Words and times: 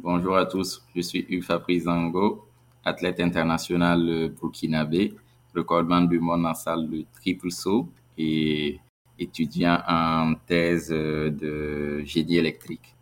Bonjour 0.00 0.36
à 0.36 0.46
tous, 0.46 0.86
je 0.94 1.00
suis 1.00 1.26
Hugues 1.28 1.42
Fabrice 1.42 1.82
Zango, 1.82 2.46
athlète 2.84 3.18
international 3.18 4.32
burkinabé, 4.40 5.12
recordman 5.56 6.06
du 6.06 6.20
monde 6.20 6.46
en 6.46 6.54
salle 6.54 6.88
de 6.88 7.04
triple 7.14 7.50
saut 7.50 7.88
et 8.16 8.78
étudiant 9.18 9.82
en 9.88 10.34
thèse 10.46 10.90
de 10.90 12.00
génie 12.04 12.36
électrique. 12.36 12.94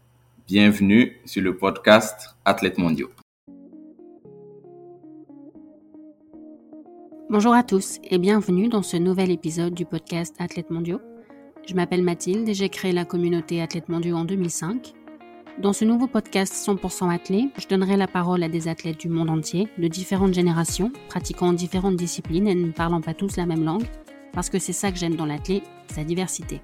Bienvenue 0.49 1.21
sur 1.27 1.43
le 1.43 1.55
podcast 1.55 2.35
Athlètes 2.47 2.79
mondiaux. 2.79 3.11
Bonjour 7.29 7.53
à 7.53 7.63
tous 7.63 7.99
et 8.05 8.17
bienvenue 8.17 8.71
dans 8.71 8.83
ce 8.83 8.97
nouvel 8.97 9.31
épisode 9.31 9.75
du 9.75 9.85
podcast 9.85 10.35
Athlètes 10.39 10.71
mondiaux. 10.71 11.03
Je 11.69 11.75
m'appelle 11.75 12.03
Mathilde 12.03 12.49
et 12.49 12.55
j'ai 12.55 12.71
créé 12.71 12.93
la 12.93 13.05
communauté 13.05 13.61
Athlètes 13.61 13.91
mondiaux 13.91 14.17
en 14.17 14.25
2005. 14.25 14.95
Dans 15.59 15.73
ce 15.73 15.87
nouveau 15.87 16.07
podcast 16.07 16.53
100% 16.53 17.11
athlètes, 17.11 17.49
je 17.57 17.67
donnerai 17.67 17.97
la 17.97 18.07
parole 18.07 18.43
à 18.43 18.49
des 18.51 18.69
athlètes 18.69 19.01
du 19.01 19.09
monde 19.09 19.31
entier, 19.31 19.69
de 19.79 19.89
différentes 19.89 20.35
générations, 20.35 20.93
pratiquant 21.09 21.55
différentes 21.55 21.97
disciplines 21.97 22.47
et 22.47 22.55
ne 22.55 22.73
parlant 22.73 23.01
pas 23.01 23.15
tous 23.15 23.39
la 23.39 23.47
même 23.47 23.65
langue, 23.65 23.87
parce 24.35 24.51
que 24.51 24.59
c'est 24.59 24.75
ça 24.75 24.93
que 24.93 24.99
j'aime 24.99 25.17
dans 25.17 25.25
l'athlète, 25.25 25.63
sa 25.89 26.05
diversité. 26.05 26.61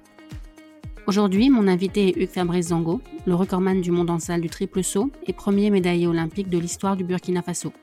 Aujourd'hui, 1.07 1.49
mon 1.49 1.67
invité 1.67 2.09
est 2.09 2.21
Hugues 2.21 2.29
Fabrice 2.29 2.67
Zango, 2.67 3.01
le 3.25 3.33
recordman 3.33 3.81
du 3.81 3.89
monde 3.89 4.11
en 4.11 4.19
salle 4.19 4.41
du 4.41 4.49
triple 4.49 4.83
saut 4.83 5.09
et 5.25 5.33
premier 5.33 5.71
médaillé 5.71 6.05
olympique 6.05 6.49
de 6.49 6.59
l'histoire 6.59 6.95
du 6.95 7.03
Burkina 7.03 7.41
Faso. 7.41 7.73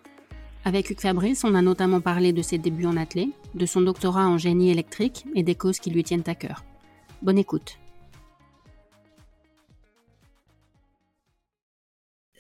Avec 0.65 0.91
Hugues 0.91 1.01
Fabrice, 1.01 1.43
on 1.43 1.57
a 1.57 1.61
notamment 1.61 2.01
parlé 2.01 2.33
de 2.33 2.41
ses 2.41 2.59
débuts 2.59 2.87
en 2.87 2.97
athlète, 2.97 3.31
de 3.57 3.67
son 3.67 3.81
doctorat 3.81 4.29
en 4.29 4.39
génie 4.39 4.71
électrique 4.71 5.25
et 5.35 5.43
des 5.43 5.57
causes 5.57 5.81
qui 5.81 5.91
lui 5.91 6.05
tiennent 6.05 6.23
à 6.29 6.37
cœur. 6.37 6.65
Bonne 7.21 7.39
écoute. 7.39 7.80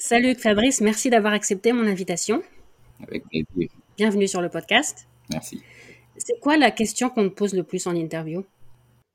Salut 0.03 0.35
Fabrice, 0.35 0.81
merci 0.81 1.11
d'avoir 1.11 1.35
accepté 1.35 1.75
mon 1.75 1.87
invitation. 1.87 2.43
Avec 3.07 3.23
plaisir. 3.29 3.69
Bienvenue 3.99 4.27
sur 4.27 4.41
le 4.41 4.49
podcast. 4.49 5.07
Merci. 5.31 5.61
C'est 6.17 6.41
quoi 6.41 6.57
la 6.57 6.71
question 6.71 7.11
qu'on 7.11 7.29
te 7.29 7.35
pose 7.35 7.53
le 7.53 7.65
plus 7.65 7.87
en 7.87 7.95
interview? 7.95 8.43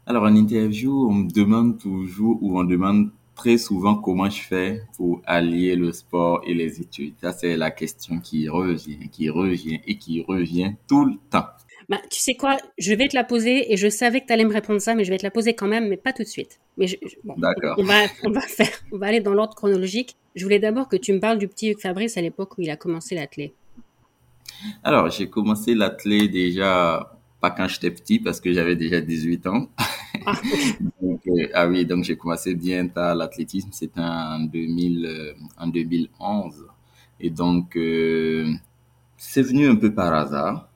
Alors 0.05 0.25
en 0.25 0.35
interview, 0.35 1.07
on 1.09 1.13
me 1.13 1.31
demande 1.31 1.79
toujours 1.79 2.37
ou 2.43 2.59
on 2.59 2.63
demande 2.63 3.09
très 3.33 3.57
souvent 3.57 3.95
comment 3.95 4.29
je 4.29 4.43
fais 4.43 4.83
pour 4.95 5.23
allier 5.25 5.75
le 5.75 5.91
sport 5.91 6.41
et 6.45 6.53
les 6.53 6.79
études. 6.79 7.15
Ça, 7.19 7.31
c'est 7.31 7.57
la 7.57 7.71
question 7.71 8.19
qui 8.19 8.47
revient, 8.47 9.09
qui 9.09 9.31
revient 9.31 9.81
et 9.87 9.97
qui 9.97 10.21
revient 10.21 10.75
tout 10.87 11.05
le 11.05 11.15
temps. 11.31 11.47
Bah, 11.87 11.99
tu 12.09 12.19
sais 12.19 12.35
quoi, 12.35 12.57
je 12.77 12.93
vais 12.93 13.07
te 13.07 13.15
la 13.15 13.23
poser 13.23 13.71
et 13.71 13.77
je 13.77 13.87
savais 13.89 14.21
que 14.21 14.27
tu 14.27 14.33
allais 14.33 14.45
me 14.45 14.53
répondre 14.53 14.81
ça, 14.81 14.95
mais 14.95 15.03
je 15.03 15.11
vais 15.11 15.17
te 15.17 15.23
la 15.23 15.31
poser 15.31 15.53
quand 15.53 15.67
même, 15.67 15.87
mais 15.87 15.97
pas 15.97 16.13
tout 16.13 16.23
de 16.23 16.27
suite. 16.27 16.59
Mais 16.77 16.87
D'accord. 17.37 17.75
On 17.77 17.83
va, 17.83 18.05
on 18.23 18.31
va 18.31 18.41
faire, 18.41 18.71
on 18.91 18.97
va 18.97 19.07
aller 19.07 19.19
dans 19.19 19.33
l'ordre 19.33 19.55
chronologique. 19.55 20.15
Je 20.35 20.43
voulais 20.43 20.59
d'abord 20.59 20.89
que 20.89 20.97
tu 20.97 21.13
me 21.13 21.19
parles 21.19 21.37
du 21.37 21.47
petit 21.47 21.69
Hugues 21.69 21.79
Fabrice 21.79 22.17
à 22.17 22.21
l'époque 22.21 22.57
où 22.57 22.61
il 22.61 22.69
a 22.69 22.75
commencé 22.75 23.15
l'athlé. 23.15 23.53
Alors, 24.83 25.09
j'ai 25.09 25.29
commencé 25.29 25.75
l'athlé 25.75 26.27
déjà 26.27 27.11
pas 27.41 27.51
quand 27.51 27.67
j'étais 27.67 27.91
petit 27.91 28.19
parce 28.19 28.39
que 28.39 28.51
j'avais 28.51 28.75
déjà 28.75 29.01
18 29.01 29.47
ans. 29.47 29.69
Ah, 30.25 30.33
donc, 31.01 31.21
euh, 31.27 31.47
ah 31.53 31.67
oui, 31.67 31.85
donc 31.85 32.03
j'ai 32.03 32.17
commencé 32.17 32.55
bien 32.55 32.87
tard 32.87 33.15
l'athlétisme, 33.15 33.69
c'était 33.71 33.99
en 33.99 34.39
2000, 34.39 35.05
euh, 35.05 35.33
en 35.57 35.67
2011. 35.67 36.65
Et 37.19 37.29
donc, 37.29 37.75
euh, 37.75 38.51
c'est 39.17 39.41
venu 39.41 39.67
un 39.67 39.75
peu 39.75 39.93
par 39.93 40.13
hasard. 40.13 40.69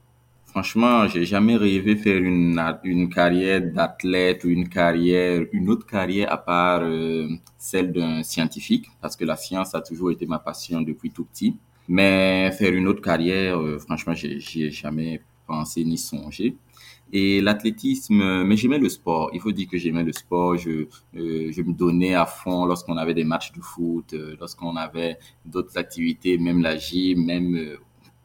Franchement, 0.60 1.08
j'ai 1.08 1.24
jamais 1.24 1.56
rêvé 1.56 1.96
faire 1.96 2.22
une, 2.22 2.62
une 2.84 3.08
carrière 3.08 3.62
d'athlète 3.62 4.44
ou 4.44 4.50
une 4.50 4.68
carrière, 4.68 5.46
une 5.54 5.70
autre 5.70 5.86
carrière 5.86 6.30
à 6.34 6.38
part 6.38 6.82
euh, 6.84 7.30
celle 7.58 7.94
d'un 7.94 8.24
scientifique, 8.24 8.88
parce 9.00 9.16
que 9.16 9.24
la 9.24 9.38
science 9.38 9.74
a 9.74 9.80
toujours 9.80 10.12
été 10.12 10.26
ma 10.26 10.38
passion 10.38 10.82
depuis 10.82 11.12
tout 11.12 11.24
petit. 11.24 11.56
Mais 11.88 12.52
faire 12.52 12.74
une 12.74 12.90
autre 12.90 13.02
carrière, 13.02 13.58
euh, 13.58 13.80
franchement, 13.80 14.14
j'y 14.14 14.64
ai 14.64 14.70
jamais 14.70 15.22
pensé 15.48 15.86
ni 15.86 15.98
songé. 15.98 16.58
Et 17.14 17.40
l'athlétisme, 17.40 18.44
mais 18.44 18.58
j'aimais 18.58 18.80
le 18.80 18.90
sport. 18.90 19.30
Il 19.34 19.40
faut 19.40 19.54
dire 19.54 19.70
que 19.70 19.78
j'aimais 19.78 20.04
le 20.04 20.12
sport. 20.12 20.58
Je, 20.58 20.88
euh, 21.16 21.52
je 21.54 21.62
me 21.62 21.72
donnais 21.72 22.16
à 22.16 22.26
fond 22.26 22.66
lorsqu'on 22.66 22.98
avait 22.98 23.14
des 23.14 23.24
matchs 23.24 23.54
de 23.54 23.62
foot, 23.62 24.14
lorsqu'on 24.38 24.76
avait 24.76 25.20
d'autres 25.46 25.78
activités, 25.78 26.38
même 26.38 26.62
la 26.62 26.76
gym, 26.76 27.24
même 27.24 27.56
euh, 27.56 27.78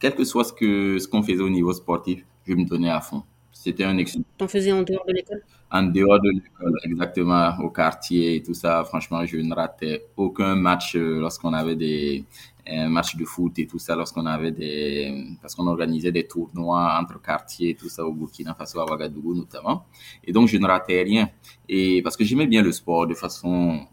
quel 0.05 0.15
que 0.15 0.25
soit 0.25 0.45
ce 0.45 0.53
que 0.53 0.99
ce 0.99 1.09
qu'on 1.09 1.23
faisait 1.23 1.43
au 1.43 1.49
niveau 1.49 1.73
sportif, 1.73 2.25
je 2.47 2.55
me 2.55 2.65
donnais 2.65 2.91
à 2.91 3.01
fond. 3.01 3.23
C'était 3.53 3.85
un 3.85 3.97
excellent. 3.97 4.25
T'en 4.37 4.49
faisais 4.49 4.73
en 4.73 4.83
dehors 4.83 5.05
de 5.07 5.13
l'école? 5.13 5.43
En 5.71 5.85
dehors 5.85 6.21
de 6.21 6.31
l'école, 6.31 6.79
exactement, 6.85 7.57
au 7.61 7.71
quartier 7.71 8.37
et 8.37 8.43
tout 8.43 8.53
ça. 8.53 8.85
Franchement, 8.85 9.25
je 9.25 9.39
ne 9.39 9.55
ratais 9.55 10.07
aucun 10.17 10.55
match 10.55 10.97
euh, 10.97 11.21
lorsqu'on 11.21 11.53
avait 11.53 11.77
des 11.77 12.25
un 12.67 12.89
match 12.89 13.17
de 13.17 13.25
foot 13.25 13.59
et 13.59 13.67
tout 13.67 13.79
ça, 13.79 13.95
lorsqu'on 13.95 14.27
avait 14.27 14.51
des, 14.51 15.37
parce 15.43 15.55
qu'on 15.55 15.67
organisait 15.67 16.13
des 16.13 16.27
tournois 16.27 16.99
entre 17.01 17.21
quartiers 17.21 17.71
et 17.71 17.75
tout 17.75 17.89
ça 17.89 18.05
au 18.07 18.13
Burkina 18.13 18.55
Faso, 18.55 18.81
à 18.81 18.87
Ouagadougou 18.87 19.35
notamment. 19.35 19.85
Et 20.25 20.33
donc, 20.33 20.49
je 20.49 20.57
ne 20.57 20.67
ratais 20.67 21.03
rien. 21.03 21.29
Et 21.69 22.03
parce 22.03 22.17
que 22.17 22.25
j'aimais 22.25 22.47
bien 22.47 22.63
le 22.63 22.73
sport 22.73 23.07
de 23.07 23.15
façon, 23.15 23.87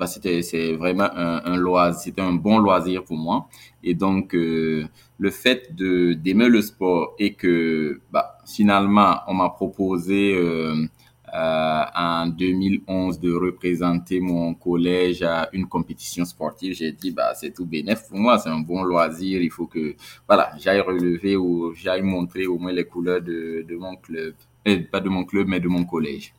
bah, 0.00 0.06
c'était, 0.06 0.40
c'est 0.42 0.72
vraiment 0.72 1.10
un, 1.14 1.42
un 1.44 1.56
loisir, 1.58 2.00
c'était 2.00 2.22
un 2.22 2.32
bon 2.32 2.58
loisir 2.58 3.04
pour 3.04 3.18
moi. 3.18 3.48
Et 3.84 3.94
donc, 3.94 4.34
euh, 4.34 4.86
le 5.18 5.30
fait 5.30 5.74
de, 5.76 6.14
d'aimer 6.14 6.48
le 6.48 6.62
sport 6.62 7.14
et 7.18 7.34
que, 7.34 8.00
bah, 8.10 8.38
finalement, 8.46 9.18
on 9.28 9.34
m'a 9.34 9.50
proposé, 9.50 10.34
euh, 10.34 10.86
euh, 11.34 11.84
en 11.94 12.26
2011 12.28 13.20
de 13.20 13.32
représenter 13.32 14.20
mon 14.20 14.54
collège 14.54 15.22
à 15.22 15.48
une 15.52 15.66
compétition 15.66 16.24
sportive. 16.24 16.72
J'ai 16.74 16.92
dit, 16.92 17.10
bah, 17.12 17.34
c'est 17.34 17.52
tout 17.52 17.66
bénéf 17.66 18.08
pour 18.08 18.18
moi, 18.18 18.38
c'est 18.38 18.48
un 18.48 18.60
bon 18.60 18.82
loisir. 18.82 19.42
Il 19.42 19.50
faut 19.50 19.66
que, 19.66 19.94
voilà, 20.26 20.52
j'aille 20.58 20.80
relever 20.80 21.36
ou 21.36 21.74
j'aille 21.74 22.02
montrer 22.02 22.46
au 22.46 22.58
moins 22.58 22.72
les 22.72 22.84
couleurs 22.84 23.20
de, 23.22 23.64
de 23.68 23.76
mon 23.76 23.96
club, 23.96 24.34
et 24.64 24.78
pas 24.80 25.00
de 25.00 25.08
mon 25.10 25.24
club, 25.24 25.46
mais 25.48 25.60
de 25.60 25.68
mon 25.68 25.84
collège. 25.84 26.32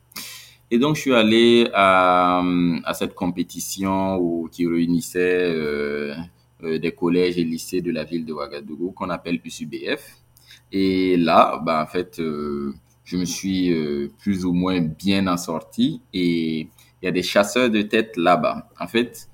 Et 0.72 0.78
donc, 0.78 0.96
je 0.96 1.02
suis 1.02 1.14
allé 1.14 1.68
à, 1.74 2.42
à 2.84 2.94
cette 2.94 3.14
compétition 3.14 4.48
qui 4.50 4.66
réunissait 4.66 5.52
euh, 5.54 6.14
euh, 6.64 6.78
des 6.78 6.92
collèges 6.92 7.36
et 7.36 7.44
lycées 7.44 7.82
de 7.82 7.90
la 7.92 8.04
ville 8.04 8.24
de 8.24 8.32
Ouagadougou 8.32 8.92
qu'on 8.92 9.10
appelle 9.10 9.38
USUBF. 9.44 10.16
Et 10.72 11.18
là, 11.18 11.60
bah, 11.62 11.82
en 11.82 11.86
fait, 11.86 12.18
euh, 12.20 12.72
je 13.04 13.18
me 13.18 13.26
suis 13.26 13.70
euh, 13.70 14.10
plus 14.18 14.46
ou 14.46 14.54
moins 14.54 14.80
bien 14.80 15.26
en 15.26 15.36
sorti 15.36 16.00
et 16.14 16.60
il 16.60 17.04
y 17.04 17.06
a 17.06 17.12
des 17.12 17.22
chasseurs 17.22 17.68
de 17.68 17.82
tête 17.82 18.16
là-bas. 18.16 18.70
En 18.80 18.86
fait, 18.86 19.28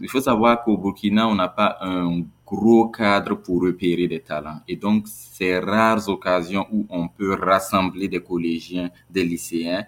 il 0.00 0.08
faut 0.08 0.20
savoir 0.20 0.64
qu'au 0.64 0.76
Burkina, 0.76 1.28
on 1.28 1.36
n'a 1.36 1.46
pas 1.46 1.76
un 1.82 2.22
gros 2.44 2.88
cadre 2.88 3.36
pour 3.36 3.62
repérer 3.62 4.08
des 4.08 4.22
talents. 4.22 4.58
Et 4.66 4.74
donc, 4.74 5.06
ces 5.06 5.56
rares 5.60 6.08
occasions 6.08 6.66
où 6.72 6.84
on 6.90 7.06
peut 7.06 7.34
rassembler 7.34 8.08
des 8.08 8.20
collégiens, 8.20 8.90
des 9.08 9.24
lycéens, 9.24 9.86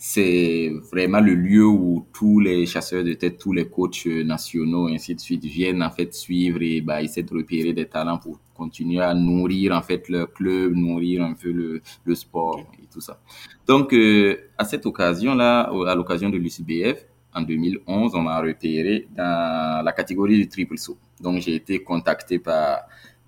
c'est 0.00 0.70
vraiment 0.92 1.18
le 1.18 1.34
lieu 1.34 1.66
où 1.66 2.06
tous 2.12 2.38
les 2.38 2.66
chasseurs 2.66 3.02
de 3.02 3.14
tête, 3.14 3.36
tous 3.36 3.52
les 3.52 3.68
coachs 3.68 4.06
nationaux, 4.06 4.88
et 4.88 4.94
ainsi 4.94 5.12
de 5.16 5.20
suite, 5.20 5.44
viennent 5.44 5.82
en 5.82 5.90
fait 5.90 6.14
suivre 6.14 6.62
et 6.62 6.80
bah, 6.80 7.02
essayer 7.02 7.24
de 7.24 7.34
repérer 7.34 7.72
des 7.72 7.86
talents 7.86 8.18
pour 8.18 8.38
continuer 8.54 9.00
à 9.00 9.12
nourrir 9.12 9.74
en 9.74 9.82
fait 9.82 10.08
leur 10.08 10.32
club, 10.32 10.72
nourrir 10.76 11.24
un 11.24 11.34
peu 11.34 11.50
le, 11.50 11.82
le 12.04 12.14
sport 12.14 12.64
et 12.80 12.86
tout 12.92 13.00
ça. 13.00 13.18
Donc, 13.66 13.92
euh, 13.92 14.36
à 14.56 14.64
cette 14.64 14.86
occasion-là, 14.86 15.62
à 15.88 15.94
l'occasion 15.96 16.30
de 16.30 16.38
l'UCBF, 16.38 17.04
en 17.34 17.42
2011, 17.42 18.14
on 18.14 18.22
m'a 18.22 18.40
repéré 18.40 19.08
dans 19.16 19.82
la 19.84 19.92
catégorie 19.92 20.36
du 20.36 20.48
triple 20.48 20.78
saut. 20.78 20.96
Donc, 21.20 21.40
j'ai 21.40 21.56
été 21.56 21.82
contacté 21.82 22.38
par, 22.38 22.82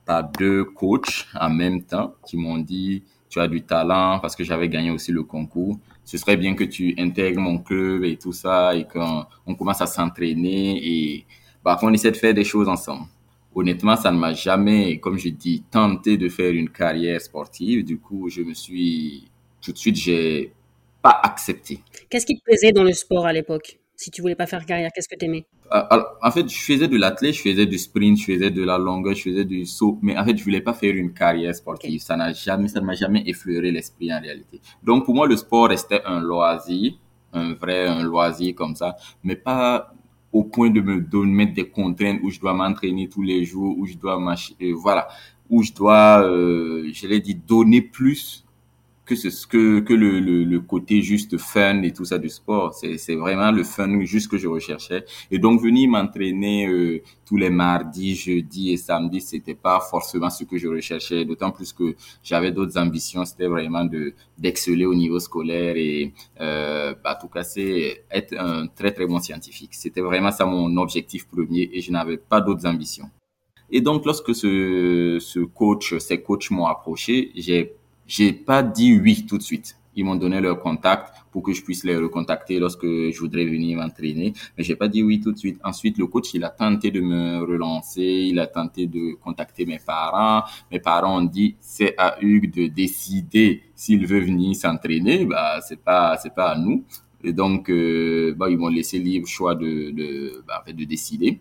par 0.04 0.30
deux 0.30 0.62
coachs 0.64 1.26
en 1.34 1.50
même 1.50 1.82
temps 1.82 2.14
qui 2.24 2.36
m'ont 2.36 2.58
dit, 2.58 3.02
tu 3.28 3.40
as 3.40 3.48
du 3.48 3.62
talent 3.62 4.20
parce 4.20 4.36
que 4.36 4.44
j'avais 4.44 4.68
gagné 4.68 4.90
aussi 4.90 5.10
le 5.12 5.22
concours 5.24 5.78
ce 6.10 6.18
serait 6.18 6.36
bien 6.36 6.56
que 6.56 6.64
tu 6.64 6.92
intègres 6.98 7.40
mon 7.40 7.58
club 7.58 8.02
et 8.02 8.16
tout 8.16 8.32
ça 8.32 8.74
et 8.74 8.84
qu'on 8.84 9.24
on 9.46 9.54
commence 9.54 9.80
à 9.80 9.86
s'entraîner 9.86 10.76
et 10.84 11.24
bah, 11.64 11.76
qu'on 11.78 11.92
essaie 11.92 12.10
de 12.10 12.16
faire 12.16 12.34
des 12.34 12.42
choses 12.42 12.68
ensemble. 12.68 13.06
Honnêtement, 13.54 13.94
ça 13.94 14.10
ne 14.10 14.18
m'a 14.18 14.34
jamais, 14.34 14.98
comme 14.98 15.18
je 15.18 15.28
dis, 15.28 15.62
tenté 15.70 16.16
de 16.16 16.28
faire 16.28 16.50
une 16.50 16.68
carrière 16.68 17.20
sportive. 17.20 17.84
Du 17.84 18.00
coup, 18.00 18.28
je 18.28 18.42
me 18.42 18.54
suis 18.54 19.30
tout 19.62 19.70
de 19.70 19.78
suite, 19.78 19.94
j'ai 19.94 20.52
pas 21.00 21.20
accepté. 21.22 21.80
Qu'est-ce 22.08 22.26
qui 22.26 22.36
te 22.36 22.42
plaisait 22.42 22.72
dans 22.72 22.82
le 22.82 22.92
sport 22.92 23.24
à 23.24 23.32
l'époque? 23.32 23.78
Si 24.00 24.10
tu 24.10 24.22
voulais 24.22 24.34
pas 24.34 24.46
faire 24.46 24.64
carrière, 24.64 24.90
qu'est-ce 24.94 25.08
que 25.08 25.14
tu 25.14 25.26
aimais 25.26 25.44
alors, 25.70 26.16
en 26.22 26.30
fait, 26.30 26.48
je 26.48 26.58
faisais 26.58 26.88
de 26.88 26.96
l'athlète, 26.96 27.34
je 27.34 27.42
faisais 27.42 27.66
du 27.66 27.78
sprint, 27.78 28.18
je 28.18 28.24
faisais 28.24 28.50
de 28.50 28.64
la 28.64 28.76
longueur, 28.78 29.14
je 29.14 29.22
faisais 29.22 29.44
du 29.44 29.66
saut, 29.66 29.98
mais 30.02 30.16
en 30.18 30.24
fait, 30.24 30.36
je 30.36 30.42
voulais 30.42 30.62
pas 30.62 30.72
faire 30.72 30.94
une 30.96 31.12
carrière 31.12 31.54
sportive. 31.54 31.90
Okay. 31.90 31.98
Ça 32.00 32.16
n'a 32.16 32.32
jamais, 32.32 32.66
ça 32.68 32.80
ne 32.80 32.86
m'a 32.86 32.94
jamais 32.94 33.22
effleuré 33.26 33.70
l'esprit 33.70 34.12
en 34.12 34.20
réalité. 34.20 34.58
Donc, 34.82 35.04
pour 35.04 35.14
moi, 35.14 35.28
le 35.28 35.36
sport 35.36 35.68
restait 35.68 36.00
un 36.06 36.18
loisir, 36.18 36.94
un 37.34 37.52
vrai, 37.52 37.86
un 37.86 38.02
loisir 38.02 38.54
comme 38.56 38.74
ça, 38.74 38.96
mais 39.22 39.36
pas 39.36 39.92
au 40.32 40.44
point 40.44 40.70
de 40.70 40.80
me, 40.80 41.26
mettre 41.26 41.52
des 41.52 41.68
contraintes 41.68 42.20
où 42.22 42.30
je 42.30 42.40
dois 42.40 42.54
m'entraîner 42.54 43.08
tous 43.08 43.22
les 43.22 43.44
jours, 43.44 43.76
où 43.78 43.86
je 43.86 43.96
dois 43.96 44.18
marcher, 44.18 44.56
euh, 44.62 44.72
voilà, 44.74 45.08
où 45.50 45.62
je 45.62 45.72
dois, 45.72 46.24
euh, 46.24 46.90
je 46.92 47.06
l'ai 47.06 47.20
dit, 47.20 47.34
donner 47.34 47.82
plus 47.82 48.44
que 49.10 49.16
ce 49.16 49.46
que 49.46 49.80
que 49.80 49.92
le, 49.92 50.20
le, 50.20 50.60
côté 50.60 51.02
juste 51.02 51.36
fun 51.36 51.82
et 51.82 51.92
tout 51.92 52.04
ça 52.04 52.18
du 52.18 52.28
sport 52.28 52.74
c'est 52.74 52.96
c'est 52.96 53.16
vraiment 53.16 53.50
le 53.50 53.64
fun 53.64 54.04
juste 54.04 54.28
que 54.30 54.38
je 54.38 54.46
recherchais. 54.46 55.04
Et 55.32 55.38
donc 55.38 55.60
venir 55.60 55.88
m'entraîner 55.90 56.68
euh, 56.68 57.02
tous 57.26 57.36
les 57.36 57.50
mardis 57.50 58.14
jeudis 58.14 58.70
et 58.72 58.76
samedis 58.76 59.22
c'était 59.22 59.54
pas 59.54 59.80
forcément 59.80 60.30
ce 60.30 60.44
que 60.44 60.56
je 60.58 60.68
recherchais. 60.68 61.24
D'autant 61.24 61.50
plus 61.50 61.72
que 61.72 61.96
j'avais 62.22 62.52
d'autres 62.52 62.78
ambitions. 62.78 63.24
C'était 63.24 63.48
vraiment 63.48 63.84
de 63.84 64.14
d'exceller 64.38 64.86
au 64.86 64.94
niveau 64.94 65.18
scolaire 65.18 65.74
et 65.76 66.12
euh, 66.40 66.94
bah, 67.02 67.18
tout 67.20 67.28
casser 67.28 68.02
être 68.10 68.34
un 68.38 68.68
très 68.68 68.92
très 68.92 69.06
bon 69.06 69.18
scientifique. 69.18 69.74
C'était 69.74 70.02
vraiment 70.02 70.30
ça 70.30 70.44
mon 70.46 70.76
objectif 70.76 71.26
premier 71.26 71.68
et 71.72 71.80
je 71.80 71.90
n'avais 71.90 72.16
pas 72.16 72.40
d'autres 72.40 72.66
ambitions. 72.66 73.10
Et 73.72 73.80
donc 73.80 74.04
lorsque 74.06 74.34
ce 74.34 75.18
ce 75.20 75.40
coach 75.40 75.98
ces 75.98 76.20
coachs 76.22 76.50
m'ont 76.50 76.66
approché 76.66 77.32
j'ai 77.34 77.74
j'ai 78.10 78.32
pas 78.32 78.64
dit 78.64 78.98
oui 78.98 79.24
tout 79.24 79.38
de 79.38 79.42
suite. 79.42 79.76
Ils 79.94 80.04
m'ont 80.04 80.16
donné 80.16 80.40
leur 80.40 80.58
contact 80.58 81.14
pour 81.30 81.44
que 81.44 81.52
je 81.52 81.62
puisse 81.62 81.84
les 81.84 81.96
recontacter 81.96 82.58
lorsque 82.58 82.84
je 82.84 83.18
voudrais 83.20 83.44
venir 83.44 83.78
m'entraîner. 83.78 84.32
Mais 84.58 84.64
j'ai 84.64 84.74
pas 84.74 84.88
dit 84.88 85.02
oui 85.02 85.20
tout 85.20 85.30
de 85.30 85.38
suite. 85.38 85.60
Ensuite, 85.62 85.96
le 85.96 86.08
coach, 86.08 86.34
il 86.34 86.42
a 86.42 86.48
tenté 86.50 86.90
de 86.90 87.00
me 87.00 87.38
relancer. 87.44 88.02
Il 88.02 88.40
a 88.40 88.48
tenté 88.48 88.88
de 88.88 89.14
contacter 89.14 89.64
mes 89.64 89.78
parents. 89.78 90.42
Mes 90.72 90.80
parents 90.80 91.18
ont 91.18 91.24
dit, 91.24 91.54
c'est 91.60 91.94
à 91.98 92.16
Hugues 92.20 92.52
de 92.52 92.66
décider 92.66 93.62
s'il 93.76 94.04
veut 94.06 94.20
venir 94.20 94.56
s'entraîner. 94.56 95.24
Bah, 95.24 95.60
c'est 95.66 95.80
pas, 95.80 96.16
c'est 96.20 96.34
pas 96.34 96.50
à 96.50 96.58
nous. 96.58 96.84
Et 97.22 97.32
donc, 97.32 97.70
euh, 97.70 98.34
bah, 98.36 98.50
ils 98.50 98.58
m'ont 98.58 98.68
laissé 98.68 98.98
libre 98.98 99.28
choix 99.28 99.54
de, 99.54 99.90
de, 99.92 100.42
bah, 100.48 100.64
de 100.66 100.84
décider. 100.84 101.38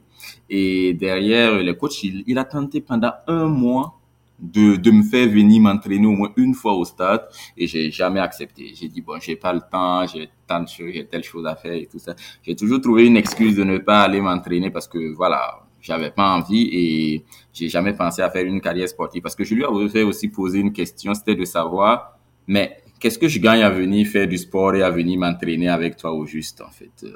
Et 0.50 0.94
derrière, 0.94 1.64
le 1.64 1.74
coach, 1.74 2.04
il, 2.04 2.24
il 2.28 2.38
a 2.38 2.44
tenté 2.44 2.82
pendant 2.82 3.14
un 3.28 3.46
mois 3.48 3.99
de, 4.42 4.76
de 4.76 4.92
me 4.92 5.04
faire 5.04 5.28
venir 5.28 5.62
m'entraîner 5.62 6.08
au 6.08 6.12
moins 6.12 6.32
une 6.38 6.54
fois 6.54 6.74
au 6.74 6.86
stade 6.86 7.28
et 7.58 7.68
j'ai 7.68 7.92
jamais 7.92 8.20
accepté. 8.20 8.72
J'ai 8.74 8.88
dit 8.88 9.02
bon, 9.02 9.20
j'ai 9.20 9.36
pas 9.36 9.54
le 9.54 9.62
temps, 9.62 10.06
j'ai 10.08 10.30
tant 10.48 10.62
de 10.62 10.68
choses, 10.68 10.92
j'ai 10.94 11.06
telle 11.06 11.24
chose 11.24 11.46
à 11.46 11.56
faire 11.56 11.74
et 11.74 11.88
tout 11.88 12.00
ça. 12.00 12.16
J'ai 12.44 12.56
toujours 12.56 12.82
trouvé 12.82 13.06
une 13.06 13.18
excuse 13.18 13.56
de 13.56 13.64
ne 13.64 13.78
pas 13.78 14.02
aller 14.02 14.22
m'entraîner 14.22 14.70
parce 14.72 14.88
que 14.88 15.14
voilà, 15.14 15.60
j'avais 15.82 16.12
pas 16.12 16.36
envie 16.36 16.70
et 16.72 17.26
j'ai 17.54 17.70
jamais 17.70 17.94
pensé 17.94 18.22
à 18.22 18.30
faire 18.30 18.46
une 18.46 18.62
carrière 18.62 18.90
sportive 18.90 19.22
parce 19.22 19.36
que 19.36 19.44
je 19.44 19.56
lui 19.56 19.64
avais 19.64 20.04
aussi 20.04 20.30
posé 20.30 20.60
une 20.60 20.74
question, 20.74 21.14
c'était 21.14 21.36
de 21.36 21.46
savoir 21.46 22.20
mais 22.48 22.78
qu'est-ce 23.00 23.20
que 23.20 23.28
je 23.28 23.40
gagne 23.40 23.62
à 23.62 23.70
venir 23.70 24.08
faire 24.08 24.28
du 24.28 24.38
sport 24.38 24.76
et 24.76 24.82
à 24.82 24.90
venir 24.90 25.20
m'entraîner 25.20 25.70
avec 25.70 25.98
toi 25.98 26.12
au 26.14 26.26
juste 26.26 26.62
en 26.62 26.70
fait. 26.70 27.04
Euh, 27.04 27.14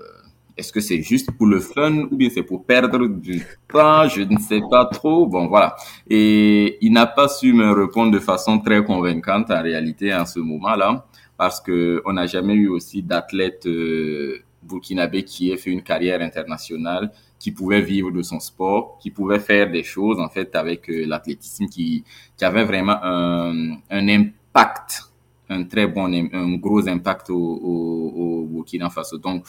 est-ce 0.55 0.71
que 0.71 0.79
c'est 0.79 1.01
juste 1.01 1.31
pour 1.31 1.47
le 1.47 1.59
fun 1.59 2.07
ou 2.11 2.15
bien 2.15 2.29
c'est 2.33 2.43
pour 2.43 2.63
perdre 2.65 3.07
du 3.07 3.43
temps? 3.67 4.07
Je 4.07 4.21
ne 4.21 4.37
sais 4.37 4.61
pas 4.69 4.85
trop. 4.85 5.25
Bon, 5.25 5.47
voilà. 5.47 5.75
Et 6.09 6.77
il 6.85 6.93
n'a 6.93 7.07
pas 7.07 7.27
su 7.27 7.53
me 7.53 7.71
répondre 7.71 8.11
de 8.11 8.19
façon 8.19 8.59
très 8.59 8.83
convaincante 8.83 9.49
en 9.51 9.61
réalité 9.61 10.13
en 10.13 10.25
ce 10.25 10.39
moment-là, 10.39 11.05
parce 11.37 11.59
que 11.59 12.01
on 12.05 12.13
n'a 12.13 12.27
jamais 12.27 12.53
eu 12.53 12.67
aussi 12.67 13.01
d'athlète 13.01 13.65
euh, 13.65 14.43
burkinabé 14.61 15.23
qui 15.23 15.51
ait 15.51 15.57
fait 15.57 15.71
une 15.71 15.81
carrière 15.81 16.21
internationale, 16.21 17.11
qui 17.39 17.51
pouvait 17.51 17.81
vivre 17.81 18.11
de 18.11 18.21
son 18.21 18.39
sport, 18.39 18.97
qui 19.01 19.11
pouvait 19.11 19.39
faire 19.39 19.71
des 19.71 19.83
choses 19.83 20.19
en 20.19 20.29
fait 20.29 20.55
avec 20.55 20.89
euh, 20.89 21.05
l'athlétisme, 21.05 21.65
qui, 21.67 22.03
qui 22.37 22.45
avait 22.45 22.63
vraiment 22.63 22.97
un, 23.03 23.77
un 23.89 24.07
impact, 24.07 25.11
un 25.49 25.63
très 25.63 25.87
bon, 25.87 26.05
un 26.05 26.55
gros 26.55 26.87
impact 26.87 27.29
au, 27.31 27.35
au, 27.35 28.13
au 28.15 28.45
Burkina 28.45 28.89
Faso. 28.89 29.17
Donc 29.17 29.45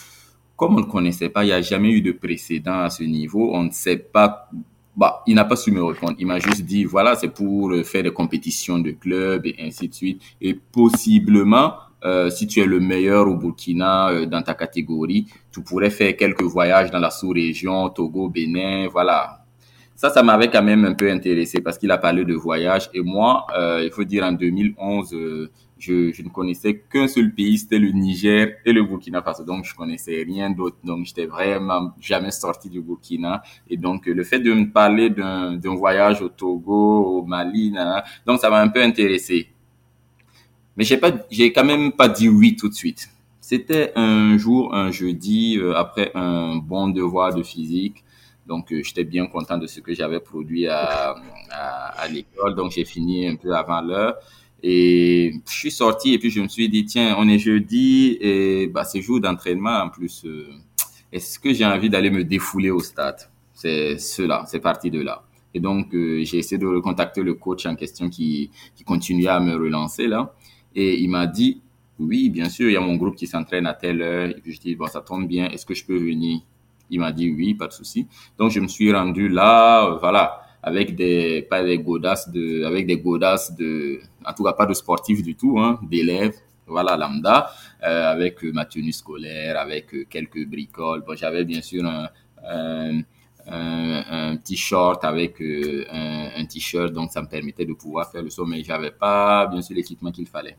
comme 0.55 0.75
on 0.75 0.79
ne 0.81 0.85
connaissait 0.85 1.29
pas, 1.29 1.43
il 1.43 1.47
n'y 1.47 1.53
a 1.53 1.61
jamais 1.61 1.91
eu 1.91 2.01
de 2.01 2.11
précédent 2.11 2.79
à 2.79 2.89
ce 2.89 3.03
niveau, 3.03 3.51
on 3.53 3.63
ne 3.63 3.71
sait 3.71 3.97
pas 3.97 4.49
bah, 4.95 5.23
il 5.27 5.35
n'a 5.35 5.43
pas 5.43 5.57
su 5.57 5.71
me 5.71 5.83
répondre. 5.83 6.15
Il 6.19 6.25
m'a 6.27 6.39
juste 6.39 6.61
dit, 6.61 6.85
voilà, 6.85 7.15
c'est 7.15 7.27
pour 7.27 7.73
faire 7.83 8.03
des 8.03 8.13
compétitions 8.13 8.79
de 8.79 8.91
clubs 8.91 9.45
et 9.45 9.55
ainsi 9.59 9.89
de 9.89 9.93
suite. 9.93 10.21
Et 10.39 10.53
possiblement, 10.53 11.73
euh, 12.05 12.29
si 12.29 12.47
tu 12.47 12.61
es 12.61 12.65
le 12.65 12.79
meilleur 12.79 13.27
au 13.27 13.35
Burkina 13.35 14.09
euh, 14.09 14.25
dans 14.25 14.41
ta 14.41 14.53
catégorie, 14.53 15.25
tu 15.51 15.61
pourrais 15.61 15.89
faire 15.89 16.15
quelques 16.15 16.43
voyages 16.43 16.91
dans 16.91 16.99
la 16.99 17.09
sous-région, 17.09 17.89
Togo, 17.89 18.29
Bénin, 18.29 18.87
voilà. 18.87 19.41
Ça, 19.95 20.09
ça 20.09 20.23
m'avait 20.23 20.49
quand 20.49 20.63
même 20.63 20.85
un 20.85 20.93
peu 20.93 21.09
intéressé 21.09 21.61
parce 21.61 21.77
qu'il 21.77 21.89
a 21.91 21.97
parlé 21.97 22.23
de 22.25 22.33
voyage. 22.33 22.89
Et 22.93 23.01
moi, 23.01 23.47
euh, 23.57 23.81
il 23.83 23.91
faut 23.91 24.03
dire 24.03 24.23
en 24.23 24.33
2011, 24.33 25.49
je, 25.85 26.21
ne 26.23 26.29
connaissais 26.29 26.79
qu'un 26.91 27.07
seul 27.07 27.33
pays, 27.33 27.57
c'était 27.59 27.79
le 27.79 27.91
Niger 27.91 28.55
et 28.65 28.73
le 28.73 28.83
Burkina 28.83 29.21
Faso. 29.21 29.43
Donc, 29.43 29.65
je 29.65 29.75
connaissais 29.75 30.23
rien 30.23 30.49
d'autre. 30.49 30.77
Donc, 30.83 31.05
j'étais 31.05 31.25
vraiment 31.25 31.91
jamais 31.99 32.31
sorti 32.31 32.69
du 32.69 32.81
Burkina. 32.81 33.43
Et 33.69 33.77
donc, 33.77 34.05
le 34.07 34.23
fait 34.23 34.39
de 34.39 34.51
me 34.53 34.71
parler 34.71 35.09
d'un 35.09 35.75
voyage 35.75 36.21
au 36.21 36.29
Togo, 36.29 37.19
au 37.19 37.25
Mali, 37.25 37.73
donc 38.25 38.39
ça 38.39 38.49
m'a 38.49 38.61
un 38.61 38.69
peu 38.69 38.81
intéressé. 38.81 39.49
Mais 40.77 40.83
j'ai 40.83 40.97
pas, 40.97 41.11
j'ai 41.29 41.53
quand 41.53 41.63
même 41.63 41.91
pas 41.91 42.09
dit 42.09 42.27
oui 42.27 42.55
tout 42.55 42.67
de 42.67 42.73
suite. 42.73 43.09
C'était 43.39 43.91
un 43.95 44.37
jour, 44.37 44.73
un 44.73 44.91
jeudi, 44.91 45.57
euh, 45.57 45.75
après 45.75 46.11
un 46.15 46.55
bon 46.57 46.89
devoir 46.89 47.33
de 47.33 47.43
physique. 47.43 48.03
Donc, 48.47 48.71
euh, 48.71 48.81
j'étais 48.83 49.03
bien 49.03 49.27
content 49.27 49.57
de 49.57 49.67
ce 49.67 49.79
que 49.79 49.93
j'avais 49.93 50.19
produit 50.19 50.67
à, 50.67 51.15
à 51.51 52.07
l'école. 52.07 52.55
Donc, 52.55 52.71
j'ai 52.71 52.85
fini 52.85 53.27
un 53.27 53.35
peu 53.35 53.55
avant 53.55 53.81
l'heure. 53.81 54.15
Et 54.67 55.41
je 55.47 55.53
suis 55.53 55.69
sorti 55.69 56.15
et 56.15 56.17
puis 56.17 56.31
je 56.31 56.41
me 56.41 56.47
suis 56.47 56.67
dit, 56.67 56.85
tiens, 56.85 57.15
on 57.19 57.27
est 57.27 57.37
jeudi 57.37 58.17
et 58.19 58.65
bah, 58.65 58.83
c'est 58.83 58.99
jour 58.99 59.19
d'entraînement 59.19 59.77
en 59.83 59.89
plus. 59.89 60.25
Euh, 60.25 60.49
est-ce 61.11 61.37
que 61.37 61.53
j'ai 61.53 61.67
envie 61.67 61.87
d'aller 61.87 62.09
me 62.09 62.23
défouler 62.23 62.71
au 62.71 62.79
stade? 62.79 63.29
C'est 63.53 63.99
cela, 63.99 64.43
c'est 64.47 64.59
parti 64.59 64.89
de 64.89 65.01
là. 65.01 65.23
Et 65.53 65.59
donc, 65.59 65.93
euh, 65.93 66.23
j'ai 66.23 66.39
essayé 66.39 66.57
de 66.57 66.65
recontacter 66.65 67.21
le 67.21 67.35
coach 67.35 67.67
en 67.67 67.75
question 67.75 68.09
qui, 68.09 68.49
qui 68.75 68.83
continuait 68.83 69.27
à 69.27 69.39
me 69.39 69.53
relancer 69.53 70.07
là. 70.07 70.33
Et 70.73 70.99
il 70.99 71.09
m'a 71.11 71.27
dit, 71.27 71.61
oui, 71.99 72.31
bien 72.31 72.49
sûr, 72.49 72.67
il 72.67 72.73
y 72.73 72.75
a 72.75 72.81
mon 72.81 72.95
groupe 72.95 73.15
qui 73.15 73.27
s'entraîne 73.27 73.67
à 73.67 73.75
telle 73.75 74.01
heure. 74.01 74.29
Et 74.31 74.41
puis 74.41 74.51
je 74.51 74.59
dis, 74.59 74.75
bon, 74.75 74.87
ça 74.87 75.01
tombe 75.01 75.27
bien, 75.27 75.47
est-ce 75.49 75.67
que 75.67 75.75
je 75.75 75.85
peux 75.85 75.95
venir? 75.95 76.39
Il 76.89 77.01
m'a 77.01 77.11
dit, 77.11 77.29
oui, 77.29 77.53
pas 77.53 77.67
de 77.67 77.73
souci. 77.73 78.07
Donc, 78.39 78.49
je 78.49 78.59
me 78.59 78.67
suis 78.67 78.91
rendu 78.91 79.29
là, 79.29 79.91
euh, 79.91 79.97
voilà 79.99 80.41
avec 80.65 80.95
des 80.95 81.43
pas 81.43 81.63
des 81.63 81.77
godasses 81.77 82.27
de 82.29 82.63
avec 82.65 82.87
des 82.87 82.97
godasses 82.97 83.55
de 83.55 83.99
en 84.25 84.33
tout 84.33 84.43
cas 84.43 84.53
pas 84.53 84.65
de 84.65 84.73
sportifs 84.73 85.21
du 85.21 85.35
tout 85.35 85.59
hein 85.59 85.79
d'élèves 85.83 86.35
voilà 86.65 86.97
lambda 86.97 87.51
euh, 87.83 88.11
avec 88.11 88.43
ma 88.43 88.65
tenue 88.65 88.91
scolaire 88.91 89.59
avec 89.59 89.93
euh, 89.93 90.05
quelques 90.09 90.43
bricoles 90.47 91.03
bon 91.05 91.15
j'avais 91.15 91.45
bien 91.45 91.61
sûr 91.61 91.85
un, 91.85 92.09
un, 92.43 92.99
un, 93.47 94.03
un 94.17 94.37
t-shirt 94.37 95.03
avec 95.05 95.39
euh, 95.39 95.85
un, 95.91 96.41
un 96.41 96.45
t-shirt 96.45 96.91
donc 96.91 97.11
ça 97.11 97.21
me 97.21 97.27
permettait 97.27 97.65
de 97.65 97.73
pouvoir 97.73 98.11
faire 98.11 98.23
le 98.23 98.31
saut 98.31 98.47
mais 98.47 98.63
j'avais 98.63 98.91
pas 98.91 99.45
bien 99.45 99.61
sûr 99.61 99.75
l'équipement 99.75 100.11
qu'il 100.11 100.27
fallait 100.27 100.57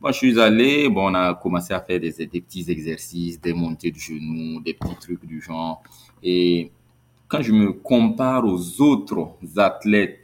Bon, 0.00 0.12
je 0.12 0.16
suis 0.18 0.38
allé, 0.38 0.88
bon, 0.88 1.10
on 1.10 1.14
a 1.14 1.34
commencé 1.34 1.74
à 1.74 1.80
faire 1.80 1.98
des, 1.98 2.12
des 2.12 2.40
petits 2.40 2.70
exercices, 2.70 3.40
des 3.40 3.52
montées 3.52 3.90
de 3.90 3.98
genoux, 3.98 4.60
des 4.60 4.74
petits 4.74 4.94
trucs 4.94 5.26
du 5.26 5.40
genre. 5.40 5.82
Et 6.22 6.70
quand 7.28 7.42
je 7.42 7.52
me 7.52 7.72
compare 7.72 8.44
aux 8.44 8.80
autres 8.80 9.36
athlètes, 9.56 10.18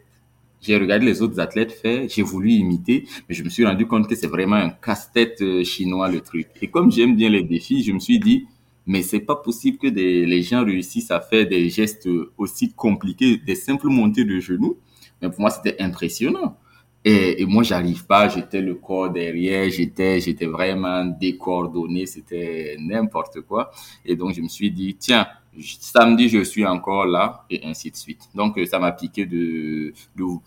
j'ai 0.61 0.77
regardé 0.79 1.05
les 1.05 1.21
autres 1.21 1.39
athlètes 1.41 1.73
faire, 1.73 2.09
j'ai 2.09 2.23
voulu 2.23 2.51
imiter, 2.51 3.07
mais 3.29 3.35
je 3.35 3.45
me 3.45 3.51
suis 3.51 3.67
rendu 3.67 3.87
compte 3.87 4.09
que 4.09 4.15
c'est 4.15 4.27
vraiment 4.27 4.57
un 4.57 4.71
casse-tête 4.71 5.43
euh, 5.43 5.63
chinois 5.63 6.09
le 6.09 6.21
truc. 6.23 6.49
Et 6.63 6.69
comme 6.69 6.91
j'aime 6.91 7.15
bien 7.15 7.29
les 7.29 7.43
défis, 7.43 7.83
je 7.83 7.93
me 7.93 7.99
suis 7.99 8.19
dit, 8.19 8.47
mais 8.87 9.03
c'est 9.03 9.21
pas 9.21 9.37
possible 9.37 9.79
que 9.79 9.87
les 9.87 10.43
gens 10.43 10.65
réussissent 10.65 11.11
à 11.11 11.21
faire 11.21 11.47
des 11.47 11.69
gestes 11.71 12.09
aussi 12.37 12.73
compliqués, 12.73 13.39
des 13.39 13.55
simples 13.55 13.89
montées 13.89 14.25
de 14.25 14.41
genoux. 14.41 14.77
Mais 15.23 15.31
pour 15.31 15.41
moi, 15.41 15.51
c'était 15.51 15.81
impressionnant. 15.81 16.57
Et, 17.05 17.43
et 17.43 17.47
moi, 17.47 17.63
j'arrive 17.63 18.07
pas, 18.07 18.29
j'étais 18.29 18.61
le 18.61 18.75
corps 18.75 19.11
derrière, 19.11 19.69
j'étais, 19.71 20.21
j'étais 20.21 20.47
vraiment 20.47 21.05
décoordonné, 21.05 22.07
c'était 22.07 22.77
n'importe 22.79 23.43
quoi. 23.43 23.71
Et 24.05 24.17
donc, 24.17 24.35
je 24.35 24.41
me 24.41 24.49
suis 24.49 24.71
dit, 24.71 24.97
tiens, 24.99 25.27
samedi 25.61 26.29
je 26.29 26.43
suis 26.43 26.67
encore 26.67 27.07
là 27.07 27.45
et 27.51 27.61
ainsi 27.65 27.91
de 27.91 27.97
suite. 27.97 28.23
Donc 28.35 28.59
ça 28.67 28.79
m'a 28.79 28.93
piqué 28.93 29.27
de, 29.27 29.93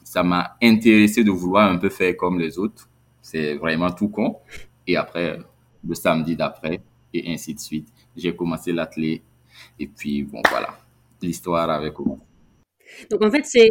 ça 0.04 0.24
m'a 0.24 0.58
intéressé 0.62 1.24
de 1.24 1.32
vouloir 1.32 1.72
un 1.72 1.78
peu 1.78 1.90
faire 1.90 2.16
comme 2.18 2.40
les 2.40 2.58
autres. 2.58 2.90
C'est 3.22 3.56
vraiment 3.56 3.92
tout 3.92 4.10
con. 4.10 4.38
Et 4.86 4.96
après 4.96 5.40
le 5.88 5.96
samedi 5.96 6.36
d'après 6.36 6.82
et 7.14 7.32
ainsi 7.32 7.54
de 7.54 7.60
suite, 7.60 7.88
j'ai 8.16 8.36
commencé 8.36 8.72
l'athlète 8.72 9.22
et 9.80 9.88
puis 9.88 10.24
bon 10.24 10.42
voilà, 10.50 10.78
l'histoire 11.22 11.70
avec 11.70 11.94
commencé. 11.94 12.22
Donc 13.12 13.24
en 13.24 13.32
fait 13.32 13.46
c'est 13.46 13.70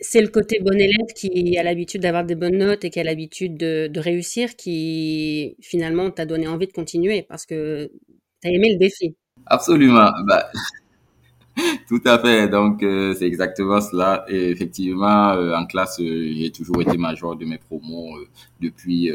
c'est 0.00 0.20
le 0.20 0.28
côté 0.28 0.58
bon 0.60 0.74
élève 0.74 1.12
qui 1.16 1.56
a 1.56 1.62
l'habitude 1.62 2.02
d'avoir 2.02 2.24
des 2.24 2.34
bonnes 2.34 2.58
notes 2.58 2.84
et 2.84 2.90
qui 2.90 2.98
a 2.98 3.04
l'habitude 3.04 3.56
de, 3.56 3.86
de 3.86 4.00
réussir 4.00 4.56
qui 4.56 5.56
finalement 5.60 6.10
t'a 6.10 6.26
donné 6.26 6.48
envie 6.48 6.66
de 6.66 6.72
continuer 6.72 7.22
parce 7.22 7.46
que 7.46 7.90
t'as 8.40 8.50
aimé 8.50 8.72
le 8.72 8.78
défi. 8.78 9.16
Absolument. 9.46 10.10
Bah, 10.26 10.50
tout 11.88 12.00
à 12.04 12.18
fait. 12.18 12.48
Donc, 12.48 12.82
euh, 12.82 13.14
c'est 13.14 13.26
exactement 13.26 13.80
cela. 13.80 14.24
Et 14.28 14.50
effectivement, 14.50 15.30
euh, 15.32 15.54
en 15.54 15.66
classe, 15.66 16.00
euh, 16.00 16.32
j'ai 16.36 16.50
toujours 16.50 16.80
été 16.82 16.96
major 16.96 17.36
de 17.36 17.44
mes 17.44 17.58
promos 17.58 18.16
depuis 18.60 19.10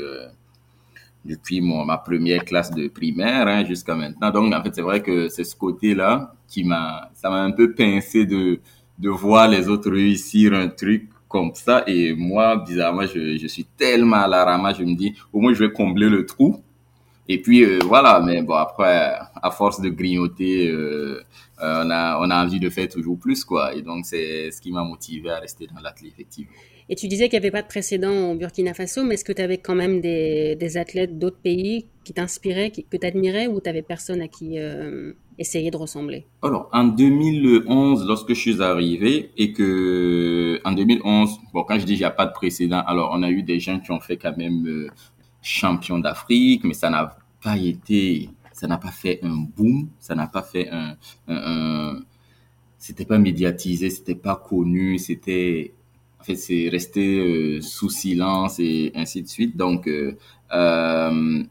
depuis 1.25 1.59
mon, 1.61 1.83
ma 1.85 1.97
première 1.97 2.45
classe 2.45 2.71
de 2.71 2.87
primaire 2.87 3.47
hein, 3.47 3.65
jusqu'à 3.65 3.95
maintenant. 3.95 4.31
Donc, 4.31 4.53
en 4.53 4.63
fait, 4.63 4.73
c'est 4.75 4.81
vrai 4.81 5.01
que 5.01 5.27
c'est 5.29 5.43
ce 5.43 5.55
côté-là 5.55 6.33
qui 6.47 6.63
m'a, 6.63 7.09
ça 7.13 7.29
m'a 7.29 7.41
un 7.41 7.51
peu 7.51 7.73
pincé 7.73 8.25
de 8.25 8.59
de 8.99 9.09
voir 9.09 9.47
les 9.47 9.69
autres 9.69 9.91
réussir 9.91 10.53
un 10.53 10.69
truc 10.69 11.09
comme 11.29 11.51
ça. 11.53 11.83
Et 11.85 12.15
moi, 12.15 12.55
bizarrement, 12.65 13.05
je, 13.05 13.37
je 13.37 13.45
suis 13.47 13.65
tellement 13.65 14.15
à 14.17 14.27
la 14.27 14.43
rama, 14.43 14.73
je 14.73 14.83
me 14.83 14.95
dis, 14.95 15.13
au 15.31 15.39
moins, 15.39 15.53
je 15.53 15.63
vais 15.65 15.71
combler 15.71 16.09
le 16.09 16.25
trou. 16.25 16.63
Et 17.29 17.41
puis 17.41 17.63
euh, 17.63 17.79
voilà, 17.85 18.21
mais 18.21 18.41
bon 18.41 18.53
après, 18.53 19.15
à 19.35 19.51
force 19.51 19.81
de 19.81 19.89
grignoter, 19.89 20.69
euh, 20.69 21.21
euh, 21.61 21.83
on 21.85 21.89
a 21.89 22.19
on 22.21 22.29
a 22.29 22.45
envie 22.45 22.59
de 22.59 22.69
faire 22.69 22.87
toujours 22.87 23.19
plus 23.19 23.43
quoi. 23.43 23.75
Et 23.75 23.81
donc 23.81 24.05
c'est 24.05 24.51
ce 24.51 24.61
qui 24.61 24.71
m'a 24.71 24.83
motivé 24.83 25.29
à 25.29 25.39
rester 25.39 25.67
dans 25.67 25.81
l'athlète 25.81 26.13
effectivement. 26.13 26.51
Et 26.89 26.95
tu 26.95 27.09
disais 27.09 27.27
qu'il 27.27 27.37
n'y 27.37 27.45
avait 27.45 27.51
pas 27.51 27.61
de 27.61 27.67
précédent 27.67 28.31
au 28.31 28.35
Burkina 28.35 28.73
Faso, 28.73 29.03
mais 29.03 29.15
est-ce 29.15 29.25
que 29.25 29.33
tu 29.33 29.41
avais 29.41 29.57
quand 29.57 29.75
même 29.75 29.99
des, 29.99 30.55
des 30.55 30.77
athlètes 30.77 31.19
d'autres 31.19 31.41
pays 31.43 31.87
qui 32.05 32.13
t'inspiraient, 32.13 32.71
que 32.71 32.95
tu 32.95 33.05
admirais, 33.05 33.47
ou 33.47 33.59
tu 33.59 33.69
avais 33.69 33.81
personne 33.81 34.21
à 34.21 34.29
qui 34.29 34.57
essayer 35.37 35.69
de 35.69 35.75
ressembler? 35.75 36.25
Alors, 36.41 36.69
en 36.71 36.85
2011, 36.85 38.07
lorsque 38.07 38.29
je 38.29 38.39
suis 38.39 38.61
arrivé 38.61 39.31
et 39.35 39.51
que 39.51 40.61
en 40.63 40.71
2011, 40.71 41.29
bon, 41.53 41.63
quand 41.63 41.77
je 41.77 41.85
dis 41.85 41.95
qu'il 41.95 42.03
n'y 42.03 42.05
a 42.05 42.11
pas 42.11 42.25
de 42.25 42.31
précédent, 42.31 42.81
alors 42.87 43.11
on 43.13 43.21
a 43.21 43.31
eu 43.31 43.43
des 43.43 43.59
gens 43.59 43.81
qui 43.81 43.91
ont 43.91 43.99
fait 43.99 44.15
quand 44.15 44.37
même 44.37 44.89
champion 45.47 45.99
d'Afrique, 45.99 46.63
mais 46.63 46.73
ça 46.73 46.89
n'a 46.89 47.17
pas 47.41 47.57
été, 47.57 48.29
ça 48.51 48.67
n'a 48.67 48.77
pas 48.77 48.91
fait 48.91 49.19
un 49.23 49.35
boom, 49.35 49.89
ça 49.99 50.15
n'a 50.15 50.27
pas 50.27 50.43
fait 50.43 50.69
un, 50.69 50.97
un, 51.27 51.99
c'était 52.77 53.05
pas 53.05 53.17
médiatisé, 53.17 53.89
c'était 53.89 54.15
pas 54.15 54.35
connu, 54.35 54.97
c'était, 54.97 55.73
en 56.19 56.23
fait, 56.23 56.35
c'est 56.35 56.69
resté 56.69 57.19
euh, 57.19 57.61
sous 57.61 57.89
silence 57.89 58.59
et 58.59 58.91
ainsi 58.95 59.23
de 59.23 59.27
suite. 59.27 59.57
Donc, 59.57 59.87
euh, 59.87 60.15
euh, 60.51 61.43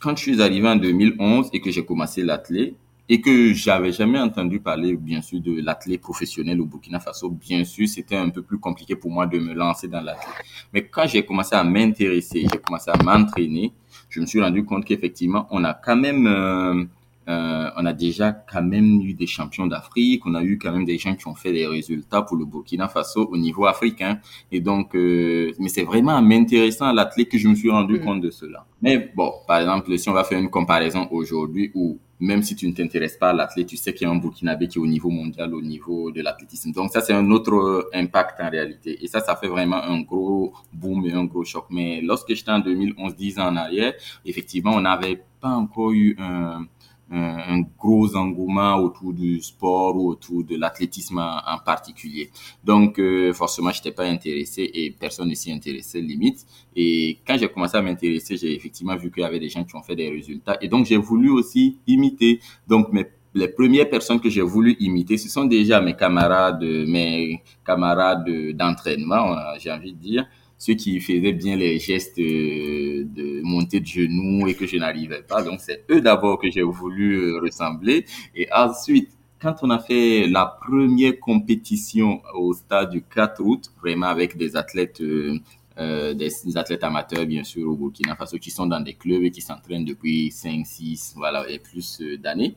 quand 0.00 0.16
je 0.16 0.22
suis 0.22 0.42
arrivé 0.42 0.68
en 0.68 0.76
2011 0.76 1.50
et 1.52 1.60
que 1.60 1.70
j'ai 1.70 1.84
commencé 1.84 2.22
l'athlète, 2.22 2.74
et 3.08 3.20
que 3.20 3.52
j'avais 3.52 3.92
jamais 3.92 4.18
entendu 4.18 4.60
parler, 4.60 4.96
bien 4.96 5.20
sûr, 5.20 5.40
de 5.40 5.60
l'athlète 5.60 6.00
professionnel 6.00 6.60
au 6.60 6.64
Burkina 6.64 7.00
Faso. 7.00 7.30
Bien 7.30 7.64
sûr, 7.64 7.86
c'était 7.86 8.16
un 8.16 8.30
peu 8.30 8.42
plus 8.42 8.58
compliqué 8.58 8.96
pour 8.96 9.10
moi 9.10 9.26
de 9.26 9.38
me 9.38 9.52
lancer 9.52 9.88
dans 9.88 10.00
l'athlète. 10.00 10.44
Mais 10.72 10.86
quand 10.86 11.06
j'ai 11.06 11.24
commencé 11.24 11.54
à 11.54 11.64
m'intéresser, 11.64 12.46
j'ai 12.50 12.58
commencé 12.58 12.90
à 12.90 13.02
m'entraîner, 13.02 13.72
je 14.08 14.20
me 14.20 14.26
suis 14.26 14.40
rendu 14.40 14.64
compte 14.64 14.84
qu'effectivement, 14.84 15.46
on 15.50 15.64
a 15.64 15.74
quand 15.74 15.96
même, 15.96 16.26
euh, 16.26 16.84
euh, 17.28 17.70
on 17.76 17.86
a 17.86 17.92
déjà 17.92 18.32
quand 18.32 18.62
même 18.62 19.00
eu 19.00 19.14
des 19.14 19.26
champions 19.26 19.66
d'Afrique, 19.66 20.26
on 20.26 20.34
a 20.34 20.42
eu 20.42 20.58
quand 20.58 20.72
même 20.72 20.84
des 20.84 20.98
gens 20.98 21.14
qui 21.14 21.26
ont 21.26 21.34
fait 21.34 21.52
des 21.52 21.66
résultats 21.66 22.22
pour 22.22 22.36
le 22.36 22.44
Burkina 22.44 22.88
Faso 22.88 23.26
au 23.30 23.36
niveau 23.36 23.66
africain. 23.66 24.18
Et 24.52 24.60
donc, 24.60 24.94
euh, 24.94 25.52
mais 25.58 25.68
c'est 25.68 25.84
vraiment 25.84 26.12
en 26.12 26.22
m'intéressant 26.22 26.86
à 26.86 26.92
l'athlète 26.92 27.30
que 27.30 27.38
je 27.38 27.48
me 27.48 27.54
suis 27.54 27.70
rendu 27.70 27.94
mm. 27.94 28.04
compte 28.04 28.20
de 28.20 28.30
cela. 28.30 28.66
Mais 28.82 29.10
bon, 29.14 29.32
par 29.46 29.60
exemple, 29.60 29.96
si 29.98 30.08
on 30.08 30.12
va 30.12 30.24
faire 30.24 30.38
une 30.38 30.50
comparaison 30.50 31.08
aujourd'hui 31.10 31.70
où 31.74 31.98
même 32.20 32.42
si 32.42 32.54
tu 32.54 32.66
ne 32.66 32.72
t'intéresses 32.72 33.16
pas 33.16 33.30
à 33.30 33.32
l'athlète, 33.32 33.66
tu 33.66 33.76
sais 33.76 33.92
qu'il 33.92 34.06
y 34.06 34.10
a 34.10 34.12
un 34.12 34.16
Burkinabé 34.16 34.68
qui 34.68 34.78
est 34.78 34.80
au 34.80 34.86
niveau 34.86 35.10
mondial, 35.10 35.52
au 35.52 35.60
niveau 35.60 36.10
de 36.10 36.22
l'athlétisme. 36.22 36.72
Donc 36.72 36.90
ça, 36.90 37.00
c'est 37.00 37.12
un 37.12 37.30
autre 37.30 37.90
impact 37.92 38.40
en 38.40 38.50
réalité. 38.50 39.02
Et 39.02 39.08
ça, 39.08 39.20
ça 39.20 39.36
fait 39.36 39.48
vraiment 39.48 39.82
un 39.82 40.00
gros 40.00 40.52
boom 40.72 41.04
et 41.06 41.12
un 41.12 41.24
gros 41.24 41.44
choc. 41.44 41.66
Mais 41.70 42.00
lorsque 42.02 42.32
j'étais 42.32 42.50
en 42.50 42.60
2011, 42.60 43.16
10 43.16 43.38
ans 43.40 43.48
en 43.48 43.56
arrière, 43.56 43.94
effectivement, 44.24 44.72
on 44.74 44.80
n'avait 44.80 45.22
pas 45.40 45.50
encore 45.50 45.92
eu 45.92 46.16
un, 46.18 46.66
un, 47.10 47.62
gros 47.78 48.16
engouement 48.16 48.76
autour 48.76 49.12
du 49.12 49.40
sport 49.40 49.96
ou 49.96 50.10
autour 50.10 50.44
de 50.44 50.56
l'athlétisme 50.56 51.18
en, 51.18 51.58
particulier. 51.64 52.30
Donc 52.62 52.98
euh, 52.98 53.32
forcément, 53.32 53.70
je 53.70 53.78
n'étais 53.78 53.92
pas 53.92 54.04
intéressé 54.04 54.70
et 54.72 54.90
personne 54.90 55.28
ne 55.28 55.34
s'y 55.34 55.52
intéressait 55.52 56.00
limite. 56.00 56.46
Et 56.74 57.18
quand 57.26 57.36
j'ai 57.38 57.48
commencé 57.48 57.76
à 57.76 57.82
m'intéresser, 57.82 58.36
j'ai 58.36 58.54
effectivement 58.54 58.96
vu 58.96 59.10
qu'il 59.10 59.22
y 59.22 59.26
avait 59.26 59.40
des 59.40 59.48
gens 59.48 59.64
qui 59.64 59.76
ont 59.76 59.82
fait 59.82 59.96
des 59.96 60.08
résultats 60.08 60.56
et 60.60 60.68
donc 60.68 60.86
j'ai 60.86 60.96
voulu 60.96 61.30
aussi 61.30 61.78
imiter. 61.86 62.40
Donc 62.66 62.92
mes 62.92 63.06
les 63.36 63.48
premières 63.48 63.90
personnes 63.90 64.20
que 64.20 64.30
j'ai 64.30 64.42
voulu 64.42 64.76
imiter, 64.78 65.18
ce 65.18 65.28
sont 65.28 65.44
déjà 65.44 65.80
mes 65.80 65.96
camarades, 65.96 66.62
mes 66.62 67.42
camarades 67.66 68.30
d'entraînement, 68.52 69.34
j'ai 69.58 69.72
envie 69.72 69.92
de 69.92 69.98
dire 69.98 70.26
ceux 70.64 70.74
qui 70.74 70.98
faisaient 70.98 71.34
bien 71.34 71.56
les 71.56 71.78
gestes 71.78 72.18
euh, 72.18 73.04
de 73.04 73.42
montée 73.42 73.80
de 73.80 73.86
genoux 73.86 74.48
et 74.48 74.54
que 74.54 74.66
je 74.66 74.78
n'arrivais 74.78 75.22
pas. 75.22 75.42
Donc 75.42 75.60
c'est 75.60 75.84
eux 75.90 76.00
d'abord 76.00 76.38
que 76.38 76.50
j'ai 76.50 76.62
voulu 76.62 77.16
euh, 77.16 77.38
ressembler. 77.38 78.06
Et 78.34 78.48
ensuite, 78.50 79.10
quand 79.42 79.56
on 79.60 79.68
a 79.68 79.78
fait 79.78 80.26
la 80.26 80.46
première 80.46 81.20
compétition 81.20 82.22
au 82.34 82.54
stade 82.54 82.92
du 82.92 83.02
4 83.02 83.42
août, 83.44 83.72
vraiment 83.78 84.06
avec 84.06 84.38
des 84.38 84.56
athlètes 84.56 85.02
euh, 85.02 86.14
des, 86.14 86.56
athlètes 86.56 86.84
amateurs, 86.84 87.26
bien 87.26 87.44
sûr, 87.44 87.68
au 87.68 87.76
Burkina 87.76 88.16
Faso, 88.16 88.38
qui 88.38 88.50
sont 88.50 88.64
dans 88.66 88.80
des 88.80 88.94
clubs 88.94 89.22
et 89.22 89.30
qui 89.30 89.42
s'entraînent 89.42 89.84
depuis 89.84 90.30
5, 90.30 90.64
6, 90.64 91.14
voilà, 91.16 91.46
et 91.50 91.58
plus 91.58 92.00
d'années. 92.22 92.54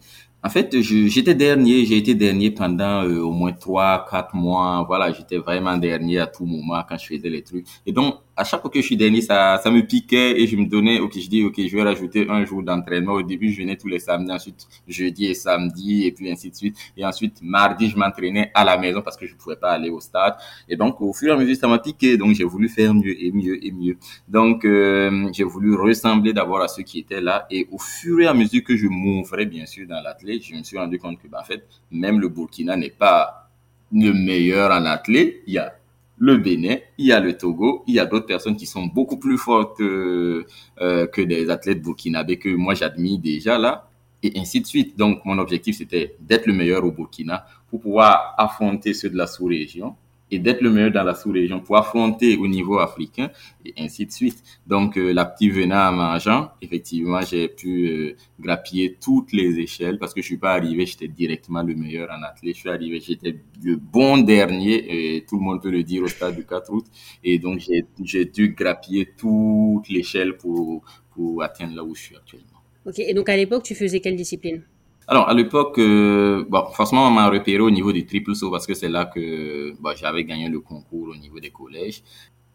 En 0.48 0.50
fait, 0.50 0.82
j'étais 0.82 1.36
dernier, 1.36 1.86
j'ai 1.86 1.98
été 1.98 2.16
dernier 2.16 2.52
pendant 2.52 3.04
euh, 3.04 3.20
au 3.20 3.34
moins 3.34 3.52
3, 3.52 4.08
4 4.10 4.34
mois. 4.34 4.86
Voilà, 4.88 5.12
j'étais 5.12 5.40
vraiment 5.40 5.76
dernier 5.76 6.20
à 6.20 6.28
tout 6.28 6.46
moment 6.46 6.82
quand 6.88 6.98
je 6.98 7.06
faisais 7.06 7.30
les 7.30 7.44
trucs. 7.44 7.66
Et 7.86 7.92
donc, 7.92 8.20
à 8.38 8.44
chaque 8.44 8.62
fois 8.62 8.70
que 8.70 8.80
je 8.80 8.86
suis 8.86 8.96
dernier, 8.96 9.22
ça, 9.22 9.60
ça 9.62 9.72
me 9.72 9.82
piquait 9.82 10.40
et 10.40 10.46
je 10.46 10.56
me 10.56 10.68
donnais, 10.68 11.00
ok, 11.00 11.20
je 11.20 11.28
dis, 11.28 11.44
ok, 11.44 11.56
je 11.58 11.76
vais 11.76 11.82
rajouter 11.82 12.28
un 12.30 12.46
jour 12.46 12.62
d'entraînement. 12.62 13.14
Au 13.14 13.24
début, 13.24 13.52
je 13.52 13.62
venais 13.62 13.76
tous 13.76 13.88
les 13.88 13.98
samedis, 13.98 14.32
ensuite 14.32 14.68
jeudi 14.88 15.26
et 15.26 15.34
samedi, 15.34 16.06
et 16.06 16.12
puis 16.12 16.32
ainsi 16.32 16.52
de 16.52 16.56
suite. 16.56 16.78
Et 16.96 17.04
ensuite, 17.04 17.42
mardi, 17.42 17.90
je 17.90 17.98
m'entraînais 17.98 18.52
à 18.54 18.64
la 18.64 18.78
maison 18.78 19.02
parce 19.02 19.18
que 19.18 19.26
je 19.26 19.34
ne 19.34 19.38
pouvais 19.40 19.56
pas 19.56 19.72
aller 19.72 19.90
au 19.90 20.00
stade. 20.00 20.36
Et 20.70 20.78
donc, 20.78 21.02
au 21.02 21.14
fur 21.14 21.30
et 21.30 21.32
à 21.32 21.36
mesure, 21.36 21.56
ça 21.56 21.68
m'a 21.68 21.80
piqué. 21.80 22.16
Donc, 22.16 22.36
j'ai 22.36 22.44
voulu 22.44 22.70
faire 22.70 22.94
mieux 22.94 23.20
et 23.20 23.32
mieux 23.32 23.66
et 23.66 23.72
mieux. 23.72 23.98
Donc, 24.28 24.64
euh, 24.66 25.30
j'ai 25.34 25.44
voulu 25.44 25.74
ressembler 25.74 26.32
d'abord 26.32 26.62
à 26.62 26.68
ceux 26.68 26.84
qui 26.84 27.00
étaient 27.00 27.22
là. 27.22 27.48
Et 27.50 27.68
au 27.72 27.80
fur 27.80 28.22
et 28.22 28.28
à 28.28 28.36
mesure 28.36 28.64
que 28.64 28.78
je 28.78 28.88
m'ouvrais, 28.88 29.48
bien 29.48 29.66
sûr, 29.66 29.88
dans 29.88 30.00
l'athlète, 30.00 30.37
je 30.42 30.56
me 30.56 30.64
suis 30.64 30.78
rendu 30.78 31.00
compte 31.00 31.22
que, 31.22 31.28
ben, 31.28 31.40
en 31.40 31.44
fait, 31.44 31.66
même 31.92 32.20
le 32.20 32.30
Burkina 32.30 32.76
n'est 32.76 32.90
pas 32.90 33.50
le 33.92 34.12
meilleur 34.14 34.72
en 34.72 34.86
athlète. 34.86 35.42
Il 35.48 35.54
y 35.54 35.58
a 35.58 35.74
le 36.20 36.38
Bénin, 36.38 36.78
il 36.98 37.08
y 37.08 37.12
a 37.12 37.20
le 37.20 37.38
Togo, 37.38 37.84
il 37.88 37.96
y 37.96 38.00
a 38.00 38.06
d'autres 38.06 38.26
personnes 38.26 38.56
qui 38.56 38.66
sont 38.66 38.88
beaucoup 38.88 39.18
plus 39.18 39.38
fortes 39.38 39.80
euh, 39.82 40.46
euh, 40.82 41.06
que 41.08 41.22
des 41.22 41.50
athlètes 41.50 41.82
burkinabés 41.82 42.40
que 42.40 42.50
moi 42.50 42.74
j'admire 42.74 43.20
déjà 43.20 43.58
là, 43.60 43.90
et 44.24 44.34
ainsi 44.36 44.62
de 44.62 44.66
suite. 44.66 44.98
Donc 44.98 45.24
mon 45.26 45.38
objectif 45.38 45.78
c'était 45.78 46.16
d'être 46.20 46.48
le 46.48 46.54
meilleur 46.54 46.84
au 46.84 46.92
Burkina 46.92 47.46
pour 47.70 47.82
pouvoir 47.82 48.34
affronter 48.38 48.94
ceux 48.94 49.10
de 49.10 49.18
la 49.18 49.28
sous-région 49.28 49.96
et 50.32 50.40
d'être 50.40 50.62
le 50.62 50.70
meilleur 50.70 50.92
dans 50.92 51.04
la 51.04 51.16
sous-région 51.16 51.60
pour 51.60 51.78
affronter 51.78 52.38
au 52.38 52.48
niveau 52.48 52.80
africain 52.80 53.30
et 53.66 53.74
ainsi 53.78 54.06
de 54.06 54.12
suite. 54.12 54.44
Donc 54.66 54.98
euh, 54.98 55.14
la 55.14 55.26
petite 55.26 55.54
venant 55.54 55.78
à 55.78 55.92
mangeant, 55.92 56.50
effectivement, 56.62 57.22
j'ai 57.22 57.48
pu 57.48 57.88
euh, 57.88 58.16
grappiller 58.40 58.98
toutes 59.02 59.32
les 59.34 59.60
échelles 59.60 59.98
parce 59.98 60.14
que 60.14 60.22
je 60.22 60.26
suis 60.26 60.38
pas 60.38 60.54
arrivé, 60.54 60.86
j'étais 60.86 61.08
directement 61.08 61.64
le 61.64 61.76
meilleur 61.76 62.10
en 62.12 62.24
athlète. 62.24 62.56
Je 62.56 62.60
suis 62.60 62.70
arrivé, 62.70 63.00
j'étais 63.00 63.36
le 63.64 63.76
bon 63.76 64.18
dernier 64.18 65.16
et 65.16 65.26
tout 65.26 65.38
le 65.38 65.44
monde 65.44 65.62
peut 65.62 65.72
le 65.72 65.84
dire 65.84 66.04
au 66.04 66.08
stade 66.08 66.36
du 66.36 66.46
4 66.46 66.72
août. 66.72 66.86
Et 67.24 67.40
donc 67.40 67.62
j'ai 68.04 68.26
dû 68.26 68.50
grappiller 68.50 69.14
toute 69.18 69.90
l'échelle 69.90 70.38
pour 70.38 70.84
pour 71.12 71.42
atteindre 71.42 71.76
là 71.76 71.84
où 71.84 71.96
je 71.96 72.02
suis 72.02 72.16
actuellement. 72.16 72.62
Ok. 72.86 73.00
Et 73.00 73.14
donc 73.14 73.28
à 73.28 73.36
l'époque, 73.36 73.64
tu 73.64 73.76
faisais 73.76 74.00
quelle 74.00 74.16
discipline? 74.16 74.62
Alors, 75.10 75.30
à 75.30 75.34
l'époque, 75.34 75.80
euh, 75.80 76.44
bon, 76.50 76.66
forcément, 76.74 77.08
on 77.08 77.12
m'a 77.12 77.30
repéré 77.30 77.62
au 77.62 77.72
niveau 77.72 77.94
du 77.94 78.06
triple 78.06 78.36
saut 78.36 78.52
parce 78.52 78.68
que 78.68 78.74
c'est 78.74 78.90
là 78.90 79.06
que 79.06 79.74
bon, 79.80 79.92
j'avais 79.96 80.26
gagné 80.26 80.50
le 80.50 80.60
concours 80.60 81.08
au 81.08 81.16
niveau 81.16 81.40
des 81.40 81.50
collèges. 81.50 82.04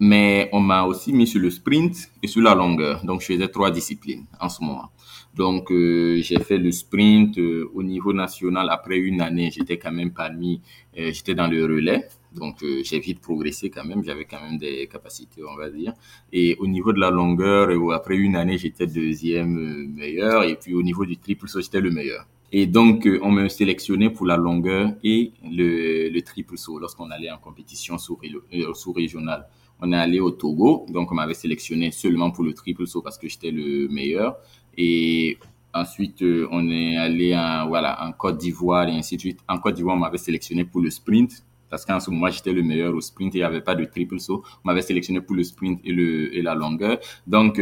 Mais 0.01 0.51
on 0.53 0.61
m'a 0.61 0.83
aussi 0.85 1.15
mis 1.15 1.27
sur 1.27 1.41
le 1.41 1.49
sprint 1.49 2.11
et 2.23 2.27
sur 2.27 2.43
la 2.43 2.55
longueur. 2.55 3.05
Donc, 3.07 3.23
je 3.23 3.27
faisais 3.29 3.49
trois 3.49 3.71
disciplines 3.71 4.27
en 4.39 4.51
ce 4.51 4.63
moment. 4.63 4.91
Donc, 5.35 5.71
euh, 5.73 6.21
j'ai 6.21 6.41
fait 6.41 6.59
le 6.59 6.73
sprint 6.73 7.39
euh, 7.39 7.71
au 7.73 7.83
niveau 7.83 8.13
national. 8.13 8.69
Après 8.71 8.99
une 8.99 9.23
année, 9.23 9.51
j'étais 9.51 9.79
quand 9.79 9.93
même 9.93 10.13
parmi, 10.13 10.61
j'étais 10.95 11.35
dans 11.35 11.47
le 11.47 11.65
relais. 11.65 12.07
Donc, 12.35 12.63
j'ai 12.85 12.99
vite 12.99 13.21
progressé 13.21 13.71
quand 13.71 13.85
même. 13.85 14.05
J'avais 14.05 14.27
quand 14.27 14.43
même 14.43 14.59
des 14.59 14.89
capacités, 14.89 15.43
on 15.43 15.57
va 15.57 15.71
dire. 15.71 15.95
Et 16.33 16.57
au 16.59 16.67
niveau 16.67 16.93
de 16.93 17.01
la 17.01 17.11
longueur, 17.11 17.71
après 17.95 18.17
une 18.17 18.37
année, 18.37 18.59
j'étais 18.59 18.87
deuxième 18.87 19.89
meilleur. 19.95 20.43
Et 20.45 20.57
puis, 20.57 20.75
au 20.75 20.83
niveau 20.83 21.07
du 21.07 21.17
triple 21.17 21.49
saut, 21.49 21.63
j'étais 21.63 21.81
le 21.81 21.91
meilleur. 21.91 22.27
Et 22.53 22.67
donc, 22.67 23.07
euh, 23.07 23.19
on 23.23 23.31
me 23.31 23.49
sélectionnait 23.49 24.11
pour 24.11 24.27
la 24.27 24.37
longueur 24.37 24.93
et 25.03 25.33
le, 25.43 26.11
le 26.11 26.23
triple 26.23 26.59
saut 26.59 26.79
lorsqu'on 26.79 27.11
allait 27.11 27.31
en 27.31 27.39
compétition 27.39 27.97
euh, 27.97 28.75
sous-régionale. 28.75 29.49
On 29.81 29.91
est 29.91 29.97
allé 29.97 30.21
au 30.21 30.31
Togo, 30.31 30.85
donc 30.91 31.11
on 31.11 31.15
m'avait 31.15 31.35
sélectionné 31.35 31.91
seulement 31.91 32.31
pour 32.31 32.45
le 32.45 32.53
triple 32.53 32.87
saut 32.87 33.01
parce 33.01 33.17
que 33.17 33.27
j'étais 33.27 33.51
le 33.51 33.89
meilleur. 33.89 34.37
Et 34.77 35.39
ensuite, 35.73 36.23
euh, 36.23 36.47
on 36.53 36.71
est 36.71 36.97
allé 36.99 37.35
en, 37.35 37.69
voilà, 37.69 38.07
en 38.07 38.13
Côte 38.13 38.37
d'Ivoire 38.37 38.87
et 38.87 38.93
ainsi 38.93 39.17
de 39.17 39.21
suite. 39.23 39.41
En 39.49 39.59
Côte 39.59 39.75
d'Ivoire, 39.75 39.97
on 39.97 40.01
m'avait 40.01 40.19
sélectionné 40.19 40.65
pour 40.65 40.83
le 40.83 40.91
sprint 40.91 41.45
parce 41.71 41.87
qu'en 41.87 42.01
ce 42.01 42.11
moment, 42.11 42.29
j'étais 42.29 42.53
le 42.53 42.63
meilleur 42.63 42.95
au 42.95 43.01
sprint 43.01 43.35
et 43.35 43.39
il 43.39 43.41
n'y 43.41 43.45
avait 43.47 43.63
pas 43.63 43.75
de 43.75 43.87
triple 43.87 44.21
saut. 44.21 44.45
On 44.63 44.69
m'avait 44.69 44.83
sélectionné 44.83 45.23
pour 45.23 45.35
le 45.35 45.43
sprint 45.43 45.81
et, 45.87 45.93
le, 45.93 46.37
et 46.37 46.43
la 46.43 46.55
longueur. 46.55 46.99
Donc, 47.27 47.59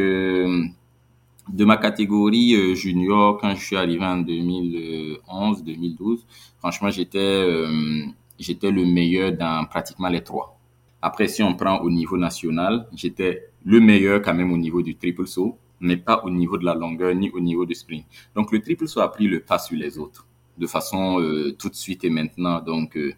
de 1.52 1.64
ma 1.64 1.76
catégorie 1.76 2.54
euh, 2.54 2.75
junior, 2.75 3.38
quand 3.38 3.54
je 3.54 3.64
suis 3.64 3.76
arrivé 3.76 4.04
en 4.04 4.19
2011, 4.19 5.64
2012, 5.64 6.26
franchement, 6.59 6.90
j'étais 6.90 7.19
euh, 7.19 8.04
j'étais 8.38 8.71
le 8.71 8.85
meilleur 8.85 9.33
dans 9.33 9.64
pratiquement 9.66 10.09
les 10.09 10.23
trois. 10.23 10.59
Après, 11.02 11.28
si 11.28 11.42
on 11.42 11.54
prend 11.54 11.78
au 11.80 11.90
niveau 11.90 12.16
national, 12.16 12.87
j'étais 12.95 13.49
le 13.64 13.80
meilleur 13.80 14.23
quand 14.23 14.35
même 14.35 14.52
au 14.52 14.59
niveau 14.59 14.83
du 14.83 14.97
triple 14.97 15.26
saut, 15.26 15.59
mais 15.80 15.97
pas 15.97 16.23
au 16.25 16.30
niveau 16.30 16.59
de 16.59 16.64
la 16.64 16.75
longueur 16.75 17.14
ni 17.14 17.30
au 17.30 17.40
niveau 17.40 17.64
du 17.64 17.75
sprint. 17.75 18.04
Donc, 18.35 18.52
le 18.52 18.61
triple 18.61 18.87
saut 18.87 19.00
a 19.00 19.11
pris 19.11 19.26
le 19.26 19.40
pas 19.40 19.59
sur 19.59 19.76
les 19.76 19.99
autres. 19.99 20.26
De 20.60 20.66
façon 20.66 21.20
euh, 21.20 21.52
tout 21.58 21.70
de 21.70 21.74
suite 21.74 22.04
et 22.04 22.10
maintenant. 22.10 22.60
Donc, 22.60 22.96
euh, 22.96 23.12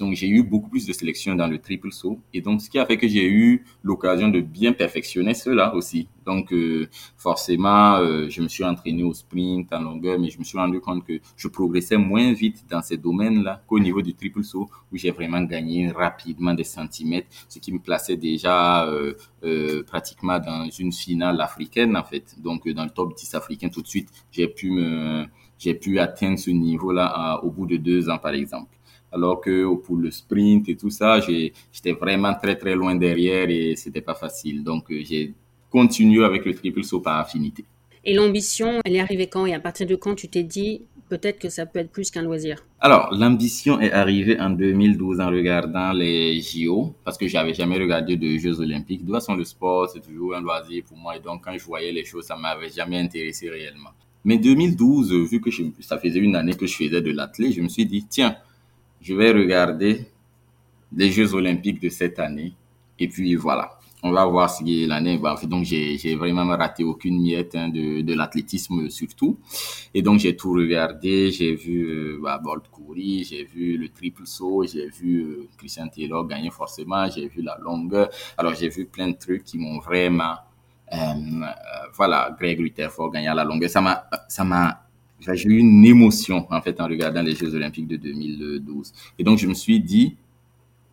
donc 0.00 0.14
j'ai 0.14 0.28
eu 0.28 0.42
beaucoup 0.42 0.70
plus 0.70 0.86
de 0.86 0.92
sélection 0.92 1.34
dans 1.34 1.46
le 1.46 1.58
triple 1.58 1.92
saut. 1.92 2.18
Et 2.32 2.40
donc, 2.40 2.62
ce 2.62 2.70
qui 2.70 2.78
a 2.78 2.86
fait 2.86 2.96
que 2.96 3.06
j'ai 3.06 3.28
eu 3.28 3.64
l'occasion 3.84 4.28
de 4.28 4.40
bien 4.40 4.72
perfectionner 4.72 5.34
cela 5.34 5.74
aussi. 5.74 6.08
Donc, 6.24 6.52
euh, 6.52 6.88
forcément, 7.16 7.98
je 8.28 8.40
me 8.42 8.48
suis 8.48 8.64
entraîné 8.64 9.04
au 9.04 9.14
sprint, 9.14 9.72
en 9.72 9.80
longueur, 9.80 10.18
mais 10.18 10.28
je 10.30 10.38
me 10.40 10.44
suis 10.44 10.58
rendu 10.58 10.80
compte 10.80 11.04
que 11.06 11.20
je 11.36 11.46
progressais 11.46 11.98
moins 11.98 12.32
vite 12.32 12.64
dans 12.68 12.82
ces 12.82 12.96
domaines-là 12.96 13.62
qu'au 13.68 13.78
niveau 13.78 14.02
du 14.02 14.12
triple 14.14 14.42
saut, 14.42 14.68
où 14.90 14.96
j'ai 14.96 15.12
vraiment 15.12 15.42
gagné 15.42 15.88
rapidement 15.92 16.54
des 16.54 16.64
centimètres, 16.64 17.28
ce 17.48 17.60
qui 17.60 17.72
me 17.72 17.78
plaçait 17.78 18.16
déjà 18.16 18.88
pratiquement 19.86 20.40
dans 20.40 20.68
une 20.68 20.92
finale 20.92 21.40
africaine, 21.40 21.96
en 21.96 22.02
fait. 22.02 22.34
Donc, 22.42 22.68
dans 22.68 22.84
le 22.84 22.90
top 22.90 23.14
10 23.14 23.34
africain, 23.34 23.68
tout 23.68 23.82
de 23.82 23.86
suite, 23.86 24.08
j'ai 24.32 24.48
pu 24.48 24.70
me 24.72 25.26
j'ai 25.58 25.74
pu 25.74 25.98
atteindre 25.98 26.38
ce 26.38 26.50
niveau-là 26.50 27.40
au 27.42 27.50
bout 27.50 27.66
de 27.66 27.76
deux 27.76 28.08
ans, 28.08 28.18
par 28.18 28.34
exemple. 28.34 28.76
Alors 29.12 29.40
que 29.40 29.74
pour 29.76 29.96
le 29.96 30.10
sprint 30.10 30.68
et 30.68 30.76
tout 30.76 30.90
ça, 30.90 31.20
j'étais 31.20 31.92
vraiment 31.92 32.34
très 32.34 32.56
très 32.56 32.74
loin 32.74 32.94
derrière 32.94 33.48
et 33.48 33.74
c'était 33.76 34.00
pas 34.00 34.14
facile. 34.14 34.62
Donc 34.62 34.90
euh, 34.90 35.00
j'ai 35.02 35.32
continué 35.70 36.24
avec 36.24 36.44
le 36.44 36.54
triple 36.54 36.82
saut 36.84 37.00
par 37.00 37.18
affinité. 37.18 37.64
Et 38.04 38.14
l'ambition, 38.14 38.80
elle 38.84 38.96
est 38.96 39.00
arrivée 39.00 39.26
quand? 39.26 39.46
Et 39.46 39.54
à 39.54 39.60
partir 39.60 39.86
de 39.86 39.96
quand 39.96 40.14
tu 40.14 40.28
t'es 40.28 40.42
dit 40.42 40.82
peut-être 41.08 41.38
que 41.38 41.48
ça 41.48 41.66
peut 41.66 41.78
être 41.78 41.90
plus 41.90 42.10
qu'un 42.10 42.22
loisir? 42.22 42.64
Alors, 42.80 43.08
l'ambition 43.12 43.80
est 43.80 43.92
arrivée 43.92 44.38
en 44.40 44.50
2012 44.50 45.20
en 45.20 45.28
regardant 45.28 45.92
les 45.92 46.40
JO, 46.40 46.94
parce 47.04 47.16
que 47.16 47.26
j'avais 47.26 47.54
jamais 47.54 47.78
regardé 47.78 48.16
de 48.16 48.36
Jeux 48.38 48.60
olympiques. 48.60 49.00
De 49.00 49.06
toute 49.06 49.14
façon, 49.14 49.34
le 49.34 49.44
sport, 49.44 49.88
c'est 49.88 50.00
toujours 50.00 50.34
un 50.34 50.40
loisir 50.40 50.84
pour 50.84 50.96
moi, 50.96 51.16
et 51.16 51.20
donc 51.20 51.44
quand 51.44 51.56
je 51.56 51.64
voyais 51.64 51.92
les 51.92 52.04
choses, 52.04 52.24
ça 52.24 52.36
m'avait 52.36 52.70
jamais 52.70 52.98
intéressé 52.98 53.48
réellement. 53.48 53.90
Mais 54.26 54.38
2012, 54.38 55.12
vu 55.30 55.40
que 55.40 55.50
ça 55.80 55.98
faisait 55.98 56.18
une 56.18 56.34
année 56.34 56.54
que 56.54 56.66
je 56.66 56.74
faisais 56.76 57.00
de 57.00 57.12
l'athlète, 57.12 57.52
je 57.52 57.62
me 57.62 57.68
suis 57.68 57.86
dit, 57.86 58.04
tiens, 58.10 58.36
je 59.00 59.14
vais 59.14 59.30
regarder 59.30 60.06
les 60.92 61.12
Jeux 61.12 61.32
olympiques 61.34 61.80
de 61.80 61.88
cette 61.88 62.18
année. 62.18 62.52
Et 62.98 63.06
puis 63.06 63.36
voilà, 63.36 63.78
on 64.02 64.10
va 64.10 64.26
voir 64.26 64.50
si 64.50 64.84
l'année. 64.84 65.20
Donc 65.44 65.64
j'ai 65.64 66.16
vraiment 66.16 66.44
raté 66.56 66.82
aucune 66.82 67.22
miette 67.22 67.54
hein, 67.54 67.68
de, 67.68 68.14
l'athlétisme 68.14 68.90
surtout. 68.90 69.38
Et 69.94 70.02
donc 70.02 70.18
j'ai 70.18 70.34
tout 70.34 70.50
regardé, 70.54 71.30
j'ai 71.30 71.54
vu 71.54 71.84
euh, 71.84 72.18
bah, 72.20 72.40
Bolt 72.42 72.66
courir, 72.68 73.24
j'ai 73.24 73.44
vu 73.44 73.76
le 73.76 73.90
triple 73.90 74.26
saut, 74.26 74.64
j'ai 74.64 74.88
vu 74.88 75.22
euh, 75.22 75.48
Christian 75.56 75.86
Taylor 75.86 76.26
gagner 76.26 76.50
forcément, 76.50 77.08
j'ai 77.08 77.28
vu 77.28 77.42
la 77.42 77.56
longueur. 77.62 78.10
Alors 78.36 78.54
j'ai 78.56 78.70
vu 78.70 78.86
plein 78.86 79.08
de 79.08 79.16
trucs 79.16 79.44
qui 79.44 79.56
m'ont 79.56 79.78
vraiment 79.78 80.24
euh, 80.24 80.34
euh, 80.34 80.45
voilà, 81.94 82.34
Greg 82.38 82.58
Rutherford 82.58 83.12
à 83.14 83.34
la 83.34 83.44
longueur. 83.44 83.70
Ça 83.70 83.80
m'a, 83.80 84.08
ça 84.28 84.44
m'a, 84.44 84.86
j'ai 85.20 85.48
eu 85.48 85.58
une 85.58 85.84
émotion 85.84 86.46
en 86.50 86.60
fait 86.60 86.80
en 86.80 86.86
regardant 86.86 87.22
les 87.22 87.34
Jeux 87.34 87.54
Olympiques 87.54 87.88
de 87.88 87.96
2012. 87.96 88.92
Et 89.18 89.24
donc 89.24 89.38
je 89.38 89.46
me 89.46 89.54
suis 89.54 89.80
dit, 89.80 90.16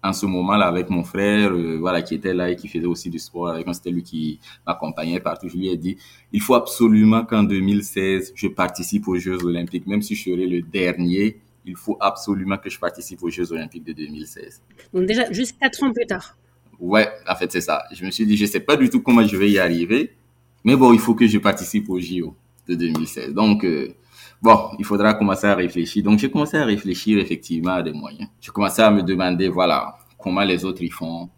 en 0.04 0.12
ce 0.12 0.26
moment-là, 0.26 0.68
avec 0.68 0.90
mon 0.90 1.04
frère, 1.04 1.54
euh, 1.54 1.78
voilà, 1.80 2.02
qui 2.02 2.16
était 2.16 2.34
là 2.34 2.52
et 2.52 2.58
qui 2.58 2.68
faisait 2.68 2.86
aussi 2.86 3.10
du 3.10 3.20
sport 3.20 3.48
avec 3.48 3.66
moi, 3.66 3.74
c'était 3.74 3.90
lui 3.90 4.04
qui 4.04 4.40
m'accompagnait 4.68 5.22
partout. 5.22 5.48
Je 5.48 5.56
lui 5.56 5.70
ai 5.70 5.78
dit, 5.78 5.98
il 6.34 6.42
faut 6.42 6.56
absolument 6.56 7.24
qu'en 7.24 7.44
2016, 7.44 8.34
je 8.36 8.48
participe 8.48 9.08
aux 9.08 9.18
Jeux 9.18 9.42
Olympiques, 9.46 9.88
même 9.88 10.02
si 10.02 10.16
je 10.16 10.24
serai 10.24 10.46
le 10.46 10.62
dernier. 10.62 11.40
Il 11.66 11.78
faut 11.78 11.98
absolument 12.02 12.58
que 12.58 12.70
je 12.70 12.78
participe 12.78 13.24
aux 13.24 13.30
Jeux 13.30 13.54
Olympiques 13.54 13.86
de 13.86 13.94
2016. 13.94 14.62
Donc 14.94 15.06
déjà, 15.06 15.32
juste 15.32 15.58
quatre 15.58 15.82
ans 15.84 15.94
plus 15.94 16.06
tard. 16.06 16.38
Ouais, 16.80 17.10
en 17.28 17.36
fait, 17.36 17.52
c'est 17.52 17.62
ça. 17.62 17.84
Je 17.94 18.06
me 18.06 18.12
suis 18.12 18.26
dit, 18.26 18.38
je 18.38 18.46
sais 18.46 18.60
pas 18.60 18.76
du 18.76 18.90
tout 18.90 19.02
comment 19.02 19.26
je 19.26 19.38
vais 19.38 19.50
y 19.50 19.60
arriver, 19.60 20.16
mais 20.64 20.76
bon, 20.76 20.94
il 20.94 21.00
faut 21.00 21.16
que 21.16 21.28
je 21.28 21.38
participe 21.38 21.90
au 21.90 22.00
JO 22.00 22.36
de 22.68 22.76
2016. 22.76 23.34
Donc, 23.34 23.64
euh, 23.64 23.94
bon, 24.42 24.70
il 24.80 24.86
faudra 24.86 25.14
commencer 25.14 25.48
à 25.48 25.56
réfléchir. 25.56 26.04
Donc, 26.04 26.20
j'ai 26.20 26.30
commencé 26.30 26.58
à 26.58 26.66
réfléchir 26.66 27.20
effectivement 27.20 27.74
à 27.74 27.84
des 27.84 27.94
moyens. 27.94 28.30
J'ai 28.42 28.52
commencé 28.52 28.82
à 28.82 28.92
me 28.92 29.02
demander, 29.02 29.50
voilà, 29.50 29.98
comment 30.18 30.44
les 30.44 30.64
autres 30.66 30.82
y 30.82 30.90
font 30.90 31.30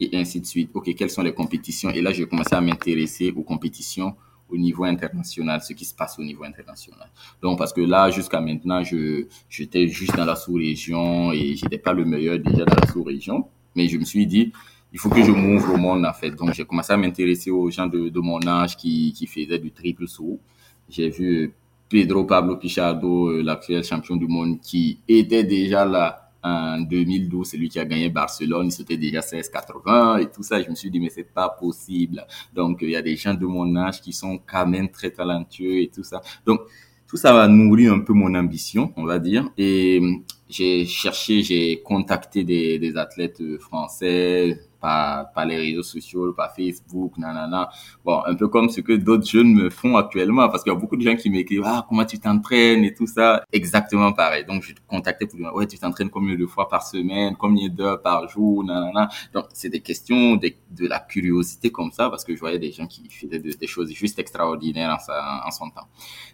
et 0.00 0.10
ainsi 0.16 0.40
de 0.40 0.46
suite. 0.46 0.70
Ok, 0.74 0.94
quelles 0.94 1.10
sont 1.10 1.22
les 1.22 1.34
compétitions? 1.34 1.90
Et 1.90 2.00
là, 2.00 2.12
j'ai 2.12 2.26
commencé 2.26 2.54
à 2.54 2.60
m'intéresser 2.60 3.32
aux 3.36 3.42
compétitions 3.42 4.14
au 4.48 4.56
niveau 4.56 4.84
international, 4.84 5.60
ce 5.62 5.72
qui 5.74 5.84
se 5.84 5.94
passe 5.94 6.18
au 6.18 6.22
niveau 6.22 6.44
international. 6.44 7.08
Donc, 7.40 7.58
parce 7.58 7.72
que 7.72 7.80
là, 7.82 8.10
jusqu'à 8.10 8.40
maintenant, 8.40 8.82
je, 8.82 9.26
j'étais 9.48 9.86
juste 9.88 10.16
dans 10.16 10.24
la 10.24 10.36
sous-région 10.36 11.32
et 11.32 11.54
j'étais 11.54 11.78
pas 11.78 11.92
le 11.92 12.04
meilleur 12.04 12.38
déjà 12.38 12.64
dans 12.64 12.76
la 12.80 12.86
sous-région. 12.86 13.46
Mais 13.76 13.86
je 13.88 13.98
me 13.98 14.04
suis 14.04 14.26
dit, 14.26 14.52
il 14.92 14.98
faut 14.98 15.08
que 15.08 15.22
je 15.22 15.30
m'ouvre 15.30 15.74
au 15.74 15.76
monde 15.76 16.04
en 16.04 16.12
fait. 16.12 16.30
Donc 16.30 16.52
j'ai 16.54 16.64
commencé 16.64 16.92
à 16.92 16.96
m'intéresser 16.96 17.50
aux 17.50 17.70
gens 17.70 17.86
de, 17.86 18.08
de, 18.08 18.20
mon 18.20 18.44
âge 18.46 18.76
qui, 18.76 19.12
qui 19.12 19.26
faisaient 19.26 19.58
du 19.58 19.70
triple 19.70 20.08
saut. 20.08 20.40
J'ai 20.88 21.10
vu 21.10 21.54
Pedro 21.88 22.24
Pablo 22.24 22.56
Pichardo, 22.56 23.28
euh, 23.30 23.42
l'actuel 23.42 23.84
champion 23.84 24.16
du 24.16 24.26
monde, 24.26 24.60
qui 24.60 25.00
était 25.08 25.44
déjà 25.44 25.84
là 25.84 26.30
en 26.42 26.80
2012, 26.80 27.46
c'est 27.46 27.56
lui 27.56 27.68
qui 27.68 27.78
a 27.78 27.84
gagné 27.84 28.08
Barcelone, 28.08 28.66
il 28.66 28.72
c'était 28.72 28.96
déjà 28.96 29.20
16,80 29.20 30.22
et 30.22 30.30
tout 30.30 30.42
ça. 30.42 30.62
Je 30.62 30.70
me 30.70 30.74
suis 30.74 30.90
dit, 30.90 30.98
mais 31.00 31.10
c'est 31.10 31.24
pas 31.34 31.48
possible. 31.50 32.26
Donc, 32.54 32.78
il 32.80 32.90
y 32.90 32.96
a 32.96 33.02
des 33.02 33.16
gens 33.16 33.34
de 33.34 33.44
mon 33.44 33.76
âge 33.76 34.00
qui 34.00 34.12
sont 34.12 34.40
quand 34.50 34.66
même 34.66 34.88
très 34.88 35.10
talentueux 35.10 35.82
et 35.82 35.90
tout 35.94 36.04
ça. 36.04 36.22
Donc, 36.46 36.60
tout 37.06 37.16
ça 37.16 37.34
va 37.34 37.48
nourrir 37.48 37.92
un 37.92 38.00
peu 38.00 38.12
mon 38.12 38.34
ambition, 38.34 38.92
on 38.96 39.04
va 39.04 39.18
dire. 39.18 39.50
Et 39.58 40.00
j'ai 40.48 40.86
cherché, 40.86 41.42
j'ai 41.42 41.82
contacté 41.82 42.44
des, 42.44 42.78
des 42.78 42.96
athlètes 42.96 43.42
français, 43.58 44.58
par, 44.80 45.32
par 45.32 45.46
les 45.46 45.56
réseaux 45.56 45.82
sociaux, 45.82 46.32
par 46.32 46.54
Facebook, 46.54 47.18
nanana. 47.18 47.70
Bon, 48.04 48.22
un 48.26 48.34
peu 48.34 48.48
comme 48.48 48.68
ce 48.68 48.80
que 48.80 48.92
d'autres 48.92 49.26
jeunes 49.26 49.52
me 49.52 49.70
font 49.70 49.96
actuellement, 49.96 50.48
parce 50.48 50.62
qu'il 50.62 50.72
y 50.72 50.76
a 50.76 50.78
beaucoup 50.78 50.96
de 50.96 51.02
gens 51.02 51.16
qui 51.16 51.30
m'écrivent, 51.30 51.62
ah, 51.64 51.84
comment 51.88 52.04
tu 52.04 52.18
t'entraînes 52.18 52.84
et 52.84 52.94
tout 52.94 53.06
ça. 53.06 53.44
Exactement 53.52 54.12
pareil. 54.12 54.44
Donc, 54.44 54.62
je 54.62 54.72
contactais 54.88 55.26
pour 55.26 55.38
dire, 55.38 55.54
ouais, 55.54 55.66
tu 55.66 55.78
t'entraînes 55.78 56.10
combien 56.10 56.36
de 56.36 56.46
fois 56.46 56.68
par 56.68 56.86
semaine, 56.86 57.36
combien 57.38 57.68
d'heures 57.68 58.00
par 58.00 58.28
jour, 58.28 58.64
nanana. 58.64 59.08
Donc, 59.34 59.46
c'est 59.52 59.68
des 59.68 59.80
questions 59.80 60.36
de, 60.36 60.50
la 60.86 60.98
curiosité 60.98 61.70
comme 61.70 61.92
ça, 61.92 62.08
parce 62.08 62.24
que 62.24 62.34
je 62.34 62.40
voyais 62.40 62.58
des 62.58 62.72
gens 62.72 62.86
qui 62.86 63.08
faisaient 63.08 63.38
des, 63.38 63.66
choses 63.66 63.92
juste 63.92 64.18
extraordinaires 64.18 64.98
en, 65.46 65.50
son 65.50 65.70
temps. 65.70 65.86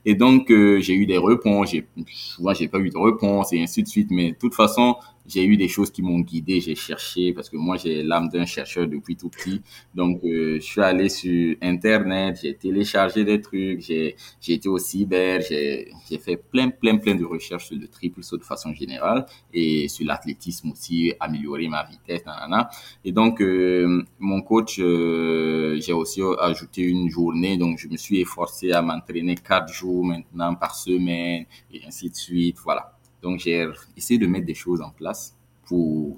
Et 0.04 0.14
donc, 0.14 0.50
euh, 0.50 0.80
j'ai 0.80 0.94
eu 0.94 1.06
des 1.06 1.18
réponses, 1.18 1.74
souvent, 2.06 2.54
j'ai 2.54 2.68
pas 2.68 2.78
eu 2.78 2.90
de 2.90 2.98
réponse 2.98 3.52
et 3.52 3.62
ainsi 3.62 3.82
de 3.82 3.88
suite, 3.88 4.10
mais 4.10 4.32
de 4.32 4.36
toute 4.36 4.54
façon, 4.54 4.96
j'ai 5.28 5.44
eu 5.44 5.56
des 5.56 5.68
choses 5.68 5.90
qui 5.90 6.02
m'ont 6.02 6.20
guidé, 6.20 6.60
j'ai 6.60 6.74
cherché 6.74 7.32
parce 7.32 7.48
que 7.50 7.56
moi 7.56 7.76
j'ai 7.76 8.02
l'âme 8.02 8.28
d'un 8.28 8.46
chercheur 8.46 8.86
depuis 8.86 9.16
tout 9.16 9.28
petit. 9.28 9.62
Donc 9.94 10.22
euh, 10.24 10.56
je 10.56 10.64
suis 10.64 10.80
allé 10.80 11.08
sur 11.08 11.56
internet, 11.62 12.38
j'ai 12.42 12.54
téléchargé 12.54 13.24
des 13.24 13.40
trucs, 13.40 13.80
j'ai 13.80 14.16
été 14.48 14.68
au 14.68 14.78
cyber, 14.78 15.40
j'ai 15.40 16.18
fait 16.18 16.36
plein 16.36 16.70
plein 16.70 16.96
plein 16.96 17.14
de 17.14 17.24
recherches 17.24 17.66
sur 17.66 17.76
le 17.76 17.88
triple 17.88 18.22
saut 18.22 18.36
de 18.36 18.44
façon 18.44 18.72
générale 18.72 19.26
et 19.52 19.88
sur 19.88 20.06
l'athlétisme 20.06 20.70
aussi, 20.70 21.12
améliorer 21.20 21.68
ma 21.68 21.84
vitesse, 21.84 22.24
nanana. 22.26 22.68
Et 23.04 23.12
donc 23.12 23.40
euh, 23.40 24.04
mon 24.18 24.42
coach, 24.42 24.78
euh, 24.80 25.78
j'ai 25.80 25.92
aussi 25.92 26.20
ajouté 26.40 26.82
une 26.82 27.08
journée, 27.10 27.56
donc 27.56 27.78
je 27.78 27.88
me 27.88 27.96
suis 27.96 28.20
efforcé 28.20 28.72
à 28.72 28.82
m'entraîner 28.82 29.34
quatre 29.36 29.72
jours 29.72 30.04
maintenant 30.04 30.54
par 30.54 30.74
semaine 30.74 31.46
et 31.72 31.82
ainsi 31.86 32.10
de 32.10 32.16
suite, 32.16 32.58
voilà. 32.64 32.95
Donc, 33.22 33.40
j'ai 33.40 33.66
essayé 33.96 34.18
de 34.18 34.26
mettre 34.26 34.46
des 34.46 34.54
choses 34.54 34.80
en 34.80 34.90
place 34.90 35.34
pour 35.66 36.16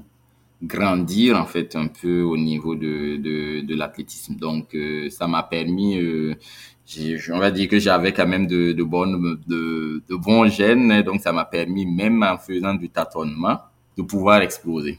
grandir 0.63 1.37
en 1.37 1.47
fait 1.47 1.77
un 1.77 1.87
peu 1.87 2.23
au 2.23 2.37
niveau 2.37 2.75
de, 2.75 3.17
de, 3.17 3.61
de 3.61 3.75
l'athlétisme. 3.75 4.35
Donc, 4.35 4.75
euh, 4.75 5.09
ça 5.09 5.29
m'a 5.29 5.43
permis, 5.43 5.99
euh, 6.01 6.35
on 7.33 7.39
va 7.39 7.51
dire 7.51 7.69
que 7.69 7.79
j'avais 7.79 8.13
quand 8.13 8.27
même 8.27 8.47
de, 8.47 8.73
de, 8.73 8.83
bonnes, 8.83 9.41
de, 9.47 10.03
de 10.09 10.17
bons 10.17 10.49
gènes. 10.49 11.03
Donc, 11.03 11.21
ça 11.21 11.33
m'a 11.33 11.45
permis, 11.45 11.87
même 11.87 12.23
en 12.23 12.39
faisant 12.39 12.75
du 12.75 12.89
tâtonnement, 12.89 13.59
de 13.97 14.03
pouvoir 14.03 14.43
exploser. 14.43 14.99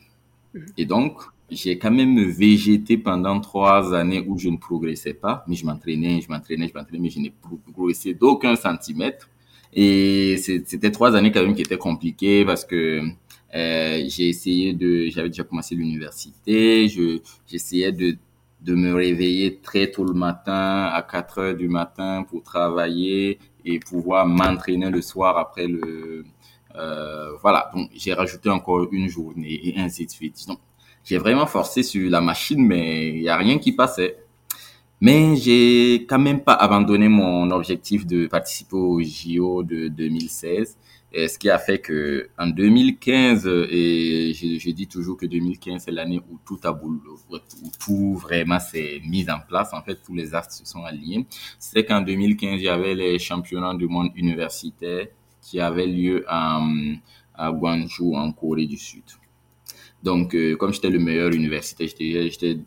Et 0.77 0.85
donc, 0.85 1.21
j'ai 1.51 1.77
quand 1.77 1.91
même 1.91 2.19
végété 2.29 2.97
pendant 2.97 3.39
trois 3.39 3.93
années 3.93 4.23
où 4.27 4.37
je 4.37 4.49
ne 4.49 4.57
progressais 4.57 5.13
pas, 5.13 5.43
mais 5.47 5.55
je 5.55 5.65
m'entraînais, 5.65 6.21
je 6.21 6.29
m'entraînais, 6.29 6.67
je 6.67 6.73
m'entraînais, 6.77 7.01
mais 7.03 7.09
je 7.09 7.19
n'ai 7.19 7.33
progressé 7.73 8.13
d'aucun 8.13 8.55
centimètre. 8.55 9.29
Et 9.73 10.37
c'était 10.37 10.91
trois 10.91 11.15
années 11.15 11.31
quand 11.31 11.43
même 11.43 11.55
qui 11.55 11.61
étaient 11.61 11.77
compliquées 11.77 12.43
parce 12.45 12.65
que 12.65 13.01
euh, 13.55 14.03
j'ai 14.07 14.29
essayé 14.29 14.73
de, 14.73 15.07
j'avais 15.09 15.29
déjà 15.29 15.43
commencé 15.43 15.75
l'université, 15.75 16.87
je 16.89 17.19
j'essayais 17.47 17.91
de 17.91 18.17
de 18.61 18.75
me 18.75 18.93
réveiller 18.93 19.57
très 19.57 19.89
tôt 19.89 20.03
le 20.03 20.13
matin 20.13 20.89
à 20.93 21.01
4 21.01 21.37
heures 21.39 21.55
du 21.55 21.69
matin 21.69 22.25
pour 22.29 22.43
travailler 22.43 23.39
et 23.63 23.79
pouvoir 23.79 24.25
m'entraîner 24.27 24.89
le 24.89 25.01
soir 25.01 25.37
après 25.37 25.67
le 25.67 26.25
euh, 26.75 27.35
voilà. 27.41 27.71
Donc 27.73 27.89
j'ai 27.95 28.13
rajouté 28.13 28.49
encore 28.49 28.87
une 28.91 29.07
journée 29.09 29.59
et 29.63 29.79
ainsi 29.79 30.05
de 30.05 30.11
suite. 30.11 30.45
Donc 30.47 30.59
j'ai 31.03 31.17
vraiment 31.17 31.45
forcé 31.47 31.83
sur 31.83 32.09
la 32.09 32.21
machine 32.21 32.65
mais 32.65 33.09
il 33.09 33.21
y 33.21 33.29
a 33.29 33.37
rien 33.37 33.57
qui 33.59 33.71
passait 33.71 34.17
mais 35.01 35.35
j'ai 35.37 36.05
quand 36.09 36.19
même 36.19 36.41
pas 36.41 36.53
abandonné 36.53 37.07
mon 37.07 37.49
objectif 37.51 38.05
de 38.05 38.27
participer 38.27 38.75
au 38.75 39.01
JO 39.01 39.63
de 39.63 39.87
2016. 39.87 40.77
Et 41.11 41.27
ce 41.27 41.39
qui 41.39 41.49
a 41.49 41.57
fait 41.57 41.79
que 41.79 42.29
en 42.37 42.47
2015, 42.47 43.47
et 43.71 44.31
je, 44.33 44.69
dis 44.69 44.87
toujours 44.87 45.17
que 45.17 45.25
2015 45.25 45.83
c'est 45.85 45.91
l'année 45.91 46.21
où 46.29 46.37
tout 46.45 46.59
a 46.63 46.71
où 46.71 46.99
tout 47.79 48.13
vraiment 48.15 48.59
s'est 48.59 49.01
mis 49.07 49.27
en 49.29 49.39
place. 49.39 49.73
En 49.73 49.81
fait, 49.81 49.97
tous 50.05 50.13
les 50.13 50.35
astres 50.35 50.53
se 50.53 50.65
sont 50.65 50.83
alignés. 50.83 51.25
C'est 51.57 51.83
qu'en 51.83 52.01
2015, 52.01 52.59
il 52.59 52.63
y 52.63 52.69
avait 52.69 52.93
les 52.93 53.17
championnats 53.17 53.73
du 53.73 53.87
monde 53.87 54.11
universitaire 54.15 55.07
qui 55.41 55.59
avait 55.59 55.87
lieu 55.87 56.25
à, 56.27 56.61
à 57.33 57.51
Gwangju, 57.51 58.15
en 58.15 58.31
Corée 58.31 58.67
du 58.67 58.77
Sud. 58.77 59.03
Donc, 60.03 60.35
euh, 60.35 60.55
comme 60.55 60.73
j'étais 60.73 60.89
le 60.89 60.99
meilleur 60.99 61.31
universitaire, 61.33 61.87
j'étais 61.97 62.59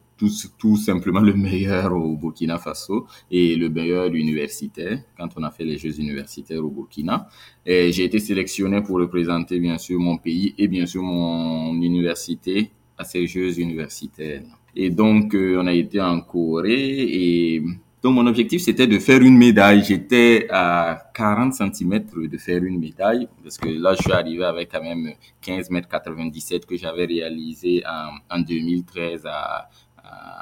tout, 0.58 0.76
simplement 0.76 1.20
le 1.20 1.34
meilleur 1.34 1.92
au 1.92 2.16
Burkina 2.16 2.58
Faso 2.58 3.06
et 3.30 3.56
le 3.56 3.68
meilleur 3.68 4.06
universitaire 4.14 4.98
quand 5.16 5.28
on 5.36 5.42
a 5.42 5.50
fait 5.50 5.64
les 5.64 5.78
Jeux 5.78 5.98
universitaires 5.98 6.64
au 6.64 6.70
Burkina. 6.70 7.28
J'ai 7.66 8.04
été 8.04 8.18
sélectionné 8.18 8.82
pour 8.82 8.98
représenter 8.98 9.58
bien 9.58 9.78
sûr 9.78 9.98
mon 9.98 10.18
pays 10.18 10.54
et 10.58 10.68
bien 10.68 10.86
sûr 10.86 11.02
mon 11.02 11.74
université 11.74 12.70
à 12.98 13.04
ces 13.04 13.26
Jeux 13.26 13.58
universitaires. 13.58 14.42
Et 14.74 14.90
donc, 14.90 15.34
euh, 15.34 15.60
on 15.60 15.66
a 15.66 15.74
été 15.74 16.00
en 16.00 16.20
Corée 16.20 17.02
et 17.02 17.62
donc, 18.02 18.16
mon 18.16 18.26
objectif, 18.26 18.62
c'était 18.62 18.88
de 18.88 18.98
faire 18.98 19.22
une 19.22 19.38
médaille. 19.38 19.84
J'étais 19.84 20.48
à 20.50 21.10
40 21.14 21.54
cm 21.54 22.04
de 22.16 22.36
faire 22.36 22.64
une 22.64 22.80
médaille, 22.80 23.28
parce 23.44 23.58
que 23.58 23.68
là, 23.68 23.94
je 23.94 24.02
suis 24.02 24.12
arrivé 24.12 24.42
avec 24.42 24.72
quand 24.72 24.82
même 24.82 25.12
15 25.40 25.70
mètres 25.70 25.88
97 25.88 26.66
que 26.66 26.76
j'avais 26.76 27.04
réalisé 27.04 27.84
en, 27.86 28.36
en 28.36 28.40
2013 28.40 29.24
à, 29.26 29.70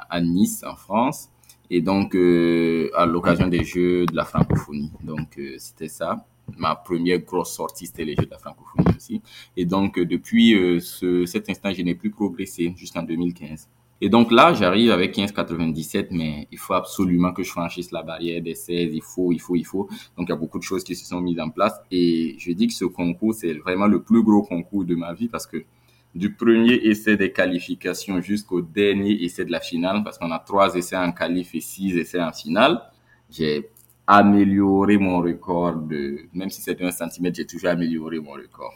à, 0.09 0.21
Nice, 0.21 0.63
en 0.67 0.75
France. 0.75 1.29
Et 1.69 1.81
donc, 1.81 2.15
euh, 2.15 2.89
à 2.95 3.05
l'occasion 3.05 3.47
des 3.47 3.63
Jeux 3.63 4.05
de 4.05 4.15
la 4.15 4.25
francophonie. 4.25 4.91
Donc, 5.03 5.37
euh, 5.37 5.55
c'était 5.57 5.87
ça. 5.87 6.25
Ma 6.57 6.75
première 6.75 7.19
grosse 7.19 7.53
sortie, 7.53 7.85
c'était 7.85 8.03
les 8.03 8.15
Jeux 8.15 8.25
de 8.25 8.31
la 8.31 8.37
francophonie 8.37 8.95
aussi. 8.95 9.21
Et 9.55 9.65
donc, 9.65 9.97
euh, 9.97 10.05
depuis 10.05 10.51
ce, 10.81 11.25
cet 11.25 11.49
instant, 11.49 11.71
je 11.73 11.81
n'ai 11.81 11.95
plus 11.95 12.11
progressé 12.11 12.73
jusqu'en 12.75 13.03
2015. 13.03 13.69
Et 14.03 14.09
donc 14.09 14.31
là, 14.31 14.51
j'arrive 14.55 14.89
avec 14.89 15.15
15,97, 15.15 16.07
mais 16.09 16.47
il 16.51 16.57
faut 16.57 16.73
absolument 16.73 17.33
que 17.33 17.43
je 17.43 17.51
franchisse 17.51 17.91
la 17.91 18.01
barrière 18.01 18.41
des 18.41 18.55
16. 18.55 18.95
Il 18.95 19.03
faut, 19.03 19.31
il 19.31 19.39
faut, 19.39 19.55
il 19.55 19.63
faut. 19.63 19.87
Donc 20.17 20.27
il 20.27 20.29
y 20.29 20.33
a 20.33 20.35
beaucoup 20.35 20.57
de 20.57 20.63
choses 20.63 20.83
qui 20.83 20.95
se 20.95 21.05
sont 21.05 21.21
mises 21.21 21.39
en 21.39 21.51
place. 21.51 21.79
Et 21.91 22.35
je 22.39 22.51
dis 22.51 22.65
que 22.65 22.73
ce 22.73 22.85
concours, 22.85 23.35
c'est 23.35 23.53
vraiment 23.53 23.85
le 23.85 24.01
plus 24.01 24.23
gros 24.23 24.41
concours 24.41 24.85
de 24.85 24.95
ma 24.95 25.13
vie 25.13 25.27
parce 25.27 25.45
que 25.45 25.63
du 26.13 26.33
premier 26.33 26.73
essai 26.73 27.15
des 27.15 27.31
qualifications 27.31 28.21
jusqu'au 28.21 28.61
dernier 28.61 29.23
essai 29.23 29.45
de 29.45 29.51
la 29.51 29.59
finale, 29.59 30.03
parce 30.03 30.17
qu'on 30.17 30.31
a 30.31 30.39
trois 30.39 30.75
essais 30.75 30.97
en 30.97 31.11
qualif 31.11 31.55
et 31.55 31.61
six 31.61 31.97
essais 31.97 32.21
en 32.21 32.31
finale, 32.31 32.81
j'ai 33.29 33.69
amélioré 34.05 34.97
mon 34.97 35.19
record 35.21 35.75
de, 35.75 36.25
même 36.33 36.49
si 36.49 36.61
c'était 36.61 36.83
un 36.83 36.91
centimètre, 36.91 37.37
j'ai 37.37 37.45
toujours 37.45 37.69
amélioré 37.69 38.19
mon 38.19 38.31
record. 38.31 38.73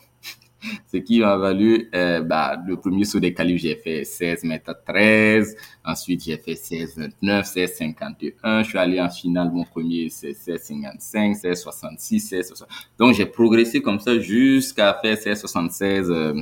Ce 0.92 0.98
qui 0.98 1.20
m'a 1.20 1.38
valu, 1.38 1.90
euh, 1.94 2.22
bah, 2.22 2.58
le 2.66 2.78
premier 2.78 3.06
saut 3.06 3.20
des 3.20 3.34
qualifs, 3.34 3.62
j'ai 3.62 3.76
fait 3.76 4.04
16 4.04 4.44
mètres 4.44 4.76
13. 4.86 5.56
Ensuite, 5.84 6.24
j'ai 6.24 6.38
fait 6.38 6.56
16 6.56 6.98
29, 6.98 7.46
16 7.46 7.76
51. 7.78 8.64
Je 8.64 8.70
suis 8.70 8.78
allé 8.78 9.02
en 9.02 9.10
finale, 9.10 9.52
mon 9.52 9.64
premier, 9.64 10.10
c'est 10.10 10.34
16 10.34 10.62
55, 10.62 11.36
16 11.36 11.62
66, 11.62 12.20
16 12.20 12.48
60. 12.48 12.68
Donc, 12.98 13.14
j'ai 13.16 13.26
progressé 13.26 13.82
comme 13.82 14.00
ça 14.00 14.18
jusqu'à 14.20 14.94
faire 15.02 15.18
16 15.18 15.40
76 15.40 16.12
euh, 16.12 16.34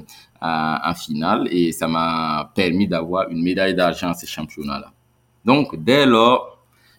en 0.42 0.94
finale 0.94 1.48
et 1.52 1.72
ça 1.72 1.88
m'a 1.88 2.52
permis 2.56 2.88
d'avoir 2.88 3.30
une 3.30 3.42
médaille 3.42 3.76
d'argent 3.76 4.10
à 4.10 4.14
ces 4.14 4.28
championnats-là. 4.28 4.92
Donc, 5.46 5.82
dès 5.84 6.06
lors, 6.06 6.54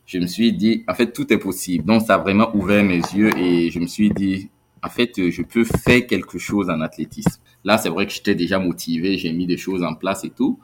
je 0.06 0.18
me 0.18 0.26
suis 0.26 0.52
dit, 0.52 0.84
en 0.86 0.94
fait, 0.94 1.12
tout 1.12 1.32
est 1.32 1.38
possible. 1.38 1.84
Donc, 1.84 2.02
ça 2.02 2.14
a 2.14 2.18
vraiment 2.18 2.54
ouvert 2.54 2.84
mes 2.84 2.96
yeux 2.98 3.36
et 3.38 3.70
je 3.70 3.78
me 3.78 3.86
suis 3.86 4.10
dit, 4.10 4.50
en 4.84 4.90
fait, 4.90 5.18
euh, 5.18 5.30
je 5.30 5.42
peux 5.42 5.64
faire 5.64 6.06
quelque 6.06 6.38
chose 6.38 6.68
en 6.68 6.80
athlétisme. 6.80 7.40
Là, 7.64 7.78
c'est 7.78 7.88
vrai 7.88 8.06
que 8.06 8.12
j'étais 8.12 8.34
déjà 8.34 8.58
motivé, 8.58 9.16
j'ai 9.16 9.32
mis 9.32 9.46
des 9.46 9.56
choses 9.56 9.82
en 9.82 9.94
place 9.94 10.24
et 10.24 10.30
tout. 10.30 10.58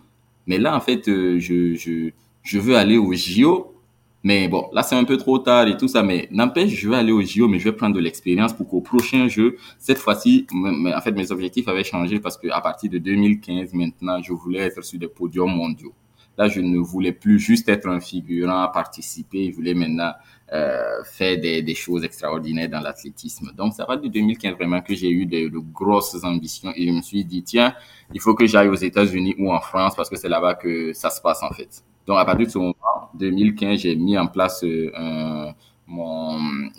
Mais 0.46 0.58
là, 0.58 0.76
en 0.76 0.80
fait, 0.80 1.08
euh, 1.08 1.38
je, 1.38 1.74
je, 1.74 2.10
je 2.42 2.58
veux 2.58 2.76
aller 2.76 2.98
au 2.98 3.12
JO. 3.14 3.74
Mais 4.22 4.48
bon, 4.48 4.68
là, 4.74 4.82
c'est 4.82 4.96
un 4.96 5.04
peu 5.04 5.16
trop 5.16 5.38
tard 5.38 5.66
et 5.68 5.78
tout 5.78 5.88
ça. 5.88 6.02
Mais 6.02 6.28
n'empêche, 6.30 6.72
je 6.72 6.88
veux 6.88 6.94
aller 6.94 7.12
au 7.12 7.22
JO, 7.22 7.48
mais 7.48 7.58
je 7.58 7.64
vais 7.64 7.72
prendre 7.72 7.94
de 7.94 8.00
l'expérience 8.00 8.52
pour 8.52 8.68
qu'au 8.68 8.82
prochain 8.82 9.28
jeu, 9.28 9.56
cette 9.78 9.96
fois-ci, 9.96 10.46
en 10.52 11.00
fait, 11.00 11.12
mes 11.12 11.32
objectifs 11.32 11.66
avaient 11.68 11.84
changé 11.84 12.20
parce 12.20 12.36
que 12.36 12.48
à 12.48 12.60
partir 12.60 12.90
de 12.90 12.98
2015, 12.98 13.72
maintenant, 13.72 14.20
je 14.22 14.34
voulais 14.34 14.60
être 14.60 14.84
sur 14.84 14.98
des 14.98 15.08
podiums 15.08 15.54
mondiaux. 15.54 15.94
Là, 16.36 16.48
je 16.48 16.60
ne 16.60 16.78
voulais 16.78 17.12
plus 17.12 17.38
juste 17.38 17.68
être 17.70 17.88
un 17.88 18.00
figurant, 18.00 18.68
participer. 18.68 19.50
Je 19.50 19.56
voulais 19.56 19.74
maintenant 19.74 20.12
euh, 20.52 21.04
faire 21.04 21.38
des, 21.38 21.62
des, 21.62 21.74
choses 21.74 22.04
extraordinaires 22.04 22.68
dans 22.68 22.80
l'athlétisme. 22.80 23.52
Donc, 23.56 23.74
ça 23.74 23.84
va 23.84 23.96
de 23.96 24.08
2015 24.08 24.54
vraiment 24.54 24.80
que 24.80 24.94
j'ai 24.94 25.10
eu 25.10 25.26
de, 25.26 25.48
grosses 25.72 26.22
ambitions 26.24 26.72
et 26.74 26.86
je 26.88 26.92
me 26.92 27.02
suis 27.02 27.24
dit, 27.24 27.42
tiens, 27.42 27.74
il 28.12 28.20
faut 28.20 28.34
que 28.34 28.46
j'aille 28.46 28.68
aux 28.68 28.74
États-Unis 28.74 29.36
ou 29.38 29.52
en 29.52 29.60
France 29.60 29.94
parce 29.94 30.10
que 30.10 30.16
c'est 30.16 30.28
là-bas 30.28 30.54
que 30.54 30.92
ça 30.92 31.10
se 31.10 31.20
passe 31.20 31.42
en 31.42 31.50
fait. 31.50 31.84
Donc, 32.06 32.18
à 32.18 32.24
partir 32.24 32.46
de 32.46 32.50
ce 32.50 32.58
moment, 32.58 32.74
2015, 33.14 33.78
j'ai 33.78 33.94
mis 33.94 34.18
en 34.18 34.26
place 34.26 34.64
euh, 34.64 34.90
un 34.96 35.54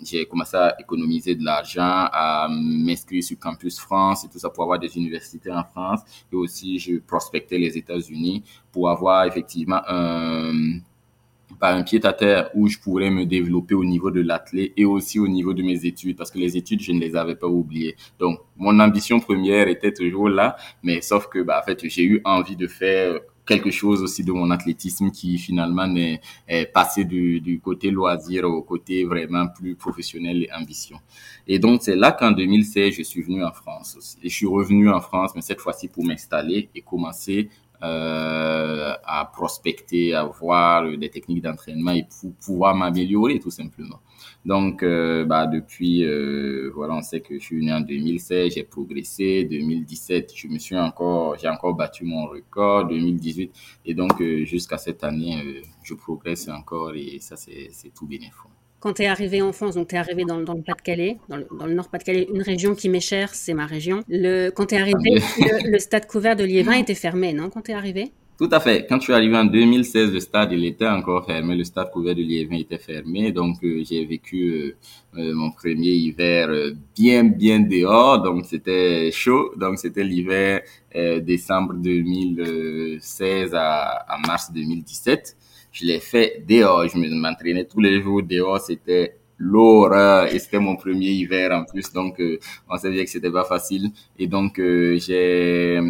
j'ai 0.02 0.26
commencé 0.26 0.56
à 0.56 0.74
économiser 0.80 1.34
de 1.34 1.44
l'argent, 1.44 2.08
à 2.12 2.48
m'inscrire 2.50 3.22
sur 3.22 3.38
Campus 3.38 3.78
France 3.78 4.24
et 4.24 4.28
tout 4.28 4.38
ça 4.38 4.48
pour 4.50 4.62
avoir 4.64 4.78
des 4.78 4.96
universités 4.96 5.52
en 5.52 5.64
France. 5.64 6.00
Et 6.32 6.36
aussi, 6.36 6.78
je 6.78 6.98
prospectais 6.98 7.58
les 7.58 7.76
États-Unis 7.76 8.42
pour 8.70 8.88
avoir 8.88 9.24
effectivement 9.24 9.80
un, 9.86 10.78
pas 11.62 11.74
un 11.74 11.84
pied 11.84 12.04
à 12.04 12.12
terre 12.12 12.50
où 12.56 12.66
je 12.66 12.76
pourrais 12.76 13.08
me 13.08 13.24
développer 13.24 13.76
au 13.76 13.84
niveau 13.84 14.10
de 14.10 14.20
l'athlète 14.20 14.72
et 14.76 14.84
aussi 14.84 15.20
au 15.20 15.28
niveau 15.28 15.54
de 15.54 15.62
mes 15.62 15.86
études 15.86 16.16
parce 16.16 16.32
que 16.32 16.40
les 16.40 16.56
études, 16.56 16.82
je 16.82 16.90
ne 16.90 16.98
les 16.98 17.14
avais 17.14 17.36
pas 17.36 17.46
oubliées. 17.46 17.94
Donc, 18.18 18.40
mon 18.56 18.80
ambition 18.80 19.20
première 19.20 19.68
était 19.68 19.92
toujours 19.92 20.28
là, 20.28 20.56
mais 20.82 21.00
sauf 21.02 21.28
que, 21.28 21.38
bah, 21.38 21.60
en 21.62 21.64
fait, 21.64 21.78
j'ai 21.88 22.02
eu 22.02 22.20
envie 22.24 22.56
de 22.56 22.66
faire 22.66 23.20
quelque 23.46 23.70
chose 23.70 24.02
aussi 24.02 24.24
de 24.24 24.32
mon 24.32 24.50
athlétisme 24.50 25.12
qui 25.12 25.38
finalement 25.38 25.94
est, 25.94 26.20
est 26.48 26.66
passé 26.66 27.04
du, 27.04 27.40
du, 27.40 27.60
côté 27.60 27.92
loisir 27.92 28.44
au 28.44 28.62
côté 28.62 29.04
vraiment 29.04 29.46
plus 29.46 29.76
professionnel 29.76 30.42
et 30.42 30.48
ambition. 30.52 30.98
Et 31.46 31.58
donc 31.58 31.82
c'est 31.82 31.96
là 31.96 32.12
qu'en 32.12 32.30
2016 32.30 32.94
je 32.94 33.02
suis 33.02 33.22
venu 33.22 33.44
en 33.44 33.52
France. 33.52 34.16
Et 34.22 34.28
je 34.28 34.34
suis 34.34 34.46
revenu 34.46 34.90
en 34.90 35.00
France, 35.00 35.32
mais 35.34 35.42
cette 35.42 35.60
fois-ci 35.60 35.88
pour 35.88 36.04
m'installer 36.04 36.70
et 36.74 36.82
commencer 36.82 37.50
euh, 37.82 38.94
à 39.04 39.30
prospecter, 39.32 40.14
à 40.14 40.24
voir 40.24 40.88
des 40.96 41.10
techniques 41.10 41.42
d'entraînement 41.42 41.92
et 41.92 42.06
pour 42.20 42.32
pouvoir 42.34 42.74
m'améliorer 42.74 43.38
tout 43.38 43.50
simplement. 43.50 44.00
Donc, 44.44 44.82
euh, 44.82 45.24
bah, 45.24 45.46
depuis, 45.46 46.04
euh, 46.04 46.70
voilà, 46.74 46.94
on 46.94 47.02
sait 47.02 47.20
que 47.20 47.38
je 47.38 47.44
suis 47.44 47.64
né 47.64 47.72
en 47.72 47.80
2016, 47.80 48.54
j'ai 48.54 48.64
progressé. 48.64 49.44
2017, 49.44 50.32
je 50.34 50.48
me 50.48 50.58
suis 50.58 50.76
encore, 50.76 51.36
j'ai 51.38 51.48
encore 51.48 51.74
battu 51.74 52.04
mon 52.04 52.26
record. 52.26 52.88
2018, 52.88 53.52
et 53.86 53.94
donc 53.94 54.20
euh, 54.20 54.44
jusqu'à 54.44 54.78
cette 54.78 55.04
année, 55.04 55.40
euh, 55.44 55.62
je 55.82 55.94
progresse 55.94 56.48
encore 56.48 56.94
et 56.94 57.18
ça, 57.20 57.36
c'est 57.36 57.70
tout 57.94 58.06
bénéfique. 58.06 58.61
Quand 58.82 58.94
tu 58.94 59.02
es 59.02 59.06
arrivé 59.06 59.40
en 59.42 59.52
France, 59.52 59.76
donc 59.76 59.86
tu 59.86 59.94
es 59.94 59.98
arrivé 59.98 60.24
dans, 60.24 60.40
dans 60.40 60.54
le 60.54 60.62
Pas-de-Calais, 60.62 61.18
dans 61.28 61.36
le, 61.36 61.46
dans 61.56 61.66
le 61.66 61.74
Nord-Pas-de-Calais, 61.74 62.26
une 62.34 62.42
région 62.42 62.74
qui 62.74 62.88
m'est 62.88 62.98
chère, 62.98 63.32
c'est 63.32 63.54
ma 63.54 63.64
région. 63.64 64.02
Le, 64.08 64.50
quand 64.50 64.66
tu 64.66 64.74
es 64.74 64.78
arrivé, 64.78 64.98
le, 65.38 65.70
le, 65.70 65.78
stade 65.78 66.08
couvert 66.08 66.34
de 66.34 66.42
Liévin 66.42 66.72
était 66.72 66.96
fermé, 66.96 67.32
non, 67.32 67.48
quand 67.48 67.62
tu 67.62 67.70
es 67.70 67.74
arrivé? 67.74 68.10
Tout 68.36 68.48
à 68.50 68.58
fait. 68.58 68.84
Quand 68.88 68.96
je 68.96 69.04
suis 69.04 69.12
arrivé 69.12 69.36
en 69.36 69.44
2016, 69.44 70.12
le 70.12 70.18
stade, 70.18 70.50
il 70.50 70.64
était 70.64 70.88
encore 70.88 71.24
fermé. 71.24 71.54
Le 71.54 71.62
stade 71.62 71.92
couvert 71.92 72.16
de 72.16 72.22
Liévin 72.22 72.56
était 72.56 72.76
fermé. 72.76 73.30
Donc, 73.30 73.62
euh, 73.62 73.84
j'ai 73.88 74.04
vécu 74.04 74.50
euh, 74.50 75.20
euh 75.20 75.32
mon 75.32 75.52
premier 75.52 75.90
hiver 75.90 76.48
bien, 76.96 77.22
bien 77.22 77.60
dehors. 77.60 78.20
Donc, 78.20 78.46
c'était 78.46 79.12
chaud. 79.12 79.52
Donc, 79.56 79.78
c'était 79.78 80.02
l'hiver 80.02 80.62
décembre 81.20 81.74
2016 81.74 83.54
à, 83.54 83.82
à 84.08 84.18
mars 84.26 84.50
2017 84.52 85.36
je 85.72 85.86
l'ai 85.86 86.00
fait 86.00 86.44
dehors. 86.48 86.86
Je 86.86 86.96
m'entraînais 86.98 87.64
tous 87.64 87.80
les 87.80 88.00
jours 88.00 88.22
dehors. 88.22 88.60
C'était 88.60 89.16
l'horreur 89.38 90.32
et 90.32 90.38
c'était 90.38 90.60
mon 90.60 90.76
premier 90.76 91.10
hiver 91.10 91.50
en 91.52 91.64
plus. 91.64 91.92
Donc, 91.92 92.20
euh, 92.20 92.38
on 92.68 92.76
savait 92.76 93.04
que 93.04 93.10
c'était 93.10 93.30
pas 93.30 93.44
facile. 93.44 93.90
Et 94.18 94.26
donc, 94.26 94.58
euh, 94.58 94.98
j'ai... 94.98 95.80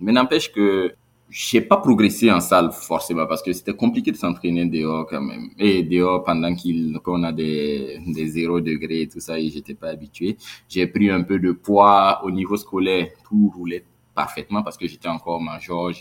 Mais 0.00 0.12
n'empêche 0.12 0.52
que 0.52 0.94
j'ai 1.28 1.60
pas 1.60 1.78
progressé 1.78 2.30
en 2.30 2.40
salle 2.40 2.70
forcément 2.70 3.26
parce 3.26 3.42
que 3.42 3.52
c'était 3.52 3.74
compliqué 3.74 4.12
de 4.12 4.16
s'entraîner 4.16 4.66
dehors 4.66 5.06
quand 5.06 5.20
même. 5.20 5.50
Et 5.58 5.82
dehors 5.82 6.22
pendant 6.22 6.54
qu'on 7.02 7.22
a 7.24 7.32
des, 7.32 7.98
des 8.06 8.26
0 8.28 8.60
degrés 8.60 9.02
et 9.02 9.08
tout 9.08 9.20
ça 9.20 9.38
et 9.38 9.48
j'étais 9.50 9.74
pas 9.74 9.88
habitué. 9.88 10.36
J'ai 10.68 10.86
pris 10.86 11.10
un 11.10 11.22
peu 11.22 11.38
de 11.38 11.52
poids 11.52 12.20
au 12.24 12.30
niveau 12.30 12.56
scolaire. 12.56 13.08
Tout 13.28 13.52
roulait 13.54 13.84
parfaitement 14.14 14.62
parce 14.62 14.76
que 14.76 14.86
j'étais 14.86 15.08
encore 15.08 15.40
major. 15.40 15.92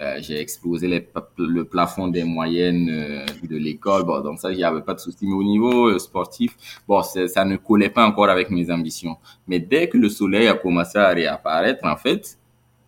Euh, 0.00 0.16
j'ai 0.20 0.40
explosé 0.40 0.88
les, 0.88 1.08
le 1.38 1.64
plafond 1.64 2.08
des 2.08 2.24
moyennes 2.24 2.88
euh, 2.90 3.26
de 3.48 3.56
l'école. 3.56 4.04
Bon, 4.04 4.20
donc 4.20 4.38
ça, 4.38 4.50
il 4.52 4.56
n'y 4.56 4.64
avait 4.64 4.82
pas 4.82 4.94
de 4.94 5.00
souci. 5.00 5.26
Mais 5.26 5.34
au 5.34 5.44
niveau 5.44 5.88
euh, 5.88 5.98
sportif, 5.98 6.56
bon, 6.86 7.02
ça 7.02 7.44
ne 7.44 7.56
collait 7.56 7.90
pas 7.90 8.06
encore 8.06 8.28
avec 8.28 8.50
mes 8.50 8.70
ambitions. 8.70 9.16
Mais 9.46 9.58
dès 9.58 9.88
que 9.88 9.98
le 9.98 10.08
soleil 10.08 10.48
a 10.48 10.54
commencé 10.54 10.98
à 10.98 11.08
réapparaître, 11.08 11.84
en 11.84 11.96
fait, 11.96 12.38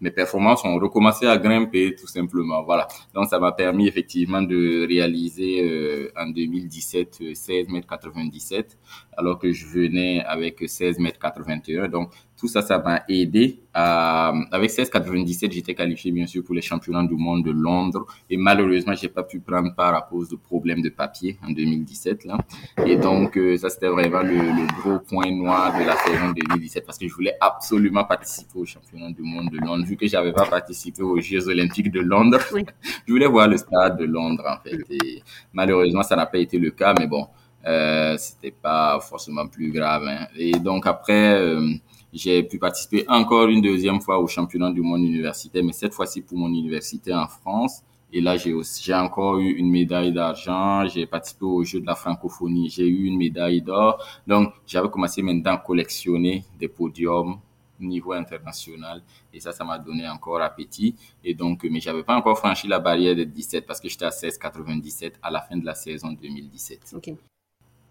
mes 0.01 0.11
performances 0.11 0.65
ont 0.65 0.79
recommencé 0.79 1.27
à 1.27 1.37
grimper 1.39 1.95
tout 1.99 2.07
simplement. 2.07 2.63
Voilà. 2.63 2.87
Donc 3.15 3.29
ça 3.29 3.39
m'a 3.39 3.53
permis 3.53 3.89
effectivement 3.89 4.43
de 4.43 4.87
réaliser 4.87 5.63
euh, 5.63 6.13
en 6.17 6.29
2017 6.29 7.35
16 7.35 7.69
mètres 7.69 7.89
97 7.89 8.79
alors 9.17 9.39
que 9.39 9.53
je 9.53 9.67
venais 9.67 10.23
avec 10.25 10.63
16 10.67 10.99
mètres 10.99 11.19
81. 11.19 11.89
Donc 11.89 12.11
tout 12.39 12.49
ça, 12.49 12.63
ça 12.63 12.79
m'a 12.79 13.03
aidé. 13.09 13.59
À, 13.75 14.29
avec 14.53 14.71
1697, 14.71 15.53
j'étais 15.53 15.75
qualifié 15.75 16.11
bien 16.13 16.27
sûr 16.27 16.43
pour 16.45 16.55
les 16.55 16.63
championnats 16.63 17.05
du 17.05 17.15
monde 17.15 17.45
de 17.45 17.51
Londres 17.51 18.07
et 18.31 18.37
malheureusement, 18.37 18.95
j'ai 18.95 19.09
pas 19.09 19.23
pu 19.23 19.41
prendre 19.41 19.75
part 19.75 19.95
à 19.95 20.03
cause 20.03 20.29
de 20.29 20.37
problèmes 20.37 20.81
de 20.83 20.89
papier 20.89 21.37
en 21.47 21.51
2017 21.51 22.25
là. 22.25 22.39
Et 22.87 22.97
donc 22.97 23.37
euh, 23.37 23.57
ça 23.57 23.71
c'était 23.71 23.89
vraiment 23.89 24.23
le, 24.23 24.37
le, 24.37 24.67
gros 24.81 24.99
point 25.01 25.31
noir 25.31 25.79
de 25.79 25.85
la 25.85 25.97
saison 25.97 26.33
2017 26.33 26.87
parce 26.87 26.99
que 26.99 27.07
je 27.09 27.15
voulais 27.15 27.37
absolument 27.41 28.05
participer 28.05 28.59
aux 28.59 28.67
championnats 28.67 29.11
du 29.11 29.23
monde 29.23 29.51
de 29.51 29.59
Londres 29.59 29.85
vu 29.85 29.97
que 29.97 30.07
j'avais 30.07 30.33
pas 30.33 30.47
participé 30.47 31.03
aux 31.03 31.21
Jeux 31.21 31.49
olympiques 31.49 31.91
de 31.93 32.01
Londres. 32.01 32.41
je 33.07 33.13
voulais 33.13 33.27
voir 33.27 33.49
le 33.49 33.57
stade 33.57 33.99
de 33.99 34.05
Londres 34.05 34.45
en 34.49 34.63
fait 34.63 34.81
et 34.91 35.23
malheureusement 35.53 36.03
ça 36.03 36.17
n'a 36.17 36.27
pas 36.27 36.39
été 36.39 36.59
le 36.59 36.71
cas 36.71 36.95
mais 36.99 37.07
bon 37.07 37.27
euh, 37.67 38.17
c'était 38.17 38.51
pas 38.51 38.99
forcément 39.01 39.47
plus 39.47 39.71
grave. 39.71 40.05
Hein. 40.07 40.27
Et 40.37 40.53
donc 40.53 40.87
après, 40.87 41.35
euh, 41.35 41.69
j'ai 42.13 42.43
pu 42.43 42.59
participer 42.59 43.05
encore 43.09 43.49
une 43.49 43.61
deuxième 43.61 44.01
fois 44.01 44.19
au 44.19 44.27
championnat 44.27 44.71
du 44.71 44.81
monde 44.81 45.03
universitaire, 45.03 45.63
mais 45.65 45.73
cette 45.73 45.95
fois-ci 45.95 46.23
pour 46.23 46.39
mon 46.39 46.49
université 46.49 47.15
en 47.15 47.29
France. 47.29 47.83
Et 48.11 48.23
là, 48.23 48.39
j'ai 48.39 48.55
aussi, 48.55 48.83
j'ai 48.83 48.95
encore 48.95 49.39
eu 49.39 49.51
une 49.51 49.71
médaille 49.71 50.13
d'argent. 50.13 50.87
J'ai 50.89 51.07
participé 51.07 51.45
aux 51.45 51.63
Jeux 51.63 51.81
de 51.81 51.87
la 51.87 51.95
francophonie. 51.95 52.71
J'ai 52.71 52.87
eu 52.87 53.05
une 53.05 53.19
médaille 53.19 53.61
d'or. 53.61 54.03
Donc, 54.27 54.55
j'avais 54.67 54.89
commencé 54.89 55.21
maintenant 55.21 55.53
à 55.53 55.59
collectionner 55.59 56.45
des 56.59 56.69
podiums 56.69 57.39
au 57.79 57.85
niveau 57.85 58.13
international. 58.13 59.03
Et 59.35 59.41
ça, 59.41 59.53
ça 59.53 59.63
m'a 59.63 59.79
donné 59.79 60.09
encore 60.09 60.41
appétit. 60.41 60.95
Et 61.23 61.35
donc, 61.35 61.67
mais 61.71 61.81
j'avais 61.81 62.03
pas 62.03 62.17
encore 62.17 62.39
franchi 62.39 62.67
la 62.67 62.79
barrière 62.79 63.15
des 63.15 63.27
17 63.27 63.67
parce 63.67 63.79
que 63.79 63.91
j'étais 63.91 64.07
à 64.07 64.11
16,97 64.11 65.13
à 65.23 65.31
la 65.31 65.43
fin 65.43 65.59
de 65.59 65.67
la 65.67 65.75
saison 65.75 66.13
2017. 66.13 66.95
Okay. 66.97 67.17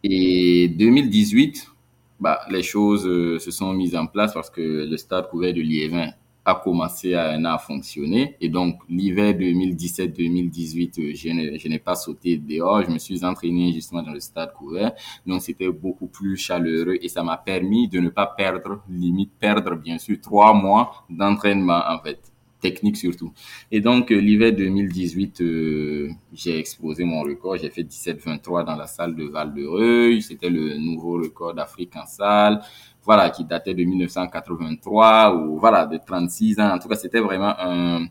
Et 0.03 0.67
2018, 0.69 1.71
bah, 2.19 2.41
les 2.49 2.63
choses 2.63 3.05
euh, 3.07 3.39
se 3.39 3.51
sont 3.51 3.73
mises 3.73 3.95
en 3.95 4.07
place 4.07 4.33
parce 4.33 4.49
que 4.49 4.87
le 4.89 4.97
stade 4.97 5.29
couvert 5.29 5.53
de 5.53 5.61
Liévin 5.61 6.09
a 6.45 6.55
commencé 6.55 7.13
à, 7.13 7.31
à 7.31 7.57
fonctionner. 7.57 8.37
Et 8.39 8.47
donc, 8.47 8.79
l'hiver 8.89 9.33
2017-2018, 9.33 10.99
euh, 10.99 11.57
je 11.57 11.67
n'ai 11.67 11.79
pas 11.79 11.95
sauté 11.95 12.37
dehors. 12.37 12.83
Je 12.83 12.89
me 12.89 12.97
suis 12.97 13.23
entraîné 13.25 13.73
justement 13.73 14.01
dans 14.01 14.13
le 14.13 14.21
stade 14.21 14.53
couvert. 14.53 14.93
Donc, 15.25 15.41
c'était 15.41 15.69
beaucoup 15.69 16.07
plus 16.07 16.37
chaleureux 16.37 16.97
et 17.01 17.09
ça 17.09 17.21
m'a 17.21 17.37
permis 17.37 17.89
de 17.89 17.99
ne 17.99 18.09
pas 18.09 18.27
perdre, 18.27 18.81
limite 18.89 19.31
perdre, 19.37 19.75
bien 19.75 19.97
sûr, 19.97 20.17
trois 20.21 20.53
mois 20.53 21.05
d'entraînement, 21.09 21.81
en 21.87 21.99
fait 21.99 22.19
technique 22.59 22.97
surtout. 22.97 23.31
Et 23.71 23.81
donc, 23.81 24.11
euh, 24.11 24.15
l'hiver 24.19 24.53
2018, 24.53 25.41
euh, 25.41 26.09
j'ai 26.33 26.57
exposé 26.57 27.03
mon 27.03 27.21
record. 27.21 27.57
J'ai 27.57 27.69
fait 27.69 27.83
17-23 27.83 28.63
dans 28.65 28.75
la 28.75 28.87
salle 28.87 29.15
de 29.15 29.25
Val-de-Reuil. 29.25 30.21
C'était 30.21 30.49
le 30.49 30.77
nouveau 30.77 31.13
record 31.21 31.53
d'Afrique 31.53 31.95
en 31.95 32.05
salle 32.05 32.61
voilà, 33.07 33.29
qui 33.29 33.45
datait 33.45 33.73
de 33.73 33.85
1983 33.85 35.33
ou 35.33 35.57
voilà, 35.57 35.85
de 35.85 35.97
36 35.97 36.59
ans. 36.59 36.73
En 36.75 36.77
tout 36.77 36.89
cas, 36.89 36.95
c'était 36.95 37.21
vraiment 37.21 37.53
un, 37.57 38.05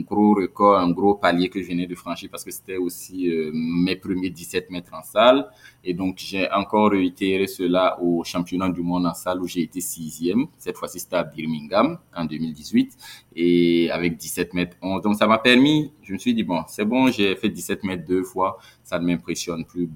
gros 0.00 0.32
record, 0.34 0.78
un 0.78 0.90
gros 0.90 1.16
palier 1.16 1.50
que 1.50 1.62
je 1.62 1.68
venais 1.68 1.86
de 1.86 1.94
franchir 1.94 2.30
parce 2.30 2.44
que 2.44 2.50
c'était 2.50 2.78
aussi 2.78 3.28
euh, 3.28 3.50
mes 3.52 3.96
premiers 3.96 4.30
17 4.30 4.70
mètres 4.70 4.94
en 4.94 5.02
salle. 5.02 5.50
Et 5.84 5.92
donc, 5.92 6.16
j'ai 6.16 6.50
encore 6.50 6.92
réitéré 6.92 7.46
cela 7.46 8.00
au 8.00 8.24
championnat 8.24 8.70
du 8.70 8.80
monde 8.80 9.04
en 9.04 9.12
salle 9.12 9.42
où 9.42 9.46
j'ai 9.46 9.60
été 9.60 9.82
sixième. 9.82 10.46
Cette 10.56 10.78
fois-ci, 10.78 10.98
c'était 11.00 11.16
à 11.16 11.24
Birmingham 11.24 11.98
en 12.16 12.24
2018 12.24 12.96
et 13.36 13.90
avec 13.90 14.16
17 14.16 14.54
mètres 14.54 14.78
11. 14.80 15.02
Donc, 15.02 15.16
ça 15.16 15.26
m'a 15.26 15.36
permis, 15.36 15.92
je 16.02 16.14
me 16.14 16.18
suis 16.18 16.32
dit, 16.32 16.42
bon, 16.42 16.62
c'est 16.68 16.86
bon, 16.86 17.10
j'ai 17.10 17.36
fait 17.36 17.50
17 17.50 17.84
mètres 17.84 18.06
deux 18.06 18.22
fois 18.22 18.58
ça 18.88 18.98
ne 18.98 19.04
m'impressionne 19.04 19.66
plus 19.66 19.90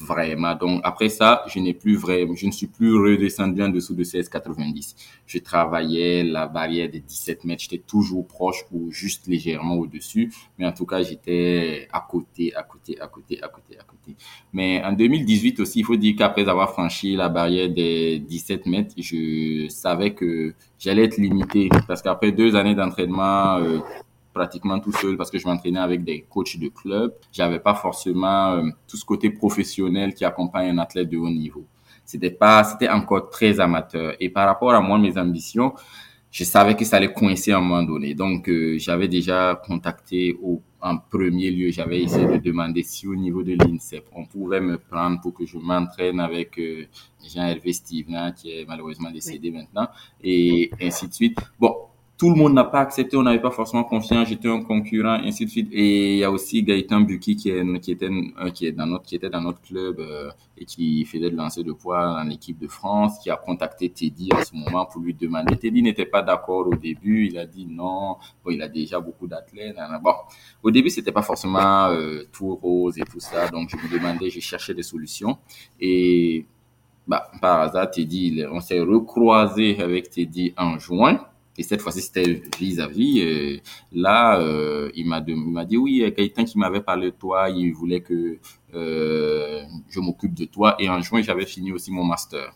vraiment. 0.00 0.54
Donc 0.54 0.80
après 0.84 1.08
ça, 1.08 1.44
je 1.48 1.58
n'ai 1.58 1.74
plus 1.74 1.96
vraiment, 1.96 2.34
je 2.34 2.46
ne 2.46 2.52
suis 2.52 2.66
plus 2.66 2.94
redescendu 2.94 3.62
en 3.62 3.68
dessous 3.68 3.94
de 3.94 4.04
16,90. 4.04 4.94
Je 5.26 5.38
travaillais 5.38 6.24
la 6.24 6.46
barrière 6.46 6.90
des 6.90 7.00
17 7.00 7.44
mètres, 7.44 7.62
j'étais 7.62 7.82
toujours 7.84 8.26
proche 8.26 8.64
ou 8.72 8.90
juste 8.90 9.26
légèrement 9.26 9.74
au-dessus, 9.74 10.32
mais 10.58 10.66
en 10.66 10.72
tout 10.72 10.86
cas, 10.86 11.02
j'étais 11.02 11.88
à 11.92 12.06
côté, 12.08 12.54
à 12.54 12.62
côté, 12.62 13.00
à 13.00 13.06
côté, 13.08 13.42
à 13.42 13.48
côté, 13.48 13.78
à 13.78 13.82
côté. 13.82 14.16
Mais 14.52 14.82
en 14.84 14.92
2018 14.92 15.60
aussi, 15.60 15.80
il 15.80 15.84
faut 15.84 15.96
dire 15.96 16.14
qu'après 16.16 16.48
avoir 16.48 16.72
franchi 16.72 17.16
la 17.16 17.28
barrière 17.28 17.68
des 17.68 18.18
17 18.20 18.66
mètres, 18.66 18.94
je 18.96 19.66
savais 19.68 20.14
que 20.14 20.54
j'allais 20.78 21.04
être 21.04 21.18
limité 21.18 21.68
parce 21.86 22.02
qu'après 22.02 22.32
deux 22.32 22.56
années 22.56 22.74
d'entraînement, 22.74 23.56
euh, 23.58 23.80
pratiquement 24.38 24.78
tout 24.78 24.92
seul 24.92 25.16
parce 25.16 25.30
que 25.30 25.38
je 25.38 25.46
m'entraînais 25.46 25.80
avec 25.80 26.04
des 26.04 26.24
coachs 26.28 26.56
de 26.58 26.68
club. 26.68 27.12
J'avais 27.32 27.58
pas 27.58 27.74
forcément 27.74 28.52
euh, 28.52 28.70
tout 28.86 28.96
ce 28.96 29.04
côté 29.04 29.30
professionnel 29.30 30.14
qui 30.14 30.24
accompagne 30.24 30.70
un 30.70 30.78
athlète 30.78 31.08
de 31.10 31.18
haut 31.18 31.28
niveau. 31.28 31.64
C'était 32.04 32.30
pas, 32.30 32.62
c'était 32.64 32.88
encore 32.88 33.30
très 33.30 33.58
amateur. 33.58 34.14
Et 34.20 34.28
par 34.30 34.46
rapport 34.46 34.72
à 34.72 34.80
moi, 34.80 34.96
mes 34.98 35.18
ambitions, 35.18 35.74
je 36.30 36.44
savais 36.44 36.76
que 36.76 36.84
ça 36.84 36.96
allait 36.98 37.12
coincer 37.12 37.52
à 37.52 37.58
un 37.58 37.60
moment 37.60 37.82
donné. 37.82 38.14
Donc, 38.14 38.48
euh, 38.48 38.78
j'avais 38.78 39.08
déjà 39.08 39.60
contacté 39.66 40.38
au, 40.40 40.62
en 40.80 40.98
premier 40.98 41.50
lieu, 41.50 41.70
j'avais 41.70 42.02
essayé 42.02 42.26
de 42.26 42.36
demander 42.36 42.82
si 42.84 43.06
au 43.08 43.16
niveau 43.16 43.42
de 43.42 43.54
l'INSEP, 43.54 44.04
on 44.12 44.24
pouvait 44.24 44.60
me 44.60 44.78
prendre 44.78 45.20
pour 45.20 45.34
que 45.34 45.44
je 45.44 45.58
m'entraîne 45.58 46.20
avec 46.20 46.58
euh, 46.58 46.86
Jean-Hervé 47.26 47.72
Steven, 47.72 48.32
qui 48.36 48.52
est 48.52 48.64
malheureusement 48.66 49.10
décédé 49.10 49.50
maintenant, 49.50 49.88
et 50.22 50.70
ainsi 50.80 51.08
de 51.08 51.14
suite. 51.14 51.38
Bon, 51.58 51.74
tout 52.18 52.30
le 52.30 52.34
monde 52.34 52.52
n'a 52.52 52.64
pas 52.64 52.80
accepté, 52.80 53.16
on 53.16 53.22
n'avait 53.22 53.40
pas 53.40 53.52
forcément 53.52 53.84
confiance, 53.84 54.28
j'étais 54.28 54.48
un 54.48 54.60
concurrent, 54.60 55.20
ainsi 55.24 55.44
de 55.44 55.50
suite. 55.50 55.68
Et 55.70 56.14
il 56.14 56.18
y 56.18 56.24
a 56.24 56.32
aussi 56.32 56.64
Gaëtan 56.64 57.02
Buki 57.02 57.36
qui, 57.36 57.50
est, 57.50 57.80
qui, 57.80 57.92
était, 57.92 58.10
euh, 58.10 58.50
qui, 58.50 58.66
est 58.66 58.72
dans 58.72 58.86
notre, 58.86 59.04
qui 59.04 59.14
était 59.14 59.30
dans 59.30 59.40
notre 59.40 59.60
club 59.60 60.00
euh, 60.00 60.28
et 60.56 60.64
qui 60.64 61.04
faisait 61.04 61.30
de 61.30 61.36
lancer 61.36 61.62
de 61.62 61.70
poids 61.70 62.20
en 62.20 62.28
équipe 62.28 62.58
de 62.58 62.66
France, 62.66 63.20
qui 63.20 63.30
a 63.30 63.36
contacté 63.36 63.88
Teddy 63.90 64.30
à 64.36 64.44
ce 64.44 64.52
moment 64.56 64.84
pour 64.86 65.00
lui 65.00 65.14
demander. 65.14 65.56
Teddy 65.56 65.80
n'était 65.80 66.06
pas 66.06 66.22
d'accord 66.22 66.66
au 66.66 66.74
début, 66.74 67.28
il 67.28 67.38
a 67.38 67.46
dit 67.46 67.66
non, 67.70 68.16
bon, 68.44 68.50
il 68.50 68.60
a 68.62 68.68
déjà 68.68 68.98
beaucoup 68.98 69.28
d'athlètes. 69.28 69.76
Bon, 70.02 70.14
au 70.64 70.72
début, 70.72 70.90
c'était 70.90 71.12
pas 71.12 71.22
forcément 71.22 71.86
euh, 71.86 72.24
tout 72.32 72.52
rose 72.56 72.98
et 72.98 73.04
tout 73.04 73.20
ça, 73.20 73.48
donc 73.48 73.70
je 73.70 73.76
me 73.76 73.92
demandais, 73.96 74.28
je 74.28 74.40
cherchais 74.40 74.74
des 74.74 74.82
solutions. 74.82 75.38
Et 75.78 76.46
bah, 77.06 77.30
par 77.40 77.60
hasard, 77.60 77.92
Teddy, 77.92 78.42
on 78.50 78.60
s'est 78.60 78.80
recroisé 78.80 79.80
avec 79.80 80.10
Teddy 80.10 80.52
en 80.56 80.80
juin. 80.80 81.20
Et 81.58 81.64
cette 81.64 81.82
fois-ci, 81.82 82.00
c'était 82.00 82.40
vis-à-vis. 82.58 83.60
Là, 83.92 84.40
euh, 84.40 84.90
il 84.94 85.06
m'a 85.06 85.20
dit 85.20 85.76
oui, 85.76 86.12
quelqu'un 86.16 86.44
qui 86.44 86.56
m'avait 86.56 86.80
parlé 86.80 87.06
de 87.06 87.16
toi, 87.16 87.50
il 87.50 87.72
voulait 87.72 88.00
que 88.00 88.38
euh, 88.74 89.62
je 89.88 90.00
m'occupe 90.00 90.34
de 90.34 90.44
toi. 90.44 90.76
Et 90.78 90.88
en 90.88 91.00
juin, 91.02 91.20
j'avais 91.20 91.46
fini 91.46 91.72
aussi 91.72 91.90
mon 91.90 92.04
master. 92.04 92.54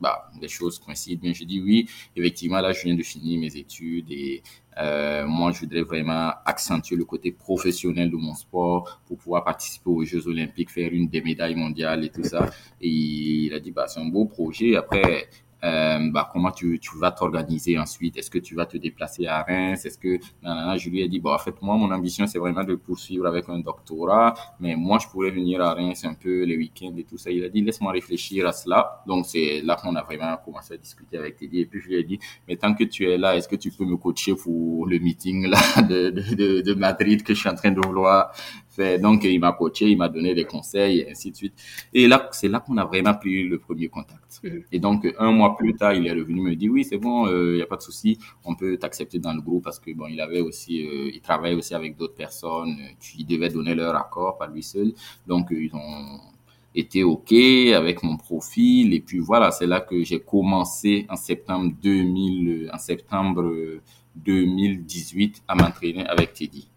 Bah, 0.00 0.30
les 0.40 0.48
choses 0.48 0.78
coïncident. 0.78 1.20
Bien, 1.20 1.32
je 1.32 1.44
dis 1.44 1.60
oui. 1.60 1.88
Effectivement, 2.16 2.60
là, 2.60 2.72
je 2.72 2.84
viens 2.84 2.94
de 2.94 3.02
finir 3.02 3.40
mes 3.40 3.54
études 3.56 4.10
et 4.10 4.42
euh, 4.78 5.26
moi, 5.26 5.50
je 5.50 5.60
voudrais 5.60 5.82
vraiment 5.82 6.30
accentuer 6.44 6.94
le 6.94 7.04
côté 7.04 7.32
professionnel 7.32 8.10
de 8.10 8.16
mon 8.16 8.34
sport 8.34 9.00
pour 9.06 9.18
pouvoir 9.18 9.44
participer 9.44 9.90
aux 9.90 10.04
Jeux 10.04 10.26
Olympiques, 10.28 10.70
faire 10.70 10.92
une 10.92 11.08
des 11.08 11.20
médailles 11.20 11.56
mondiales 11.56 12.04
et 12.04 12.10
tout 12.10 12.22
ça. 12.22 12.48
Et 12.80 12.88
il 12.88 13.52
a 13.52 13.58
dit, 13.58 13.72
bah, 13.72 13.88
c'est 13.88 14.00
un 14.00 14.06
beau 14.06 14.24
projet. 14.24 14.76
Après, 14.76 15.28
euh, 15.64 16.10
bah, 16.12 16.28
comment 16.32 16.50
tu, 16.50 16.78
tu 16.78 16.96
vas 16.98 17.10
t'organiser 17.10 17.78
ensuite? 17.78 18.16
Est-ce 18.16 18.30
que 18.30 18.38
tu 18.38 18.54
vas 18.54 18.66
te 18.66 18.76
déplacer 18.76 19.26
à 19.26 19.42
Reims? 19.42 19.84
Est-ce 19.84 19.98
que 19.98 20.18
je 20.42 20.90
lui 20.90 21.00
ai 21.02 21.08
dit 21.08 21.18
bon 21.18 21.32
en 21.32 21.38
fait 21.38 21.60
moi 21.62 21.76
mon 21.76 21.90
ambition 21.90 22.26
c'est 22.26 22.38
vraiment 22.38 22.64
de 22.64 22.74
poursuivre 22.74 23.26
avec 23.26 23.48
un 23.48 23.58
doctorat, 23.58 24.34
mais 24.60 24.76
moi 24.76 24.98
je 25.02 25.08
pourrais 25.08 25.30
venir 25.30 25.60
à 25.60 25.74
Reims 25.74 26.04
un 26.04 26.14
peu 26.14 26.44
les 26.44 26.56
week-ends 26.56 26.94
et 26.96 27.04
tout 27.04 27.18
ça. 27.18 27.30
Il 27.30 27.44
a 27.44 27.48
dit 27.48 27.62
laisse-moi 27.62 27.92
réfléchir 27.92 28.46
à 28.46 28.52
cela. 28.52 29.02
Donc 29.06 29.26
c'est 29.26 29.60
là 29.62 29.76
qu'on 29.76 29.94
a 29.96 30.02
vraiment 30.02 30.36
commencé 30.44 30.74
à 30.74 30.76
discuter 30.76 31.18
avec 31.18 31.36
Teddy 31.36 31.60
et 31.60 31.66
puis 31.66 31.80
je 31.80 31.88
lui 31.88 31.96
ai 31.96 32.04
dit 32.04 32.18
mais 32.46 32.56
tant 32.56 32.74
que 32.74 32.84
tu 32.84 33.10
es 33.10 33.18
là, 33.18 33.36
est-ce 33.36 33.48
que 33.48 33.56
tu 33.56 33.70
peux 33.70 33.84
me 33.84 33.96
coacher 33.96 34.34
pour 34.34 34.86
le 34.86 34.98
meeting 34.98 35.46
là 35.48 35.58
de, 35.82 36.10
de, 36.10 36.60
de 36.60 36.74
Madrid 36.74 37.22
que 37.22 37.34
je 37.34 37.40
suis 37.40 37.48
en 37.48 37.54
train 37.54 37.70
de 37.70 37.80
vouloir 37.84 38.32
donc, 39.00 39.24
il 39.24 39.40
m'a 39.40 39.52
coaché, 39.52 39.86
il 39.86 39.96
m'a 39.96 40.08
donné 40.08 40.34
des 40.34 40.44
conseils, 40.44 41.00
et 41.00 41.10
ainsi 41.10 41.30
de 41.30 41.36
suite. 41.36 41.54
Et 41.92 42.06
là, 42.06 42.28
c'est 42.32 42.48
là 42.48 42.60
qu'on 42.60 42.76
a 42.76 42.84
vraiment 42.84 43.14
pris 43.14 43.44
le 43.44 43.58
premier 43.58 43.88
contact. 43.88 44.40
Mhm. 44.42 44.62
Et 44.72 44.78
donc, 44.78 45.06
un 45.18 45.32
mois 45.32 45.56
plus 45.56 45.74
tard, 45.74 45.94
il 45.94 46.06
est 46.06 46.12
revenu 46.12 46.40
me 46.40 46.54
dire, 46.54 46.70
oui, 46.72 46.84
c'est 46.84 46.98
bon, 46.98 47.26
il 47.26 47.32
euh, 47.32 47.56
n'y 47.56 47.62
a 47.62 47.66
pas 47.66 47.76
de 47.76 47.82
souci, 47.82 48.18
on 48.44 48.54
peut 48.54 48.76
t'accepter 48.76 49.18
dans 49.18 49.32
le 49.32 49.40
groupe 49.40 49.64
parce 49.64 49.78
que, 49.78 49.92
bon, 49.92 50.06
il 50.08 50.20
avait 50.20 50.40
aussi, 50.40 50.86
euh, 50.86 51.10
il 51.12 51.20
travaille 51.20 51.54
aussi 51.54 51.74
avec 51.74 51.96
d'autres 51.96 52.14
personnes 52.14 52.76
qui 53.00 53.24
devaient 53.24 53.50
donner 53.50 53.74
leur 53.74 53.96
accord, 53.96 54.38
pas 54.38 54.46
lui 54.46 54.62
seul. 54.62 54.92
Donc, 55.26 55.48
ils 55.50 55.74
ont 55.74 56.20
été 56.74 57.02
OK 57.02 57.32
avec 57.32 58.02
mon 58.02 58.16
profil. 58.16 58.94
Et 58.94 59.00
puis, 59.00 59.18
voilà, 59.18 59.50
c'est 59.50 59.66
là 59.66 59.80
que 59.80 60.02
j'ai 60.04 60.20
commencé 60.20 61.06
en 61.08 61.16
septembre 61.16 61.72
2000, 61.82 62.70
en 62.72 62.78
septembre 62.78 63.80
2018 64.16 65.42
à 65.48 65.54
m'entraîner 65.54 66.06
avec 66.06 66.32
Teddy. 66.34 66.68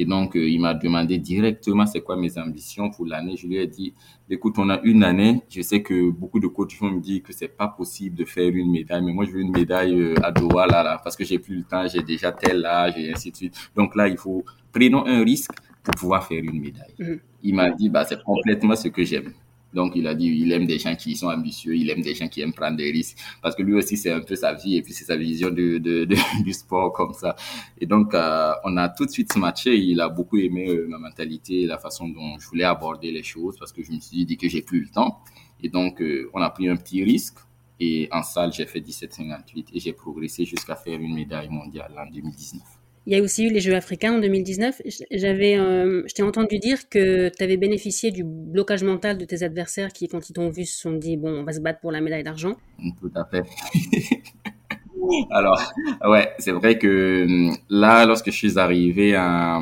Et 0.00 0.04
donc, 0.04 0.36
euh, 0.36 0.48
il 0.48 0.60
m'a 0.60 0.74
demandé 0.74 1.18
directement 1.18 1.84
c'est 1.84 2.00
quoi 2.00 2.16
mes 2.16 2.38
ambitions 2.38 2.88
pour 2.88 3.04
l'année. 3.04 3.36
Je 3.36 3.48
lui 3.48 3.56
ai 3.56 3.66
dit, 3.66 3.94
écoute, 4.30 4.54
on 4.58 4.70
a 4.70 4.80
une 4.84 5.02
année. 5.02 5.42
Je 5.50 5.60
sais 5.60 5.82
que 5.82 6.10
beaucoup 6.10 6.38
de 6.38 6.46
coachs 6.46 6.78
vont 6.78 6.92
me 6.92 7.00
dire 7.00 7.20
que 7.20 7.32
c'est 7.32 7.48
pas 7.48 7.66
possible 7.66 8.14
de 8.16 8.24
faire 8.24 8.48
une 8.54 8.70
médaille, 8.70 9.02
mais 9.02 9.12
moi, 9.12 9.24
je 9.24 9.32
veux 9.32 9.40
une 9.40 9.50
médaille 9.50 10.00
euh, 10.00 10.14
à 10.22 10.30
Doha, 10.30 10.68
là, 10.68 10.84
là, 10.84 11.00
parce 11.02 11.16
que 11.16 11.24
j'ai 11.24 11.40
plus 11.40 11.56
le 11.56 11.64
temps, 11.64 11.84
j'ai 11.88 12.02
déjà 12.02 12.30
tel 12.30 12.64
âge 12.64 12.94
et 12.96 13.12
ainsi 13.12 13.32
de 13.32 13.36
suite. 13.36 13.70
Donc 13.74 13.96
là, 13.96 14.06
il 14.06 14.16
faut, 14.16 14.44
prenons 14.72 15.04
un 15.04 15.24
risque 15.24 15.50
pour 15.82 15.94
pouvoir 15.96 16.24
faire 16.24 16.44
une 16.44 16.60
médaille. 16.60 16.94
Mm. 17.00 17.16
Il 17.42 17.54
m'a 17.56 17.70
dit, 17.72 17.88
bah, 17.88 18.04
c'est 18.04 18.22
complètement 18.22 18.76
ce 18.76 18.86
que 18.88 19.02
j'aime. 19.04 19.32
Donc, 19.74 19.92
il 19.96 20.06
a 20.06 20.14
dit, 20.14 20.26
il 20.26 20.50
aime 20.52 20.66
des 20.66 20.78
gens 20.78 20.96
qui 20.96 21.14
sont 21.16 21.28
ambitieux, 21.28 21.76
il 21.76 21.90
aime 21.90 22.00
des 22.00 22.14
gens 22.14 22.28
qui 22.28 22.40
aiment 22.40 22.52
prendre 22.52 22.76
des 22.76 22.90
risques, 22.90 23.18
parce 23.42 23.54
que 23.54 23.62
lui 23.62 23.74
aussi, 23.74 23.96
c'est 23.96 24.10
un 24.10 24.20
peu 24.20 24.34
sa 24.34 24.54
vie 24.54 24.76
et 24.76 24.82
puis 24.82 24.92
c'est 24.92 25.04
sa 25.04 25.16
vision 25.16 25.50
de, 25.50 25.78
de, 25.78 26.06
du 26.44 26.52
sport 26.52 26.92
comme 26.92 27.12
ça. 27.12 27.36
Et 27.78 27.86
donc, 27.86 28.14
euh, 28.14 28.52
on 28.64 28.76
a 28.76 28.88
tout 28.88 29.04
de 29.04 29.10
suite 29.10 29.36
matché. 29.36 29.76
Il 29.76 30.00
a 30.00 30.08
beaucoup 30.08 30.38
aimé 30.38 30.68
euh, 30.68 30.86
ma 30.88 30.98
mentalité, 30.98 31.66
la 31.66 31.78
façon 31.78 32.08
dont 32.08 32.38
je 32.38 32.48
voulais 32.48 32.64
aborder 32.64 33.12
les 33.12 33.22
choses, 33.22 33.56
parce 33.58 33.72
que 33.72 33.82
je 33.82 33.92
me 33.92 34.00
suis 34.00 34.24
dit 34.24 34.36
que 34.36 34.48
j'ai 34.48 34.62
plus 34.62 34.80
le 34.80 34.88
temps. 34.88 35.20
Et 35.62 35.68
donc, 35.68 36.00
euh, 36.00 36.30
on 36.32 36.40
a 36.40 36.50
pris 36.50 36.68
un 36.68 36.76
petit 36.76 37.02
risque. 37.04 37.38
Et 37.80 38.08
en 38.10 38.22
salle, 38.22 38.52
j'ai 38.52 38.66
fait 38.66 38.80
17,58 38.80 39.66
et 39.72 39.78
j'ai 39.80 39.92
progressé 39.92 40.44
jusqu'à 40.44 40.74
faire 40.74 40.98
une 40.98 41.14
médaille 41.14 41.48
mondiale 41.48 41.94
en 41.96 42.10
2019. 42.10 42.77
Il 43.06 43.12
y 43.12 43.16
a 43.16 43.22
aussi 43.22 43.46
eu 43.46 43.50
les 43.52 43.60
Jeux 43.60 43.74
africains 43.74 44.14
en 44.14 44.18
2019. 44.18 44.82
J'avais, 45.10 45.58
euh, 45.58 46.02
je 46.06 46.14
t'ai 46.14 46.22
entendu 46.22 46.58
dire 46.58 46.88
que 46.88 47.30
tu 47.30 47.42
avais 47.42 47.56
bénéficié 47.56 48.10
du 48.10 48.22
blocage 48.24 48.82
mental 48.82 49.18
de 49.18 49.24
tes 49.24 49.42
adversaires 49.42 49.92
qui, 49.92 50.08
quand 50.08 50.28
ils 50.28 50.32
t'ont 50.32 50.50
vu, 50.50 50.64
se 50.64 50.80
sont 50.80 50.92
dit 50.92 51.16
bon, 51.16 51.30
on 51.30 51.44
va 51.44 51.52
se 51.52 51.60
battre 51.60 51.80
pour 51.80 51.90
la 51.92 52.00
médaille 52.00 52.24
d'argent. 52.24 52.56
Tout 53.00 53.12
à 53.14 53.24
fait. 53.24 53.44
Alors, 55.30 55.58
ouais, 56.04 56.32
c'est 56.38 56.52
vrai 56.52 56.78
que 56.78 57.24
hum, 57.24 57.56
là, 57.70 58.04
lorsque 58.04 58.30
je 58.30 58.36
suis 58.36 58.58
arrivé 58.58 59.14
à, 59.14 59.60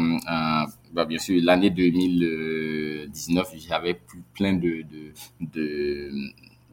bah, 0.92 1.04
bien 1.04 1.18
sûr, 1.18 1.40
l'année 1.42 1.70
2019, 1.70 3.54
j'avais 3.68 4.00
plein 4.34 4.54
de, 4.54 4.82
de, 4.82 5.12
de 5.40 6.10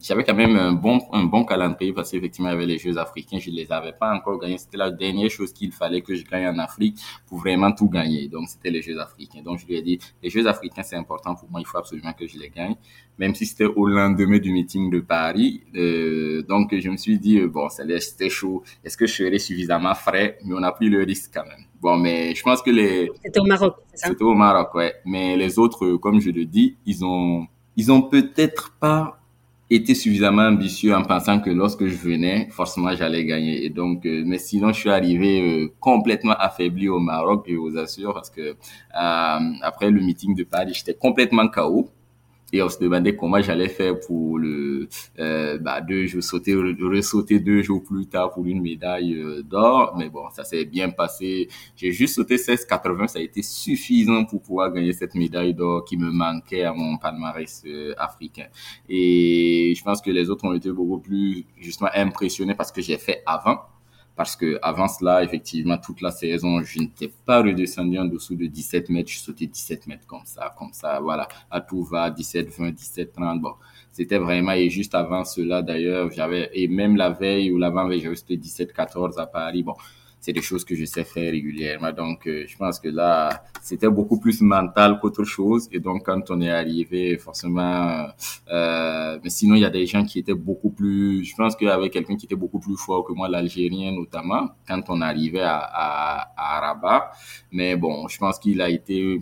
j'avais 0.04 0.26
quand 0.26 0.36
même 0.36 0.58
un 0.58 0.74
bon, 0.74 1.00
un 1.14 1.24
bon 1.24 1.46
calendrier 1.46 1.94
parce 1.94 2.12
qu'effectivement, 2.12 2.50
il 2.50 2.52
y 2.52 2.56
avait 2.56 2.66
les 2.66 2.78
Jeux 2.78 2.98
africains, 2.98 3.40
je 3.40 3.50
ne 3.50 3.56
les 3.56 3.72
avais 3.72 3.94
pas 3.94 4.14
encore 4.14 4.38
gagnés. 4.38 4.58
C'était 4.58 4.78
la 4.78 4.92
dernière 4.92 5.30
chose 5.30 5.54
qu'il 5.54 5.72
fallait 5.72 6.02
que 6.02 6.14
je 6.14 6.26
gagne 6.26 6.46
en 6.46 6.60
Afrique 6.60 7.00
pour 7.26 7.40
vraiment 7.40 7.72
tout 7.72 7.88
gagner. 7.88 8.28
Donc, 8.28 8.50
c'était 8.50 8.70
les 8.70 8.82
Jeux 8.82 9.00
africains. 9.00 9.42
Donc, 9.42 9.60
je 9.60 9.66
lui 9.66 9.76
ai 9.78 9.82
dit, 9.82 10.00
les 10.22 10.30
Jeux 10.30 10.46
africains, 10.46 10.84
c'est 10.84 10.98
important 10.98 11.36
pour 11.36 11.50
moi, 11.50 11.62
il 11.62 11.66
faut 11.66 11.78
absolument 11.78 12.12
que 12.12 12.28
je 12.28 12.38
les 12.38 12.50
gagne. 12.50 12.76
Même 13.18 13.34
si 13.34 13.46
c'était 13.46 13.64
au 13.64 13.88
lendemain 13.88 14.40
du 14.40 14.52
meeting 14.52 14.90
de 14.90 15.00
Paris. 15.00 15.64
Euh, 15.74 16.44
donc, 16.44 16.78
je 16.78 16.90
me 16.90 16.98
suis 16.98 17.18
dit, 17.18 17.40
euh, 17.40 17.48
bon, 17.48 17.70
c'était 17.70 18.30
chaud. 18.30 18.62
Est-ce 18.84 18.98
que 18.98 19.08
je 19.08 19.14
serais 19.14 19.40
suffisamment 19.40 19.96
frais? 19.96 20.38
Mais 20.44 20.54
on 20.54 20.64
a 20.64 20.72
pris 20.74 20.90
le 20.90 21.04
risque 21.04 21.32
quand 21.34 21.46
même. 21.46 21.66
Bon, 21.80 21.96
mais 21.96 22.36
je 22.36 22.44
pense 22.44 22.62
que 22.62 22.72
les... 22.72 23.10
C'était 23.24 23.40
au 23.40 23.46
Maroc, 23.46 23.76
c'est 23.88 23.98
ça? 24.00 24.08
C'était 24.10 24.24
au 24.24 24.34
Maroc, 24.34 24.74
ouais. 24.76 24.96
Mais 25.06 25.38
les 25.38 25.58
autres, 25.60 25.96
comme 25.96 26.20
je 26.20 26.32
le 26.32 26.44
dis, 26.44 26.76
ils 26.86 27.06
ont, 27.06 27.48
ils 27.78 27.90
ont 27.90 28.02
peut-être 28.02 28.76
pas 28.80 29.23
été 29.70 29.96
suffisamment 29.96 30.44
ambitieux 30.44 30.94
en 30.96 31.04
pensant 31.04 31.40
que 31.40 31.50
lorsque 31.50 31.86
je 31.86 31.96
venais, 31.96 32.48
forcément 32.52 32.96
j'allais 32.96 33.26
gagner. 33.26 33.66
Et 33.66 33.70
donc, 33.70 34.06
euh, 34.06 34.24
mais 34.26 34.38
sinon, 34.38 34.74
je 34.74 34.80
suis 34.80 34.90
arrivé 34.90 35.42
euh, 35.42 35.74
complètement 35.80 36.34
affaibli 36.34 36.90
au 36.90 37.00
Maroc, 37.00 37.46
je 37.50 37.56
vous 37.56 37.78
assure, 37.78 38.14
parce 38.14 38.30
que 38.30 38.42
euh, 38.42 38.56
après 39.62 39.90
le 39.90 40.02
meeting 40.02 40.36
de 40.36 40.44
Paris, 40.44 40.74
j'étais 40.74 40.94
complètement 40.94 41.48
KO 41.48 41.90
et 42.54 42.62
on 42.62 42.70
se 42.70 42.78
demandait 42.78 43.16
comment 43.16 43.42
j'allais 43.42 43.68
faire 43.68 44.00
pour 44.00 44.38
le 44.38 44.88
euh, 45.20 45.58
bah, 45.58 45.82
deux 45.82 46.06
jours 46.06 46.24
sauter 46.24 46.54
ressauter 46.54 47.40
deux 47.40 47.64
jours 47.64 47.84
plus 47.84 48.06
tard 48.06 48.32
pour 48.32 48.46
une 48.46 48.62
médaille 48.62 49.16
euh, 49.16 49.42
d'or. 49.42 49.96
Mais 49.98 50.10
bon 50.10 50.30
ça 50.30 50.44
s'est 50.44 50.66
bien 50.66 50.92
passé. 50.92 51.50
J'ai 51.76 51.92
juste 51.92 52.16
sauté 52.16 52.36
16,80 52.36 53.08
ça 53.08 53.20
a 53.20 53.22
été 53.24 53.42
suffisant 53.42 54.24
pour 54.26 54.42
pouvoir 54.42 54.72
gagner 54.72 54.94
cette 54.94 55.16
médaille 55.16 55.56
d'or 55.56 55.84
qui 55.84 55.98
me 55.98 56.12
manquait 56.12 56.64
à 56.64 56.74
mon 56.74 56.98
palmarès 56.98 57.64
euh, 57.66 57.96
africain. 57.98 58.46
Et 58.88 59.74
je 59.76 59.84
pense 59.84 60.00
que 60.00 60.12
les 60.12 60.30
autres 60.30 60.46
ont 60.46 60.54
été 60.54 60.72
beaucoup 60.72 61.00
plus 61.00 61.46
justement 61.58 61.90
impressionnés 61.96 62.54
parce 62.54 62.72
que 62.72 62.82
j'ai 62.82 63.00
fait 63.00 63.24
avant 63.26 63.58
parce 64.16 64.36
que 64.36 64.60
avant 64.62 64.88
cela, 64.88 65.24
effectivement, 65.24 65.78
toute 65.78 66.02
la 66.02 66.12
saison, 66.12 66.62
je 66.62 66.80
n'étais 66.80 67.12
pas 67.26 67.42
redescendu 67.42 67.98
en 67.98 68.06
dessous 68.06 68.36
de 68.36 68.46
17 68.46 68.90
mètres. 68.90 69.10
Je 69.10 69.20
sautais 69.20 69.48
17 69.48 69.88
mètres 69.88 70.06
comme 70.06 70.26
ça, 70.26 70.54
comme 70.58 70.72
ça, 70.72 71.00
voilà. 71.00 71.28
À 71.50 71.62
tout 71.62 71.84
va, 71.84 72.10
17, 72.12 72.50
20, 72.58 72.72
17, 72.72 73.14
30. 73.14 73.42
Bon, 73.42 73.54
c'était 73.92 74.20
vraiment, 74.20 74.52
et 74.52 74.70
juste 74.70 74.94
avant 74.94 75.24
cela, 75.24 75.62
d'ailleurs, 75.62 76.12
j'avais, 76.12 76.50
et 76.54 76.68
même 76.68 76.96
la 76.96 77.10
veille 77.10 77.52
ou 77.52 77.58
l'avant-veille, 77.58 78.02
j'avais 78.02 78.16
sauté 78.16 78.38
17, 78.38 78.72
14 78.74 79.18
à 79.18 79.26
Paris. 79.26 79.64
Bon, 79.64 79.74
c'est 80.24 80.32
des 80.32 80.42
choses 80.42 80.64
que 80.64 80.74
je 80.74 80.86
sais 80.86 81.04
faire 81.04 81.30
régulièrement. 81.34 81.92
Donc, 81.92 82.26
euh, 82.28 82.46
je 82.48 82.56
pense 82.56 82.80
que 82.80 82.88
là, 82.88 83.44
c'était 83.62 83.90
beaucoup 83.90 84.20
plus 84.22 84.40
mental 84.40 84.98
qu'autre 85.02 85.26
chose. 85.26 85.68
Et 85.74 85.82
donc, 85.82 86.06
quand 86.06 86.32
on 86.32 86.40
est 86.40 86.50
arrivé, 86.50 87.18
forcément, 87.18 88.08
euh, 88.50 89.20
mais 89.22 89.30
sinon, 89.30 89.56
il 89.56 89.64
y 89.64 89.66
a 89.66 89.70
des 89.70 89.86
gens 89.86 90.06
qui 90.06 90.20
étaient 90.20 90.34
beaucoup 90.34 90.70
plus, 90.70 91.26
je 91.26 91.36
pense 91.36 91.58
avait 91.62 91.90
quelqu'un 91.90 92.16
qui 92.16 92.26
était 92.26 92.38
beaucoup 92.38 92.60
plus 92.60 92.78
fort 92.78 93.04
que 93.04 93.12
moi, 93.12 93.28
l'Algérien 93.28 93.92
notamment, 93.92 94.52
quand 94.66 94.84
on 94.88 95.02
arrivait 95.02 95.42
à, 95.42 95.58
à, 95.58 96.32
à 96.38 96.60
Rabat. 96.62 97.12
Mais 97.52 97.76
bon, 97.76 98.08
je 98.08 98.18
pense 98.18 98.40
qu'il 98.40 98.62
a 98.62 98.70
été 98.70 99.20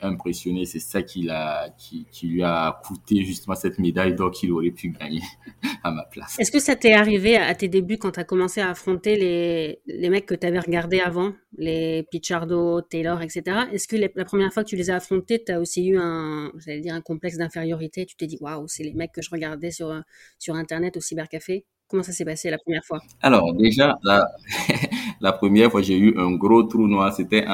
impressionné. 0.00 0.64
C'est 0.66 0.80
ça 0.80 1.02
qui, 1.02 1.28
a, 1.30 1.70
qui, 1.78 2.06
qui, 2.10 2.26
lui 2.26 2.42
a 2.42 2.80
coûté 2.84 3.24
justement 3.24 3.54
cette 3.54 3.78
médaille 3.78 4.14
d'or 4.14 4.30
qu'il 4.30 4.52
aurait 4.52 4.70
pu 4.70 4.90
gagner 4.90 5.22
à 5.84 5.90
ma 5.90 6.04
place. 6.04 6.36
Est-ce 6.38 6.50
que 6.50 6.58
ça 6.58 6.76
t'est 6.76 6.92
arrivé 6.92 7.36
à 7.36 7.54
tes 7.54 7.68
débuts 7.68 7.98
quand 7.98 8.12
tu 8.12 8.20
as 8.20 8.24
commencé 8.24 8.60
à 8.60 8.70
affronter 8.70 9.16
les, 9.16 9.80
les 9.86 10.10
mecs 10.10 10.26
que 10.26 10.34
tu 10.34 10.46
avais 10.46 10.60
regardés 10.60 11.00
avant, 11.00 11.32
les 11.56 12.04
Pichardo, 12.10 12.80
Taylor, 12.82 13.22
etc. 13.22 13.42
Est-ce 13.72 13.88
que 13.88 13.96
la 13.96 14.24
première 14.24 14.52
fois 14.52 14.64
que 14.64 14.68
tu 14.68 14.76
les 14.76 14.90
as 14.90 14.96
affrontés, 14.96 15.42
tu 15.44 15.52
as 15.52 15.60
aussi 15.60 15.86
eu 15.86 15.98
un, 15.98 16.52
j'allais 16.58 16.80
dire, 16.80 16.94
un 16.94 17.00
complexe 17.00 17.38
d'infériorité? 17.38 18.06
Tu 18.06 18.16
t'es 18.16 18.26
dit, 18.26 18.38
waouh, 18.40 18.68
c'est 18.68 18.84
les 18.84 18.94
mecs 18.94 19.12
que 19.12 19.22
je 19.22 19.30
regardais 19.30 19.70
sur, 19.70 20.02
sur 20.38 20.54
Internet 20.54 20.96
au 20.96 21.00
cybercafé 21.00 21.64
Comment 21.88 22.02
ça 22.02 22.10
s'est 22.10 22.24
passé 22.24 22.50
la 22.50 22.58
première 22.58 22.84
fois? 22.84 23.00
Alors 23.22 23.54
déjà, 23.54 23.96
la, 24.02 24.20
la 25.20 25.32
première 25.32 25.70
fois 25.70 25.82
j'ai 25.82 25.98
eu 25.98 26.18
un 26.18 26.32
gros 26.32 26.62
trou 26.64 26.86
noir, 26.86 27.12
c'était 27.12 27.44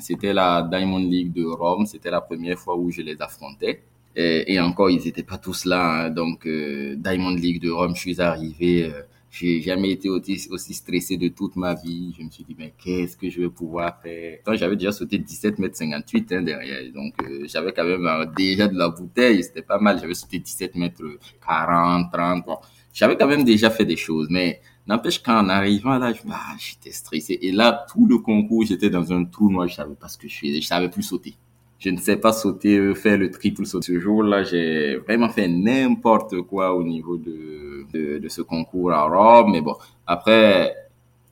c'était 0.00 0.32
la 0.32 0.62
Diamond 0.70 0.98
League 0.98 1.32
de 1.32 1.44
Rome, 1.44 1.86
c'était 1.86 2.10
la 2.10 2.20
première 2.20 2.58
fois 2.58 2.76
où 2.76 2.90
je 2.90 3.02
les 3.02 3.20
affrontais. 3.20 3.82
Et, 4.16 4.58
encore, 4.58 4.90
ils 4.90 5.04
n'étaient 5.04 5.22
pas 5.22 5.38
tous 5.38 5.64
là. 5.64 6.06
Hein. 6.06 6.10
donc 6.10 6.44
euh, 6.44 6.96
Diamond 6.96 7.30
League 7.36 7.62
de 7.62 7.70
Rome, 7.70 7.94
je 7.94 8.00
suis 8.00 8.20
arrivé. 8.20 8.90
Euh, 8.92 9.02
j'ai 9.30 9.60
jamais 9.60 9.90
été 9.90 10.08
aussi, 10.08 10.48
aussi, 10.50 10.74
stressé 10.74 11.16
de 11.16 11.28
toute 11.28 11.54
ma 11.54 11.74
vie. 11.74 12.14
Je 12.18 12.24
me 12.24 12.30
suis 12.30 12.42
dit, 12.44 12.56
mais 12.58 12.72
qu'est-ce 12.82 13.16
que 13.16 13.28
je 13.28 13.42
vais 13.42 13.48
pouvoir 13.48 14.00
faire? 14.02 14.38
J'avais 14.54 14.74
déjà 14.74 14.90
sauté 14.90 15.18
17 15.18 15.58
mètres 15.58 15.76
58 15.76 16.32
hein, 16.32 16.42
derrière. 16.42 16.92
Donc, 16.92 17.14
euh, 17.22 17.44
j'avais 17.46 17.72
quand 17.72 17.84
même 17.84 18.06
euh, 18.06 18.24
déjà 18.36 18.66
de 18.66 18.76
la 18.76 18.88
bouteille. 18.88 19.44
C'était 19.44 19.62
pas 19.62 19.78
mal. 19.78 20.00
J'avais 20.00 20.14
sauté 20.14 20.38
17 20.38 20.74
mètres 20.76 21.02
40, 21.46 22.10
30. 22.12 22.46
Bon 22.46 22.56
j'avais 22.98 23.16
quand 23.16 23.28
même 23.28 23.44
déjà 23.44 23.70
fait 23.70 23.84
des 23.84 23.96
choses, 23.96 24.26
mais 24.28 24.60
n'empêche 24.88 25.22
qu'en 25.22 25.48
arrivant 25.48 25.98
là, 25.98 26.12
ah, 26.30 26.56
j'étais 26.58 26.90
stressé. 26.90 27.38
Et 27.42 27.52
là, 27.52 27.86
tout 27.92 28.06
le 28.06 28.18
concours, 28.18 28.64
j'étais 28.64 28.90
dans 28.90 29.12
un 29.12 29.24
trou 29.24 29.50
noir, 29.50 29.68
je 29.68 29.74
savais 29.74 29.94
pas 29.94 30.08
ce 30.08 30.18
que 30.18 30.28
je 30.28 30.38
faisais, 30.38 30.60
je 30.60 30.66
savais 30.66 30.88
plus 30.88 31.02
sauter. 31.02 31.34
Je 31.78 31.90
ne 31.90 31.96
sais 31.98 32.16
pas 32.16 32.32
sauter, 32.32 32.76
euh, 32.76 32.94
faire 32.94 33.18
le 33.18 33.30
triple 33.30 33.64
saut. 33.64 33.80
Ce 33.80 34.00
jour-là, 34.00 34.42
j'ai 34.42 34.96
vraiment 34.96 35.28
fait 35.28 35.46
n'importe 35.46 36.40
quoi 36.42 36.74
au 36.74 36.82
niveau 36.82 37.16
de, 37.16 37.86
de, 37.92 38.18
de 38.18 38.28
ce 38.28 38.42
concours 38.42 38.92
à 38.92 39.04
Rome. 39.04 39.52
Mais 39.52 39.60
bon, 39.60 39.76
après, 40.04 40.74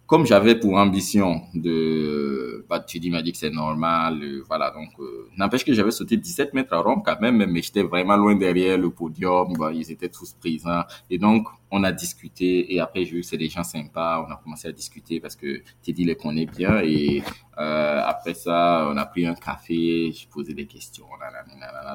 comme 0.07 0.25
j'avais 0.25 0.55
pour 0.55 0.77
ambition 0.77 1.43
de, 1.55 2.65
bah, 2.69 2.85
dis, 2.89 3.11
m'a 3.11 3.23
dit 3.23 3.33
que 3.33 3.39
c'est 3.39 3.51
normal, 3.51 4.23
euh, 4.23 4.45
voilà, 4.47 4.71
donc, 4.71 4.91
euh, 5.01 5.29
n'empêche 5.37 5.65
que 5.65 5.73
j'avais 5.75 5.91
sauté 5.91 6.17
17 6.17 6.55
mètres 6.55 6.73
à 6.75 6.79
Rome 6.79 7.03
quand 7.05 7.21
même, 7.21 7.45
mais 7.45 7.61
j'étais 7.61 7.83
vraiment 7.83 8.17
loin 8.17 8.37
derrière 8.37 8.79
le 8.79 8.91
podium, 8.91 9.53
bah, 9.59 9.73
ils 9.73 9.91
étaient 9.91 10.09
tous 10.09 10.33
présents, 10.35 10.85
et 11.11 11.19
donc, 11.19 11.49
on 11.73 11.83
a 11.83 11.91
discuté, 11.91 12.73
et 12.73 12.79
après, 12.79 13.05
j'ai 13.05 13.17
vu 13.17 13.21
que 13.23 13.27
c'est 13.27 13.37
des 13.37 13.49
gens 13.49 13.65
sympas, 13.65 14.25
on 14.27 14.33
a 14.33 14.37
commencé 14.37 14.69
à 14.69 14.73
discuter 14.73 15.19
parce 15.19 15.35
que 15.35 15.63
Teddy 15.83 16.05
les 16.05 16.15
connaît 16.15 16.47
bien, 16.47 16.81
et 16.85 17.23
euh, 17.59 18.01
après 18.05 18.35
ça, 18.35 18.89
on 18.93 18.97
a 18.97 19.07
pris 19.07 19.27
un 19.27 19.35
café, 19.35 20.13
j'ai 20.13 20.29
posé 20.31 20.55
des 20.55 20.67
questions, 20.67 21.07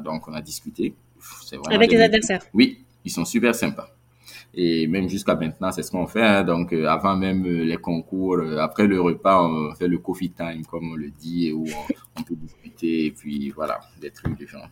donc 0.04 0.28
on 0.28 0.34
a 0.34 0.42
discuté. 0.42 0.96
Avec 1.70 1.92
les 1.92 2.02
adversaires 2.02 2.42
Oui, 2.54 2.84
ils 3.06 3.12
sont 3.12 3.26
super 3.26 3.56
sympas. 3.56 3.90
Et 4.54 4.88
même 4.88 5.08
jusqu'à 5.08 5.36
maintenant, 5.36 5.72
c'est 5.72 5.84
ce 5.84 5.92
qu'on 5.92 6.08
fait. 6.08 6.24
Hein. 6.24 6.44
Donc, 6.44 6.74
euh, 6.74 6.86
avant 6.88 7.16
même 7.16 7.46
euh, 7.46 7.64
les 7.64 7.78
concours, 7.78 8.36
euh, 8.36 8.58
après 8.58 8.86
le 8.86 9.00
repas, 9.00 9.42
on 9.44 9.74
fait 9.76 9.88
le 9.88 9.98
coffee 10.00 10.32
time, 10.32 10.66
comme 10.66 10.92
on 10.92 10.96
le 10.96 11.10
dit, 11.10 11.52
où 11.54 11.66
on, 12.18 12.24
peut 12.24 12.36
discuter 12.36 13.06
et 13.06 13.12
puis 13.12 13.50
voilà, 13.52 13.80
des 14.02 14.12
trucs 14.12 14.38
de 14.38 14.46
genre 14.46 14.68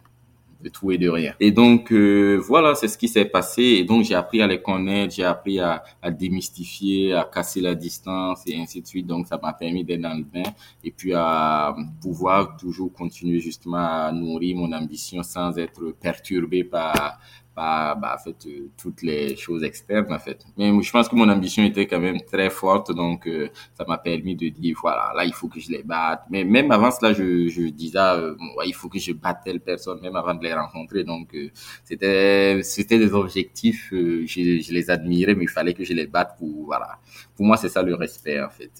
de 0.62 0.68
tout 0.68 0.92
et 0.92 0.98
de 0.98 1.08
rien. 1.08 1.34
Et 1.40 1.52
donc 1.52 1.94
voilà, 1.94 2.76
c'est 2.76 2.90
ce 2.90 2.98
qui 2.98 3.08
s'est 3.08 3.24
passé. 3.24 3.62
Et 3.62 3.86
donc 3.86 4.04
j'ai 4.04 4.14
appris 4.14 4.42
à 4.42 4.48
les 4.48 4.62
connaître, 4.62 5.16
j'ai 5.16 5.24
appris 5.24 5.58
à, 5.58 5.82
à, 6.02 6.12
démystifier, 6.12 7.14
à 7.14 7.24
casser 7.24 7.62
la 7.62 7.76
distance 7.76 8.42
et 8.46 8.60
ainsi 8.60 8.82
de 8.82 8.86
suite. 8.86 9.08
Donc 9.08 9.28
ça 9.28 9.40
m'a 9.42 9.54
permis 9.54 9.86
d'être 9.86 10.02
dans 10.02 10.18
le 10.18 10.24
bain 10.26 10.52
et 10.84 10.92
puis 10.92 11.14
à 11.14 11.74
pouvoir 12.02 12.58
toujours 12.58 12.92
continuer 12.92 13.40
justement 13.40 13.78
à 13.78 14.12
nourrir 14.12 14.58
mon 14.58 14.74
ambition 14.74 15.24
sans 15.24 15.58
être 15.58 15.96
perturbé 16.02 16.66
par 16.66 17.20
bah, 17.60 18.16
en 18.16 18.18
fait, 18.18 18.46
euh, 18.48 18.70
toutes 18.78 19.02
les 19.02 19.36
choses 19.36 19.64
externes, 19.64 20.12
en 20.14 20.20
fait. 20.20 20.46
Mais 20.58 20.72
je 20.82 20.92
pense 20.92 21.10
que 21.10 21.16
mon 21.16 21.28
ambition 21.30 21.64
était 21.64 21.88
quand 21.88 22.00
même 22.00 22.22
très 22.22 22.50
forte, 22.50 22.92
donc 22.96 23.28
euh, 23.28 23.50
ça 23.78 23.84
m'a 23.88 23.98
permis 23.98 24.36
de 24.36 24.48
dire, 24.50 24.78
voilà, 24.82 25.12
là, 25.16 25.26
il 25.26 25.34
faut 25.34 25.48
que 25.48 25.60
je 25.60 25.70
les 25.70 25.84
batte. 25.84 26.24
Mais 26.30 26.44
même 26.44 26.72
avant 26.72 26.92
cela, 26.92 27.14
je, 27.14 27.50
je 27.50 27.64
disais, 27.70 28.00
euh, 28.00 28.36
il 28.66 28.74
faut 28.74 28.88
que 28.90 29.00
je 29.00 29.12
batte 29.14 29.42
telle 29.44 29.60
personne, 29.60 30.00
même 30.02 30.16
avant 30.16 30.36
de 30.36 30.44
les 30.44 30.54
rencontrer. 30.54 31.04
Donc, 31.04 31.36
c'était 31.84 32.62
c'était 32.64 33.00
des 33.00 33.14
objectifs, 33.14 33.90
je, 33.92 34.26
je, 34.26 34.74
les 34.74 34.90
admirais, 34.90 35.36
mais 35.36 35.44
il 35.44 35.50
fallait 35.50 35.74
que 35.74 35.84
je 35.84 35.94
les 35.94 36.08
batte 36.08 36.38
pour, 36.38 36.66
voilà. 36.66 37.00
Pour 37.36 37.46
moi, 37.46 37.58
c'est 37.58 37.70
ça 37.70 37.82
le 37.84 37.96
respect, 37.96 38.42
en 38.42 38.50
fait 38.50 38.72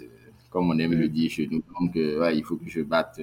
comme 0.50 0.68
on 0.72 0.80
aime 0.80 0.96
le 0.96 1.08
dire 1.08 1.30
chez 1.30 1.48
nous. 1.52 1.62
Donc, 1.80 1.94
ouais, 1.94 2.36
il 2.36 2.44
faut 2.44 2.58
que 2.58 2.68
je 2.68 2.82
batte 2.82 3.20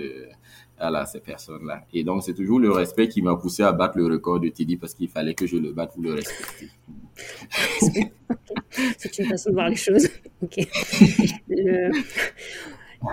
voilà, 0.79 1.07
ces 1.07 1.21
personnes-là. 1.21 1.85
Et 1.93 2.05
donc, 2.05 2.23
c'est 2.23 2.35
toujours 2.35 2.61
le 2.61 2.71
respect 2.71 3.09
qui 3.09 3.23
m'a 3.23 3.37
poussé 3.37 3.63
à 3.63 3.73
battre 3.73 3.99
le 3.99 4.07
record 4.07 4.41
de 4.41 4.49
Teddy 4.49 4.77
parce 4.77 4.95
qu'il 4.95 5.09
fallait 5.09 5.35
que 5.35 5.47
je 5.47 5.57
le 5.57 5.73
batte 5.73 5.95
pour 5.95 6.03
le 6.03 6.15
respecter. 6.15 6.71
c'est 8.99 9.19
une 9.19 9.27
façon 9.27 9.51
de 9.51 9.55
voir 9.55 9.69
les 9.71 9.77
choses. 9.77 10.09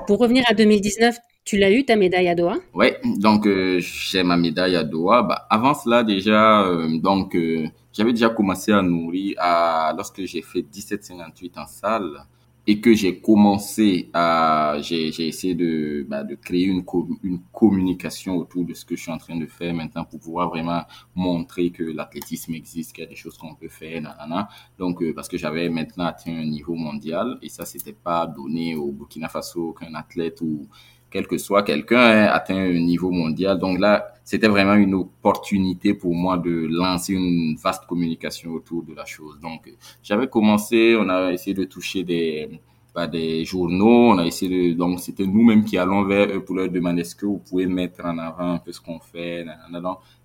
Pour 0.07 0.19
revenir 0.19 0.43
à 0.47 0.53
2019, 0.53 1.17
tu 1.45 1.57
l'as 1.57 1.71
eu 1.71 1.83
ta 1.85 1.95
médaille 1.95 2.29
à 2.29 2.35
Doha? 2.35 2.55
Oui, 2.73 2.87
donc 3.17 3.45
euh, 3.45 3.79
j'ai 3.79 4.23
ma 4.23 4.37
médaille 4.37 4.75
à 4.75 4.83
Doha. 4.83 5.23
Bah, 5.23 5.45
avant 5.49 5.73
cela 5.73 6.03
déjà, 6.03 6.63
euh, 6.63 6.97
donc 6.99 7.35
euh, 7.35 7.67
j'avais 7.91 8.11
déjà 8.11 8.29
commencé 8.29 8.71
à 8.71 8.81
nourrir 8.81 9.35
à 9.39 9.93
lorsque 9.95 10.23
j'ai 10.25 10.41
fait 10.41 10.61
17,58 10.61 11.59
en 11.59 11.67
salle 11.67 12.25
et 12.65 12.79
que 12.79 12.93
j'ai 12.93 13.19
commencé 13.19 14.09
à, 14.13 14.77
j'ai, 14.81 15.11
j'ai 15.11 15.27
essayé 15.27 15.53
de, 15.53 16.05
bah, 16.07 16.23
de 16.23 16.35
créer 16.35 16.65
une, 16.65 16.83
une 17.23 17.39
communication 17.51 18.37
autour 18.37 18.63
de 18.63 18.73
ce 18.73 18.85
que 18.85 18.95
je 18.95 19.01
suis 19.01 19.11
en 19.11 19.17
train 19.17 19.35
de 19.35 19.45
faire 19.47 19.73
maintenant 19.73 20.05
pour 20.05 20.19
pouvoir 20.19 20.49
vraiment 20.49 20.83
montrer 21.13 21.71
que 21.71 21.83
l'athlétisme 21.83 22.53
existe, 22.53 22.93
qu'il 22.93 23.03
y 23.03 23.07
a 23.07 23.09
des 23.09 23.15
choses 23.15 23.37
qu'on 23.37 23.55
peut 23.55 23.67
faire, 23.67 24.01
nanana. 24.01 24.47
Donc, 24.77 25.01
euh, 25.01 25.13
parce 25.13 25.27
que 25.27 25.37
j'avais 25.37 25.69
maintenant 25.69 26.05
atteint 26.05 26.35
un 26.37 26.45
niveau 26.45 26.75
mondial 26.75 27.37
et 27.41 27.49
ça, 27.49 27.65
c'était 27.65 27.93
pas 27.93 28.27
donné 28.27 28.75
au 28.75 28.91
Burkina 28.93 29.27
Faso 29.27 29.73
qu'un 29.73 29.93
athlète 29.95 30.39
ou 30.41 30.67
quel 31.13 31.27
que 31.27 31.37
soit 31.37 31.61
quelqu'un 31.61 32.25
atteint 32.25 32.57
un 32.57 32.73
niveau 32.73 33.11
mondial. 33.11 33.59
Donc 33.59 33.79
là, 33.79 34.07
c'était 34.23 34.47
vraiment 34.47 34.73
une 34.73 34.95
opportunité 34.95 35.93
pour 35.93 36.15
moi 36.15 36.37
de 36.37 36.67
lancer 36.67 37.13
une 37.13 37.55
vaste 37.55 37.85
communication 37.85 38.51
autour 38.51 38.81
de 38.83 38.95
la 38.95 39.05
chose. 39.05 39.39
Donc, 39.39 39.71
j'avais 40.01 40.27
commencé, 40.27 40.97
on 40.99 41.07
a 41.09 41.31
essayé 41.31 41.53
de 41.53 41.65
toucher 41.65 42.03
des, 42.03 42.59
bah, 42.93 43.07
des 43.07 43.43
journaux. 43.43 44.11
On 44.11 44.17
a 44.19 44.25
essayé 44.25 44.73
de, 44.73 44.77
donc 44.77 44.99
c'était 44.99 45.25
nous-mêmes 45.25 45.63
qui 45.63 45.77
allons 45.77 46.03
vers 46.05 46.27
eux 46.27 46.43
pour 46.43 46.55
leur 46.55 46.69
demander 46.69 47.01
est-ce 47.01 47.15
que 47.15 47.25
vous 47.25 47.39
pouvez 47.39 47.65
mettre 47.65 48.05
en 48.05 48.17
avant 48.19 48.53
un 48.53 48.59
peu 48.59 48.71
ce 48.71 48.79
qu'on 48.79 48.99
fait, 48.99 49.45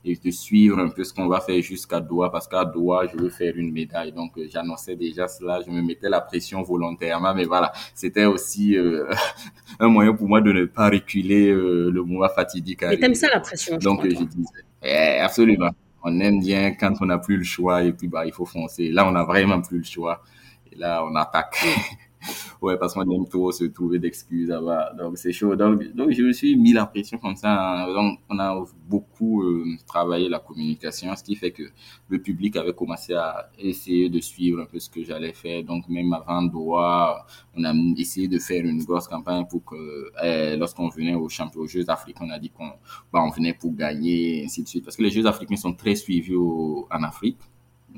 et 0.05 0.17
de 0.17 0.31
suivre 0.31 0.79
un 0.79 0.89
peu 0.89 1.05
ce 1.05 1.13
qu'on 1.13 1.29
va 1.29 1.41
faire 1.41 1.61
jusqu'à 1.63 2.01
Doha, 2.01 2.31
parce 2.31 2.47
qu'à 2.47 2.65
Doha, 2.65 3.07
je 3.07 3.17
veux 3.17 3.31
faire 3.31 3.55
une 3.57 3.73
médaille. 3.73 4.13
Donc, 4.13 4.39
euh, 4.39 4.47
j'annonçais 4.51 4.97
déjà 4.97 5.29
cela, 5.29 5.61
je 5.67 5.71
me 5.71 5.83
mettais 5.83 6.09
la 6.09 6.21
pression 6.21 6.63
volontairement, 6.63 7.35
mais 7.35 7.45
voilà, 7.45 7.73
c'était 7.95 8.25
aussi 8.25 8.77
euh, 8.77 9.11
un 9.81 9.89
moyen 9.89 10.15
pour 10.15 10.29
moi 10.29 10.41
de 10.41 10.53
ne 10.53 10.65
pas 10.67 10.89
reculer 10.89 11.49
euh, 11.49 11.91
le 11.91 12.03
mois 12.03 12.29
fatidique. 12.29 12.83
Mais 12.83 12.99
t'aimes 12.99 13.15
ça 13.15 13.29
la 13.33 13.41
pression 13.41 13.77
Donc, 13.79 14.05
je, 14.05 14.25
disais, 14.25 14.65
eh, 14.83 15.21
absolument. 15.21 15.71
On 16.05 16.21
aime 16.21 16.41
bien 16.41 16.73
quand 16.73 16.95
on 17.01 17.07
n'a 17.07 17.19
plus 17.19 17.37
le 17.37 17.45
choix 17.45 17.83
et 17.83 17.93
puis 17.93 18.07
bah 18.07 18.25
il 18.25 18.33
faut 18.33 18.47
foncer. 18.47 18.91
Là, 18.91 19.07
on 19.07 19.11
n'a 19.11 19.25
vraiment 19.25 19.61
plus 19.61 19.79
le 19.79 19.85
choix. 19.85 20.23
Et 20.71 20.77
là, 20.77 21.05
on 21.05 21.15
attaque. 21.17 21.57
ouais, 22.63 22.77
parce 22.79 22.95
qu'on 22.95 23.09
aime 23.11 23.29
trop 23.29 23.53
se 23.53 23.65
trouver 23.65 23.99
d'excuses. 23.99 24.49
Donc, 24.97 25.17
c'est 25.19 25.33
chaud. 25.33 25.57
Donc, 25.57 25.83
donc, 25.95 26.11
je 26.13 26.23
me 26.23 26.33
suis 26.33 26.57
mis 26.57 26.73
la 26.73 26.87
pression 26.87 27.19
comme 27.19 27.37
ça. 27.37 27.87
Donc, 27.95 28.19
on 28.29 28.39
a 28.39 28.65
beaucoup 28.89 29.43
euh, 29.43 29.65
travaillé 29.87 30.29
la 30.29 30.39
communication, 30.39 31.15
ce 31.15 31.23
qui 31.23 31.37
fait 31.37 31.53
que 31.53 31.65
le 32.09 32.21
public 32.21 32.57
avait 32.57 32.73
commencé 32.73 33.15
à 33.15 33.51
essayer 33.59 34.09
de 34.09 34.21
suivre 34.21 34.61
un 34.61 34.67
peu 34.67 34.79
ce 34.79 34.91
que 34.91 35.03
j'allais 35.05 35.33
faire. 35.33 35.63
Donc, 35.65 35.89
même 35.89 36.13
avant 36.13 36.43
Doha, 36.43 37.27
on 37.57 37.65
a 37.65 37.73
essayé 37.97 38.29
de 38.29 38.39
faire 38.39 38.65
une 38.65 38.83
grosse 38.85 39.09
campagne 39.09 39.47
pour 39.49 39.65
que, 39.65 40.11
eh, 40.23 40.57
lorsqu'on 40.57 40.89
venait 40.89 41.15
aux 41.15 41.29
championnats, 41.29 41.65
aux 41.65 41.69
Jeux 41.69 41.89
africains, 41.89 42.25
on 42.27 42.31
a 42.31 42.39
dit 42.39 42.51
qu'on 42.51 42.69
bah, 43.13 43.23
on 43.23 43.31
venait 43.31 43.55
pour 43.55 43.75
gagner, 43.75 44.45
ainsi 44.45 44.63
de 44.63 44.69
suite. 44.69 44.85
Parce 44.85 44.97
que 44.97 45.03
les 45.03 45.11
Jeux 45.11 45.27
africains 45.27 45.57
sont 45.57 45.75
très 45.75 45.95
suivis 45.95 46.35
en 46.37 47.03
Afrique 47.03 47.39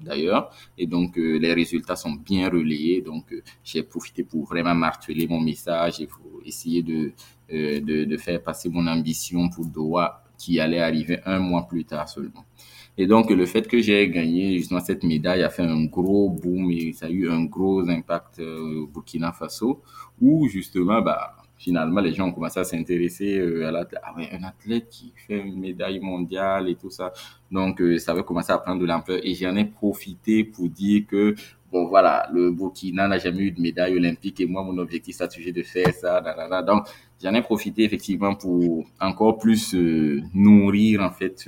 d'ailleurs. 0.03 0.51
Et 0.79 0.87
donc, 0.87 1.19
euh, 1.19 1.39
les 1.39 1.53
résultats 1.53 1.97
sont 1.97 2.13
bien 2.13 2.49
relayés. 2.49 3.03
Donc, 3.03 3.33
euh, 3.33 3.43
j'ai 3.65 3.83
profité 3.83 4.25
pour 4.25 4.45
vraiment 4.45 4.75
marteler 4.75 5.27
mon 5.29 5.41
message 5.41 6.01
et 6.01 6.07
pour 6.07 6.41
essayer 6.45 6.83
de, 6.83 7.13
euh, 7.53 7.81
de, 7.81 8.05
de, 8.05 8.17
faire 8.17 8.43
passer 8.43 8.69
mon 8.69 8.87
ambition 8.87 9.49
pour 9.49 9.67
Doha 9.67 10.25
qui 10.39 10.59
allait 10.59 10.81
arriver 10.81 11.21
un 11.27 11.39
mois 11.39 11.67
plus 11.69 11.85
tard 11.85 12.09
seulement. 12.09 12.45
Et 12.97 13.07
donc, 13.07 13.31
le 13.31 13.47
fait 13.47 13.67
que 13.69 13.81
j'ai 13.81 14.09
gagné 14.11 14.59
justement 14.59 14.81
cette 14.81 15.05
médaille 15.05 15.43
a 15.43 15.51
fait 15.51 15.63
un 15.63 15.85
gros 15.85 16.29
boom 16.31 16.71
et 16.71 16.93
ça 16.93 17.07
a 17.07 17.11
eu 17.11 17.31
un 17.31 17.45
gros 17.45 17.89
impact 17.89 18.41
au 18.41 18.87
Burkina 18.87 19.33
Faso 19.33 19.83
où 20.21 20.49
justement, 20.49 21.01
bah, 21.01 21.40
finalement, 21.61 22.01
les 22.01 22.15
gens 22.15 22.29
ont 22.29 22.33
commencé 22.33 22.59
à 22.59 22.65
s'intéresser 22.65 23.39
euh, 23.39 23.69
à 23.69 23.71
l'athlète. 23.71 24.01
Ah 24.03 24.15
ouais, 24.17 24.31
un 24.33 24.43
athlète 24.45 24.89
qui 24.89 25.13
fait 25.15 25.39
une 25.39 25.61
médaille 25.61 26.01
mondiale 26.01 26.71
et 26.71 26.75
tout 26.75 26.89
ça. 26.91 27.13
Donc, 27.53 27.83
euh, 27.83 27.99
ça 27.99 28.13
avait 28.13 28.23
commencé 28.23 28.51
à 28.51 28.59
prendre 28.59 28.81
de 28.81 28.87
l'ampleur 28.87 29.21
et 29.23 29.35
j'en 29.35 29.55
ai 29.57 29.67
profité 29.67 30.43
pour 30.43 30.71
dire 30.71 31.05
que, 31.07 31.35
bon, 31.71 31.87
voilà, 31.87 32.31
le 32.33 32.51
Burkina 32.51 33.09
n'a 33.09 33.19
jamais 33.19 33.43
eu 33.43 33.53
de 33.53 33.61
médaille 33.61 33.95
olympique 33.95 34.41
et 34.41 34.47
moi, 34.47 34.63
mon 34.65 34.79
objectif, 34.79 35.17
c'est 35.19 35.29
toujours 35.29 35.53
de 35.53 35.63
faire 35.63 35.93
ça. 35.93 36.23
Donc, 36.63 36.87
j'en 37.23 37.35
ai 37.35 37.43
profité 37.43 37.85
effectivement 37.85 38.35
pour 38.35 38.87
encore 38.99 39.37
plus 39.37 39.75
euh, 39.75 40.23
nourrir, 40.33 41.03
en 41.03 41.11
fait, 41.11 41.47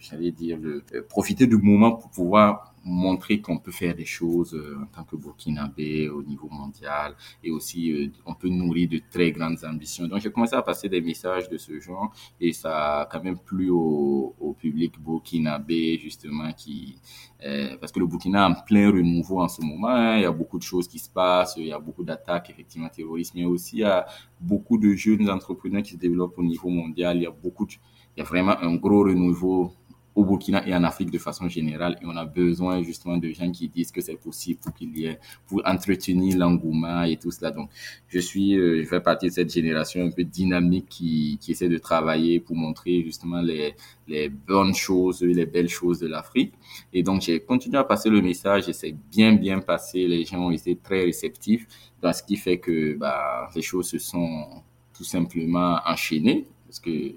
j'allais 0.00 0.32
dire, 0.32 0.58
le, 0.60 0.82
profiter 1.08 1.46
du 1.46 1.56
moment 1.56 1.92
pour 1.92 2.10
pouvoir 2.10 2.71
montrer 2.84 3.40
qu'on 3.40 3.58
peut 3.58 3.70
faire 3.70 3.94
des 3.94 4.04
choses 4.04 4.54
euh, 4.54 4.78
en 4.82 4.86
tant 4.86 5.04
que 5.04 5.16
Burkinabé 5.16 6.08
au 6.08 6.22
niveau 6.22 6.48
mondial 6.50 7.14
et 7.42 7.50
aussi 7.50 7.92
euh, 7.92 8.10
on 8.26 8.34
peut 8.34 8.48
nourrir 8.48 8.88
de 8.88 9.00
très 9.10 9.32
grandes 9.32 9.58
ambitions. 9.64 10.06
Donc 10.06 10.20
j'ai 10.20 10.30
commencé 10.30 10.54
à 10.54 10.62
passer 10.62 10.88
des 10.88 11.00
messages 11.00 11.48
de 11.48 11.58
ce 11.58 11.78
genre 11.80 12.12
et 12.40 12.52
ça 12.52 13.02
a 13.02 13.06
quand 13.06 13.22
même 13.22 13.38
plu 13.38 13.70
au, 13.70 14.34
au 14.38 14.52
public 14.52 15.00
burkinabé 15.00 15.98
justement 15.98 16.52
qui 16.52 16.98
euh, 17.44 17.76
parce 17.80 17.90
que 17.90 17.98
le 17.98 18.06
Burkina 18.06 18.46
est 18.46 18.50
en 18.50 18.54
plein 18.54 18.90
renouveau 18.90 19.40
en 19.40 19.48
ce 19.48 19.60
moment. 19.62 19.88
Hein. 19.88 20.16
il 20.18 20.22
y 20.22 20.26
a 20.26 20.32
beaucoup 20.32 20.58
de 20.58 20.62
choses 20.62 20.86
qui 20.86 20.98
se 20.98 21.10
passent, 21.10 21.54
il 21.56 21.66
y 21.66 21.72
a 21.72 21.78
beaucoup 21.78 22.04
d'attaques 22.04 22.50
effectivement 22.50 22.88
terroristes, 22.88 23.34
mais 23.34 23.44
aussi 23.44 23.76
il 23.76 23.80
y 23.80 23.84
a 23.84 24.06
beaucoup 24.40 24.78
de 24.78 24.92
jeunes 24.94 25.28
entrepreneurs 25.28 25.82
qui 25.82 25.92
se 25.92 25.96
développent 25.96 26.38
au 26.38 26.44
niveau 26.44 26.68
mondial. 26.68 27.16
Il 27.16 27.22
y 27.22 27.26
a 27.26 27.30
beaucoup, 27.30 27.66
de, 27.66 27.72
il 28.16 28.20
y 28.20 28.22
a 28.22 28.24
vraiment 28.24 28.56
un 28.60 28.76
gros 28.76 29.04
renouveau 29.04 29.72
au 30.14 30.24
Burkina 30.24 30.66
et 30.66 30.74
en 30.74 30.84
Afrique 30.84 31.10
de 31.10 31.18
façon 31.18 31.48
générale. 31.48 31.98
Et 32.02 32.06
on 32.06 32.16
a 32.16 32.24
besoin 32.24 32.82
justement 32.82 33.16
de 33.16 33.30
gens 33.30 33.50
qui 33.50 33.68
disent 33.68 33.92
que 33.92 34.00
c'est 34.00 34.16
possible 34.16 34.60
pour 34.60 34.74
qu'il 34.74 34.96
y 34.96 35.06
ait, 35.06 35.18
pour 35.46 35.62
entretenir 35.64 36.36
l'engouement 36.36 37.02
et 37.04 37.16
tout 37.16 37.30
cela. 37.30 37.50
Donc, 37.50 37.70
je 38.08 38.18
suis, 38.18 38.54
euh, 38.56 38.82
je 38.82 38.88
fais 38.88 39.00
partie 39.00 39.26
de 39.26 39.32
cette 39.32 39.52
génération 39.52 40.04
un 40.04 40.10
peu 40.10 40.24
dynamique 40.24 40.86
qui, 40.88 41.38
qui 41.40 41.52
essaie 41.52 41.68
de 41.68 41.78
travailler 41.78 42.40
pour 42.40 42.56
montrer 42.56 43.02
justement 43.02 43.40
les, 43.40 43.74
les 44.06 44.28
bonnes 44.28 44.74
choses, 44.74 45.22
les 45.22 45.46
belles 45.46 45.68
choses 45.68 46.00
de 46.00 46.08
l'Afrique. 46.08 46.52
Et 46.92 47.02
donc, 47.02 47.22
j'ai 47.22 47.40
continué 47.40 47.78
à 47.78 47.84
passer 47.84 48.10
le 48.10 48.20
message 48.20 48.68
et 48.68 48.72
c'est 48.72 48.94
bien, 49.10 49.32
bien 49.32 49.60
passé. 49.60 50.06
Les 50.06 50.24
gens 50.24 50.46
ont 50.46 50.50
été 50.50 50.76
très 50.76 51.04
réceptifs. 51.04 51.66
dans 52.02 52.12
ce 52.12 52.22
qui 52.22 52.36
fait 52.36 52.58
que, 52.58 52.94
bah, 52.96 53.48
les 53.54 53.62
choses 53.62 53.88
se 53.88 53.98
sont 53.98 54.62
tout 54.94 55.04
simplement 55.04 55.78
enchaînées 55.86 56.46
parce 56.66 56.80
que 56.80 57.14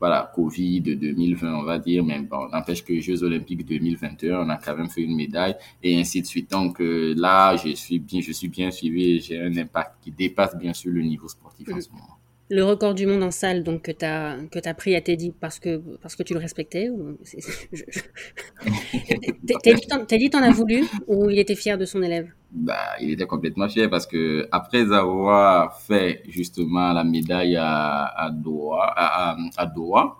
voilà, 0.00 0.30
Covid 0.34 0.80
2020, 0.80 1.54
on 1.54 1.64
va 1.64 1.78
dire, 1.78 2.04
mais 2.04 2.20
bon, 2.20 2.48
n'empêche 2.48 2.84
que 2.84 2.98
Jeux 3.00 3.22
Olympiques 3.22 3.66
2021, 3.66 4.46
on 4.46 4.48
a 4.48 4.56
quand 4.56 4.76
même 4.76 4.88
fait 4.88 5.02
une 5.02 5.16
médaille 5.16 5.56
et 5.82 5.98
ainsi 5.98 6.22
de 6.22 6.26
suite. 6.26 6.50
Donc 6.50 6.80
euh, 6.80 7.14
là, 7.16 7.56
je 7.56 7.74
suis 7.74 7.98
bien, 7.98 8.20
je 8.20 8.32
suis 8.32 8.48
bien 8.48 8.70
suivi 8.70 9.16
et 9.16 9.20
j'ai 9.20 9.40
un 9.40 9.56
impact 9.56 9.96
qui 10.00 10.12
dépasse 10.12 10.56
bien 10.56 10.72
sûr 10.72 10.92
le 10.92 11.02
niveau 11.02 11.28
sportif 11.28 11.68
en 11.72 11.80
ce 11.80 11.90
moment. 11.90 12.18
Le 12.50 12.64
record 12.64 12.94
du 12.94 13.06
monde 13.06 13.22
en 13.22 13.30
salle 13.30 13.62
donc 13.62 13.82
que 13.82 13.92
tu 13.92 14.06
as 14.06 14.38
que 14.50 14.58
tu 14.58 14.68
as 14.68 14.72
pris 14.72 14.96
à 14.96 15.02
Teddy 15.02 15.34
parce 15.38 15.58
que 15.58 15.82
parce 16.00 16.16
que 16.16 16.22
tu 16.22 16.32
le 16.32 16.40
respectais 16.40 16.88
ou 16.88 17.18
Teddy 20.08 20.30
t'en 20.30 20.42
as 20.42 20.50
voulu 20.50 20.84
ou 21.06 21.28
il 21.28 21.38
était 21.38 21.54
fier 21.54 21.76
de 21.76 21.84
son 21.84 22.02
élève? 22.02 22.32
Bah 22.50 22.96
il 23.00 23.10
était 23.10 23.26
complètement 23.26 23.68
fier 23.68 23.90
parce 23.90 24.06
que 24.06 24.48
après 24.52 24.90
avoir 24.92 25.78
fait 25.80 26.22
justement 26.28 26.92
la 26.92 27.04
médaille 27.04 27.56
à 27.56 28.30
Doha 28.32 30.16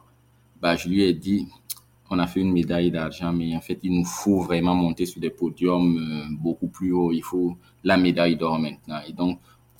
bah 0.61 0.77
je 0.77 0.89
lui 0.89 1.05
ai 1.05 1.15
dit 1.15 1.49
on 2.11 2.19
a 2.19 2.27
fait 2.27 2.41
une 2.41 2.53
médaille 2.53 2.91
d'argent, 2.91 3.33
mais 3.33 3.55
en 3.55 3.61
fait, 3.61 3.79
il 3.83 3.93
nous 3.93 4.05
faut 4.05 4.41
vraiment 4.41 4.75
monter 4.75 5.07
sur 5.07 5.21
des 5.21 5.31
podiums 5.31 5.99
euh, 5.99 6.37
beaucoup 6.39 6.69
plus 6.69 6.93
haut. 6.93 7.13
Il 7.13 7.23
faut 7.23 7.57
la 7.85 7.97
médaille 7.97 8.37
d'or 8.37 8.59
maintenant. 8.59 9.01
Et 9.07 9.13
donc, 9.13 9.39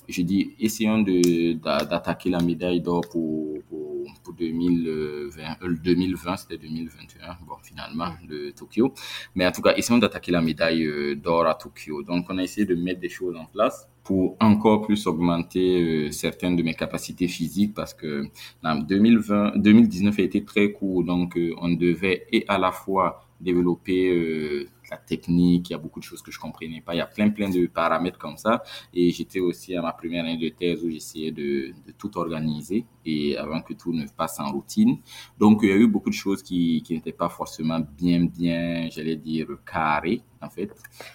je 0.09 0.23
dis, 0.23 0.55
essayons 0.59 1.03
d'attaquer 1.03 2.31
la 2.31 2.41
médaille 2.41 2.81
d'or 2.81 3.03
pour, 3.11 3.59
pour, 3.69 4.05
pour 4.25 4.35
2020, 4.35 5.57
2020, 5.85 6.33
euh, 6.33 6.37
c'était 6.37 6.57
2021, 6.57 7.39
bon, 7.47 7.55
finalement, 7.63 8.09
de 8.27 8.51
Tokyo. 8.51 8.95
Mais 9.35 9.47
en 9.47 9.53
tout 9.53 9.61
cas, 9.61 9.75
essayons 9.77 9.99
d'attaquer 9.99 10.33
la 10.33 10.41
médaille 10.41 10.85
euh, 10.85 11.15
d'or 11.15 11.47
à 11.47 11.55
Tokyo. 11.55 12.03
Donc, 12.03 12.27
on 12.31 12.39
a 12.39 12.43
essayé 12.43 12.67
de 12.67 12.75
mettre 12.75 13.01
des 13.01 13.11
choses 13.11 13.37
en 13.37 13.45
place 13.45 13.89
pour 14.03 14.37
encore 14.41 14.83
plus 14.87 15.07
augmenter 15.07 15.83
euh, 15.83 16.11
certaines 16.11 16.57
de 16.57 16.63
mes 16.63 16.75
capacités 16.75 17.29
physiques 17.29 17.75
parce 17.75 17.93
que 17.93 18.25
en 18.65 18.77
2020, 18.77 19.59
2019 19.59 20.19
a 20.19 20.23
été 20.23 20.43
très 20.45 20.73
court. 20.73 21.05
Donc, 21.05 21.39
on 21.61 21.69
devait 21.69 22.27
et 22.33 22.47
à 22.49 22.57
la 22.57 22.73
fois 22.73 23.25
développer 23.41 24.67
la 24.91 24.97
technique, 24.97 25.71
il 25.71 25.73
y 25.73 25.75
a 25.75 25.79
beaucoup 25.79 26.01
de 26.01 26.05
choses 26.05 26.23
que 26.23 26.31
je 26.31 26.39
comprenais 26.39 26.81
pas. 26.81 26.95
Il 26.95 26.99
y 26.99 27.01
a 27.01 27.07
plein, 27.07 27.31
plein 27.31 27.49
de 27.49 27.67
paramètres 27.67 28.19
comme 28.19 28.37
ça. 28.37 28.63
Et 28.93 29.11
j'étais 29.11 29.41
aussi 29.41 29.75
à 29.77 29.83
ma 29.83 29.93
première 29.93 30.25
année 30.25 30.37
de 30.37 30.49
thèse 30.49 30.85
où 30.85 30.91
j'essayais 30.91 31.33
de, 31.33 31.73
tout 31.99 32.17
organiser 32.19 32.87
et 33.05 33.37
avant 33.37 33.61
que 33.63 33.75
tout 33.75 33.93
ne 33.93 34.07
passe 34.07 34.39
en 34.41 34.51
routine. 34.53 34.99
Donc, 35.39 35.61
il 35.63 35.69
y 35.71 35.73
a 35.73 35.77
eu 35.77 35.87
beaucoup 35.87 36.11
de 36.11 36.15
choses 36.15 36.43
qui, 36.43 36.83
qui 36.83 36.95
n'étaient 36.95 37.13
pas 37.13 37.29
forcément 37.29 37.81
bien, 37.81 38.25
bien, 38.27 38.89
j'allais 38.91 39.17
dire, 39.17 39.49
carrées, 39.71 40.23
en 40.41 40.51
fait. 40.51 40.71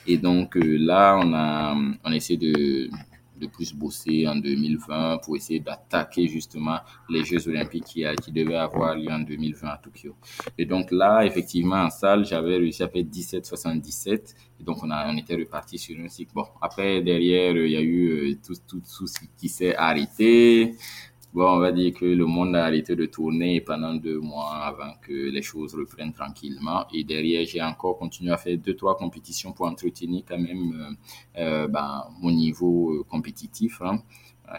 Et 0.07 0.17
donc, 0.17 0.57
euh, 0.57 0.77
là, 0.77 1.19
on 1.21 1.33
a, 1.33 1.75
on 2.03 2.11
a 2.11 2.15
essayé 2.15 2.37
de, 2.37 2.89
de 3.39 3.47
plus 3.47 3.73
bosser 3.73 4.27
en 4.27 4.35
2020 4.35 5.19
pour 5.23 5.35
essayer 5.35 5.59
d'attaquer 5.59 6.27
justement 6.27 6.77
les 7.09 7.23
Jeux 7.23 7.47
Olympiques 7.47 7.85
qui, 7.85 8.03
devaient 8.31 8.55
avoir 8.55 8.95
lieu 8.95 9.11
en 9.11 9.19
2020 9.19 9.67
à 9.67 9.77
Tokyo. 9.77 10.15
Et 10.57 10.65
donc 10.65 10.91
là, 10.91 11.25
effectivement, 11.25 11.83
en 11.83 11.89
salle, 11.89 12.25
j'avais 12.25 12.57
réussi 12.57 12.83
à 12.83 12.87
faire 12.87 13.03
17,77. 13.03 14.35
Et 14.59 14.63
donc, 14.63 14.83
on, 14.83 14.91
a, 14.91 15.11
on 15.11 15.17
était 15.17 15.35
reparti 15.35 15.77
sur 15.77 15.99
un 15.99 16.07
cycle. 16.07 16.31
Bon, 16.33 16.45
après, 16.61 17.01
derrière, 17.01 17.55
il 17.55 17.71
y 17.71 17.77
a 17.77 17.81
eu 17.81 18.39
tout, 18.45 18.55
tout, 18.67 18.81
tout 18.97 19.07
ce 19.07 19.19
qui 19.37 19.49
s'est 19.49 19.75
arrêté. 19.75 20.75
Bon, 21.33 21.47
on 21.55 21.57
va 21.57 21.71
dire 21.71 21.95
que 21.95 22.05
le 22.05 22.27
monde 22.27 22.55
a 22.55 22.65
arrêté 22.65 22.95
de 22.95 23.07
tourner 23.07 23.59
pendant 23.59 23.95
deux 23.95 24.19
mois 24.19 24.53
avant 24.53 24.93
que 25.01 25.11
les 25.11 25.41
choses 25.41 25.73
reprennent 25.73 26.13
tranquillement. 26.13 26.85
Et 26.93 27.03
derrière, 27.03 27.43
j'ai 27.47 27.59
encore 27.59 27.97
continué 27.97 28.31
à 28.31 28.37
faire 28.37 28.55
deux, 28.59 28.75
trois 28.75 28.95
compétitions 28.95 29.51
pour 29.51 29.65
entretenir 29.65 30.23
quand 30.27 30.37
même 30.37 30.95
euh, 31.39 31.63
euh 31.63 31.67
ben, 31.67 32.03
mon 32.21 32.29
niveau 32.29 32.91
euh, 32.91 33.03
compétitif. 33.09 33.81
Hein. 33.81 34.03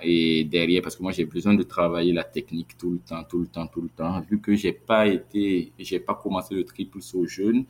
Et 0.02 0.42
derrière, 0.42 0.82
parce 0.82 0.96
que 0.96 1.04
moi, 1.04 1.12
j'ai 1.12 1.26
besoin 1.26 1.54
de 1.54 1.62
travailler 1.62 2.12
la 2.12 2.24
technique 2.24 2.76
tout 2.76 2.90
le 2.90 2.98
temps, 2.98 3.22
tout 3.22 3.38
le 3.38 3.46
temps, 3.46 3.68
tout 3.68 3.82
le 3.82 3.90
temps. 3.90 4.20
Vu 4.28 4.40
que 4.40 4.56
j'ai 4.56 4.72
pas 4.72 5.06
été, 5.06 5.72
j'ai 5.78 6.00
pas 6.00 6.14
commencé 6.16 6.56
le 6.56 6.64
triple 6.64 7.00
saut 7.00 7.24
jeune, 7.24 7.66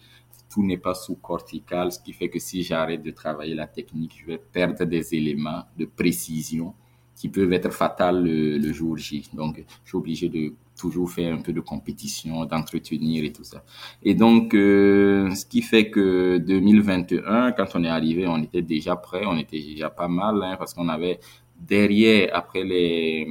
tout 0.49 0.65
n'est 0.65 0.79
pas 0.79 0.95
sous 0.95 1.17
cortical, 1.17 1.93
ce 1.93 1.99
qui 2.01 2.15
fait 2.15 2.31
que 2.31 2.39
si 2.39 2.63
j'arrête 2.63 3.03
de 3.03 3.11
travailler 3.11 3.55
la 3.55 3.67
technique, 3.67 4.15
je 4.19 4.27
vais 4.33 4.39
perdre 4.39 4.87
des 4.87 5.15
éléments 5.15 5.65
de 5.77 5.85
précision 5.85 6.75
qui 7.17 7.29
peuvent 7.29 7.53
être 7.53 7.73
fatales 7.73 8.25
le, 8.25 8.73
jour 8.73 8.97
J. 8.97 9.29
Donc, 9.35 9.65
je 9.85 9.89
suis 9.89 9.97
obligé 9.97 10.29
de 10.29 10.53
toujours 10.77 11.11
faire 11.11 11.33
un 11.33 11.41
peu 11.41 11.53
de 11.53 11.61
compétition, 11.61 12.45
d'entretenir 12.45 13.25
et 13.25 13.33
tout 13.33 13.45
ça. 13.45 13.63
Et 14.03 14.15
donc, 14.15 14.55
euh, 14.55 15.31
ce 15.35 15.47
qui 15.47 15.63
fait 15.63 15.91
que 15.91 16.39
2021, 16.39 17.53
quand 17.53 17.67
on 17.75 17.85
est 17.85 17.89
arrivé, 17.89 18.27
on 18.27 18.43
était 18.43 18.63
déjà 18.63 18.97
prêt, 18.97 19.23
on 19.27 19.37
était 19.37 19.61
déjà 19.61 19.91
pas 19.91 20.09
mal, 20.09 20.43
hein, 20.43 20.57
parce 20.59 20.75
qu'on 20.75 20.89
avait 20.89 21.21
derrière, 21.59 22.31
après 22.35 22.65
les, 22.65 23.27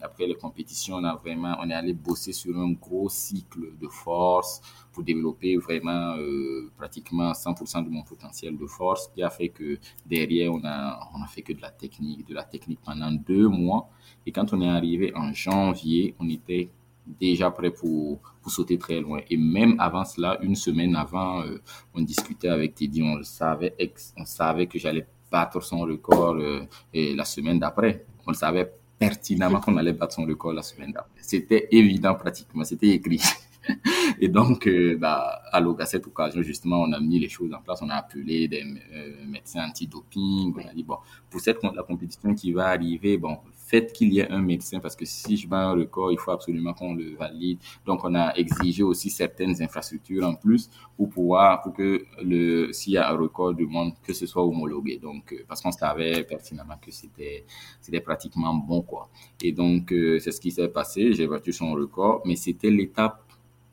après 0.00 0.26
les 0.26 0.34
compétitions, 0.34 0.96
on 0.96 1.04
a 1.04 1.14
vraiment, 1.14 1.56
on 1.60 1.68
est 1.70 1.74
allé 1.74 1.92
bosser 1.92 2.32
sur 2.32 2.56
un 2.58 2.72
gros 2.72 3.08
cycle 3.08 3.76
de 3.80 3.88
force 3.88 4.60
pour 4.92 5.04
développer 5.04 5.56
vraiment 5.56 6.16
euh, 6.16 6.70
pratiquement 6.76 7.32
100% 7.32 7.84
de 7.84 7.90
mon 7.90 8.02
potentiel 8.02 8.56
de 8.56 8.66
force, 8.66 9.08
qui 9.14 9.22
a 9.22 9.30
fait 9.30 9.48
que 9.48 9.78
derrière, 10.06 10.52
on 10.52 10.64
a, 10.64 10.98
on 11.14 11.22
a 11.22 11.26
fait 11.26 11.42
que 11.42 11.52
de 11.52 11.60
la 11.60 11.70
technique, 11.70 12.26
de 12.26 12.34
la 12.34 12.44
technique 12.44 12.80
pendant 12.84 13.12
deux 13.12 13.48
mois. 13.48 13.88
Et 14.24 14.32
quand 14.32 14.52
on 14.52 14.60
est 14.60 14.68
arrivé 14.68 15.12
en 15.14 15.32
janvier, 15.32 16.14
on 16.18 16.28
était 16.28 16.70
déjà 17.06 17.50
prêt 17.50 17.70
pour, 17.70 18.18
pour 18.42 18.50
sauter 18.50 18.78
très 18.78 19.00
loin. 19.00 19.20
Et 19.30 19.36
même 19.36 19.76
avant 19.78 20.04
cela, 20.04 20.38
une 20.42 20.56
semaine 20.56 20.96
avant, 20.96 21.42
euh, 21.42 21.60
on 21.94 22.00
discutait 22.00 22.48
avec 22.48 22.74
Teddy, 22.74 23.02
on 23.02 23.22
savait, 23.22 23.74
on 24.16 24.24
savait 24.24 24.66
que 24.66 24.78
j'allais 24.78 25.06
battre 25.30 25.62
son 25.62 25.80
record 25.80 26.36
euh, 26.36 26.66
et 26.92 27.14
la 27.14 27.24
semaine 27.24 27.58
d'après. 27.58 28.04
On 28.26 28.32
savait 28.32 28.72
pertinemment 28.98 29.60
qu'on 29.60 29.76
allait 29.76 29.92
battre 29.92 30.14
son 30.14 30.24
record 30.24 30.52
la 30.52 30.62
semaine 30.62 30.92
d'après. 30.92 31.20
C'était 31.20 31.68
évident 31.70 32.14
pratiquement, 32.14 32.64
c'était 32.64 32.88
écrit. 32.88 33.20
Et 34.20 34.28
donc, 34.28 34.66
euh, 34.66 34.96
bah, 34.96 35.42
à, 35.52 35.86
cette 35.86 36.06
occasion, 36.06 36.42
justement, 36.42 36.82
on 36.82 36.92
a 36.92 37.00
mis 37.00 37.18
les 37.18 37.28
choses 37.28 37.52
en 37.52 37.60
place. 37.60 37.80
On 37.82 37.90
a 37.90 37.94
appelé 37.94 38.48
des 38.48 38.64
euh, 38.92 39.26
médecins 39.26 39.66
anti-doping. 39.66 40.54
On 40.56 40.68
a 40.68 40.72
dit, 40.72 40.84
bon, 40.84 40.98
pour 41.28 41.40
cette, 41.40 41.58
la 41.62 41.82
compétition 41.82 42.34
qui 42.34 42.52
va 42.52 42.68
arriver, 42.68 43.18
bon, 43.18 43.38
faites 43.66 43.92
qu'il 43.92 44.12
y 44.12 44.20
ait 44.20 44.30
un 44.30 44.40
médecin 44.40 44.78
parce 44.78 44.94
que 44.94 45.04
si 45.04 45.36
je 45.36 45.48
bats 45.48 45.64
un 45.64 45.72
record, 45.72 46.12
il 46.12 46.18
faut 46.18 46.30
absolument 46.30 46.72
qu'on 46.72 46.94
le 46.94 47.16
valide. 47.16 47.58
Donc, 47.84 48.04
on 48.04 48.14
a 48.14 48.32
exigé 48.36 48.84
aussi 48.84 49.10
certaines 49.10 49.60
infrastructures 49.60 50.24
en 50.24 50.34
plus 50.34 50.70
pour 50.96 51.10
pouvoir, 51.10 51.62
pour 51.62 51.72
que 51.72 52.04
le, 52.22 52.72
s'il 52.72 52.92
y 52.92 52.96
a 52.96 53.10
un 53.10 53.16
record 53.16 53.54
du 53.54 53.66
monde, 53.66 53.92
que 54.04 54.12
ce 54.12 54.26
soit 54.26 54.44
homologué. 54.44 54.98
Donc, 54.98 55.32
euh, 55.32 55.44
parce 55.48 55.60
qu'on 55.60 55.72
savait 55.72 56.22
pertinemment 56.22 56.76
que 56.80 56.92
c'était, 56.92 57.44
c'était 57.80 58.00
pratiquement 58.00 58.54
bon, 58.54 58.82
quoi. 58.82 59.08
Et 59.42 59.50
donc, 59.50 59.88
c'est 59.90 60.30
ce 60.30 60.40
qui 60.40 60.52
s'est 60.52 60.68
passé. 60.68 61.12
J'ai 61.12 61.26
battu 61.26 61.52
son 61.52 61.72
record, 61.72 62.22
mais 62.24 62.36
c'était 62.36 62.70
l'étape 62.70 63.22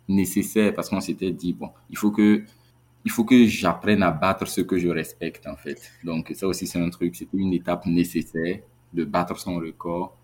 nécessaire 0.08 0.74
parce 0.74 0.90
qu'on 0.90 1.02
s'était 1.02 1.32
dit, 1.32 1.54
bon, 1.54 1.70
il 1.92 1.98
faut 1.98 2.12
que, 2.12 2.44
il 3.06 3.12
faut 3.12 3.26
que 3.26 3.46
j'apprenne 3.46 4.02
à 4.02 4.12
battre 4.12 4.48
ce 4.48 4.62
que 4.62 4.78
je 4.80 4.88
respecte, 4.90 5.46
en 5.46 5.56
fait. 5.56 5.92
Donc, 6.04 6.32
ça 6.36 6.48
aussi, 6.48 6.66
c'est 6.66 6.80
un 6.80 6.90
truc, 6.90 7.16
c'était 7.16 7.38
une 7.38 7.54
étape 7.54 7.86
nécessaire 7.86 8.60
de 8.94 9.04
battre 9.06 9.40
son 9.40 9.56
record, 9.56 10.16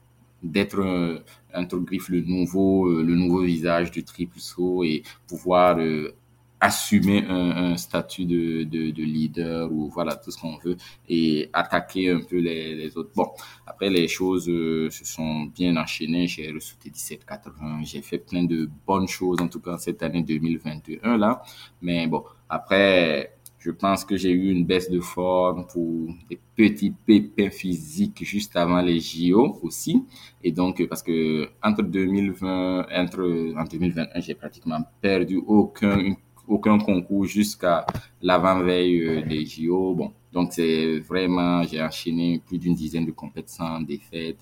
d'être, 0.43 1.23
entre 1.53 1.77
griffes, 1.79 2.09
le 2.09 2.21
nouveau, 2.21 2.87
euh, 2.87 3.03
le 3.03 3.15
nouveau 3.15 3.41
visage 3.41 3.91
du 3.91 4.03
triple 4.03 4.39
saut 4.39 4.83
et 4.83 5.03
pouvoir 5.27 5.79
euh, 5.79 6.13
assumer 6.61 7.25
un, 7.27 7.71
un 7.71 7.77
statut 7.77 8.25
de, 8.25 8.63
de, 8.63 8.91
de, 8.91 9.03
leader 9.03 9.71
ou 9.71 9.89
voilà 9.89 10.15
tout 10.15 10.29
ce 10.29 10.37
qu'on 10.37 10.57
veut 10.57 10.75
et 11.07 11.49
attaquer 11.53 12.11
un 12.11 12.19
peu 12.19 12.37
les, 12.37 12.75
les 12.75 12.97
autres. 12.97 13.11
Bon, 13.15 13.29
après 13.65 13.89
les 13.89 14.07
choses 14.07 14.49
euh, 14.49 14.89
se 14.89 15.05
sont 15.05 15.45
bien 15.45 15.77
enchaînées. 15.77 16.27
J'ai 16.27 16.51
ressorti 16.51 16.89
17,80. 16.91 17.85
J'ai 17.85 18.01
fait 18.01 18.17
plein 18.17 18.43
de 18.43 18.69
bonnes 18.85 19.07
choses 19.07 19.39
en 19.41 19.47
tout 19.47 19.61
cas 19.61 19.77
cette 19.77 20.03
année 20.03 20.21
2021 20.21 21.17
là. 21.17 21.41
Mais 21.81 22.07
bon, 22.07 22.25
après 22.49 23.37
je 23.59 23.71
pense 23.71 24.05
que 24.05 24.15
j'ai 24.15 24.31
eu 24.31 24.51
une 24.51 24.65
baisse 24.65 24.89
de 24.89 25.01
forme 25.01 25.67
pour 25.67 26.07
des 26.29 26.39
petits 26.55 26.91
pépins 26.91 27.49
physiques 27.49 28.23
juste 28.23 28.55
avant 28.55 28.81
les 28.81 28.99
JO 29.01 29.59
aussi. 29.61 30.01
Et 30.41 30.51
donc, 30.51 30.85
parce 30.87 31.03
que 31.03 31.49
entre 31.61 31.83
2020, 31.83 32.87
entre, 32.95 33.53
en 33.57 33.63
2021, 33.65 34.21
j'ai 34.21 34.33
pratiquement 34.33 34.79
perdu 35.01 35.41
aucun, 35.45 36.15
aucun 36.47 36.77
concours 36.79 37.25
jusqu'à 37.25 37.85
l'avant-veille 38.21 39.01
euh, 39.01 39.21
des 39.25 39.45
JO. 39.45 39.93
Bon, 39.93 40.13
donc 40.31 40.53
c'est 40.53 40.99
vraiment, 40.99 41.61
j'ai 41.63 41.81
enchaîné 41.81 42.41
plus 42.45 42.57
d'une 42.59 42.75
dizaine 42.75 43.05
de 43.05 43.11
compétitions 43.11 43.65
sans 43.65 43.81
défaite. 43.81 44.39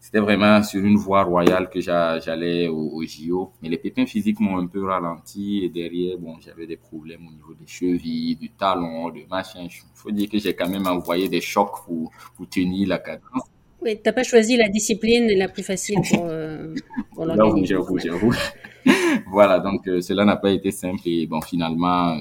C'était 0.00 0.18
vraiment 0.18 0.62
sur 0.62 0.82
une 0.82 0.96
voie 0.96 1.22
royale 1.24 1.68
que 1.68 1.78
j'allais 1.78 2.68
au, 2.68 3.02
JO. 3.04 3.52
Mais 3.62 3.68
les 3.68 3.76
pépins 3.76 4.06
physiques 4.06 4.40
m'ont 4.40 4.58
un 4.58 4.66
peu 4.66 4.82
ralenti 4.84 5.62
et 5.62 5.68
derrière, 5.68 6.16
bon, 6.16 6.36
j'avais 6.40 6.66
des 6.66 6.78
problèmes 6.78 7.26
au 7.28 7.30
niveau 7.30 7.52
des 7.52 7.66
chevilles, 7.66 8.34
du 8.34 8.48
talon, 8.50 9.10
de 9.10 9.20
machin. 9.30 9.60
Il 9.64 9.70
faut 9.94 10.10
dire 10.10 10.28
que 10.30 10.38
j'ai 10.38 10.54
quand 10.54 10.70
même 10.70 10.86
envoyé 10.86 11.28
des 11.28 11.42
chocs 11.42 11.84
pour, 11.84 12.10
pour 12.34 12.48
tenir 12.48 12.88
la 12.88 12.98
cadence. 12.98 13.44
Oui, 13.82 13.98
t'as 14.02 14.12
pas 14.12 14.22
choisi 14.22 14.56
la 14.56 14.68
discipline 14.68 15.26
la 15.36 15.48
plus 15.48 15.62
facile 15.62 16.00
pour, 16.10 16.26
euh, 16.26 16.74
pour 17.14 17.26
J'avoue, 17.64 17.98
j'avoue. 17.98 18.34
voilà, 19.30 19.58
donc 19.58 19.86
euh, 19.86 20.00
cela 20.00 20.24
n'a 20.24 20.36
pas 20.36 20.50
été 20.50 20.70
simple 20.70 21.02
et 21.04 21.26
bon, 21.26 21.42
finalement, 21.42 22.16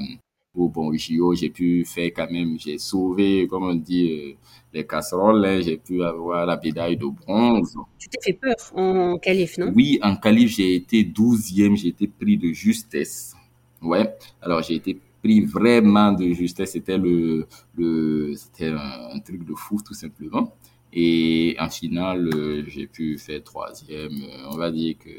euh, 0.56 0.60
au 0.60 0.70
bon 0.70 0.94
JO, 0.94 1.36
j'ai 1.36 1.50
pu 1.50 1.86
faire 1.86 2.12
quand 2.16 2.30
même, 2.32 2.58
j'ai 2.60 2.78
sauvé, 2.78 3.48
comme 3.48 3.64
on 3.64 3.76
dit, 3.76 4.12
euh, 4.12 4.34
les 4.74 4.86
casseroles, 4.86 5.46
hein, 5.46 5.62
j'ai 5.62 5.78
pu 5.78 6.04
avoir 6.04 6.46
la 6.46 6.60
médaille 6.62 6.98
de 6.98 7.06
bronze. 7.06 7.76
Tu 7.98 8.10
t'es 8.10 8.20
fait 8.22 8.34
peur 8.34 8.56
en 8.76 9.18
qualif, 9.18 9.58
non? 9.58 9.72
Oui, 9.76 10.00
en 10.02 10.16
qualif, 10.16 10.56
j'ai 10.56 10.76
été 10.76 11.04
douzième, 11.04 11.76
j'ai 11.76 11.90
été 11.90 12.08
pris 12.08 12.38
de 12.38 12.52
justesse. 12.52 13.34
Ouais, 13.82 14.16
alors 14.42 14.62
j'ai 14.62 14.76
été 14.76 15.00
pris 15.22 15.42
vraiment 15.42 16.12
de 16.12 16.30
justesse, 16.34 16.72
c'était 16.72 16.98
le, 16.98 17.48
le 17.76 18.34
c'était 18.36 18.70
un, 18.70 19.20
truc 19.20 19.46
de 19.46 19.54
fou 19.54 19.78
tout 19.86 19.94
simplement. 19.94 20.54
Et 20.92 21.56
en 21.60 21.70
finale, 21.70 22.66
j'ai 22.68 22.88
pu 22.88 23.18
faire 23.20 23.44
troisième. 23.44 24.12
On 24.48 24.58
va 24.58 24.72
dire 24.72 24.96
que 24.98 25.10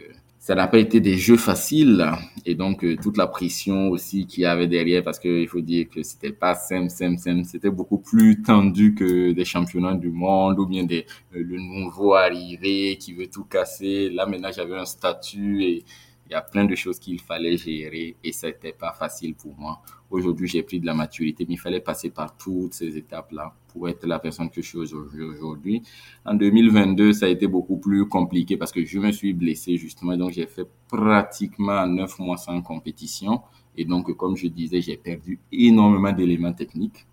ça 0.41 0.55
n'a 0.55 0.67
pas 0.67 0.79
été 0.79 1.01
des 1.01 1.19
jeux 1.19 1.37
faciles 1.37 2.11
et 2.47 2.55
donc 2.55 2.83
euh, 2.83 2.97
toute 2.97 3.19
la 3.19 3.27
pression 3.27 3.91
aussi 3.91 4.27
qu'il 4.27 4.45
y 4.45 4.47
avait 4.47 4.69
derrière 4.69 5.05
parce 5.05 5.19
qu'il 5.19 5.47
faut 5.47 5.61
dire 5.61 5.87
que 5.91 6.03
c'était 6.03 6.33
pas 6.33 6.55
simple, 6.55 6.89
simple, 6.89 7.19
simple, 7.19 7.45
c'était 7.45 7.69
beaucoup 7.69 7.99
plus 7.99 8.41
tendu 8.41 8.95
que 8.95 9.33
des 9.33 9.45
championnats 9.45 9.95
du 9.95 10.09
monde 10.11 10.59
ou 10.59 10.67
bien 10.67 10.85
des, 10.85 11.05
euh, 11.37 11.43
le 11.45 11.59
nouveau 11.59 12.15
arrivé 12.15 12.97
qui 12.97 13.13
veut 13.13 13.27
tout 13.27 13.45
casser. 13.45 14.09
Là 14.09 14.25
maintenant 14.25 14.51
j'avais 14.51 14.79
un 14.79 14.87
statut 14.87 15.63
et 15.63 15.85
il 16.31 16.35
y 16.35 16.37
a 16.37 16.43
plein 16.43 16.65
de 16.65 16.77
choses 16.77 17.01
qu'il 17.01 17.21
fallait 17.21 17.57
gérer 17.57 18.17
et 18.23 18.31
c'était 18.31 18.73
pas 18.73 18.93
facile 18.93 19.35
pour 19.35 19.59
moi. 19.59 19.83
Aujourd'hui, 20.11 20.47
j'ai 20.47 20.63
pris 20.63 20.79
de 20.79 20.87
la 20.87 20.95
maturité, 20.95 21.45
mais 21.49 21.55
il 21.55 21.59
fallait 21.59 21.81
passer 21.81 22.11
par 22.11 22.37
toutes 22.37 22.73
ces 22.75 22.97
étapes-là 22.97 23.53
pour 23.69 23.89
être 23.89 24.07
la 24.07 24.21
personne 24.21 24.49
que 24.49 24.63
je 24.63 24.69
suis 24.69 24.79
aujourd'hui. 24.79 25.83
En 26.25 26.35
2022, 26.35 27.13
ça 27.15 27.27
a 27.27 27.29
été 27.29 27.49
beaucoup 27.49 27.79
plus 27.79 28.07
compliqué 28.07 28.57
parce 28.57 28.71
que 28.71 28.85
je 28.85 29.01
me 29.01 29.11
suis 29.11 29.33
blessé 29.33 29.77
justement, 29.77 30.17
donc 30.17 30.31
j'ai 30.31 30.47
fait 30.47 30.69
pratiquement 30.87 31.85
neuf 31.89 32.21
mois 32.21 32.37
sans 32.37 32.63
compétition. 32.63 33.41
Et 33.77 33.85
donc, 33.85 34.17
comme 34.17 34.37
je 34.37 34.47
disais, 34.47 34.81
j'ai 34.81 34.97
perdu 34.97 35.41
énormément 35.51 36.13
d'éléments 36.13 36.53
techniques. 36.53 37.07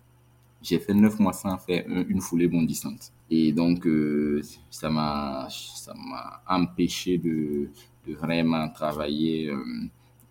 J'ai 0.62 0.78
fait 0.78 0.94
neuf 0.94 1.18
mois 1.18 1.32
sans 1.32 1.56
faire 1.58 1.84
une 1.88 2.20
foulée 2.20 2.48
bondissante. 2.48 3.12
Et 3.30 3.52
donc, 3.52 3.86
euh, 3.86 4.42
ça 4.70 4.90
m'a, 4.90 5.48
ça 5.50 5.94
m'a 5.94 6.42
empêché 6.48 7.18
de, 7.18 7.70
de 8.08 8.14
vraiment 8.14 8.68
travailler 8.68 9.48
euh, 9.48 9.56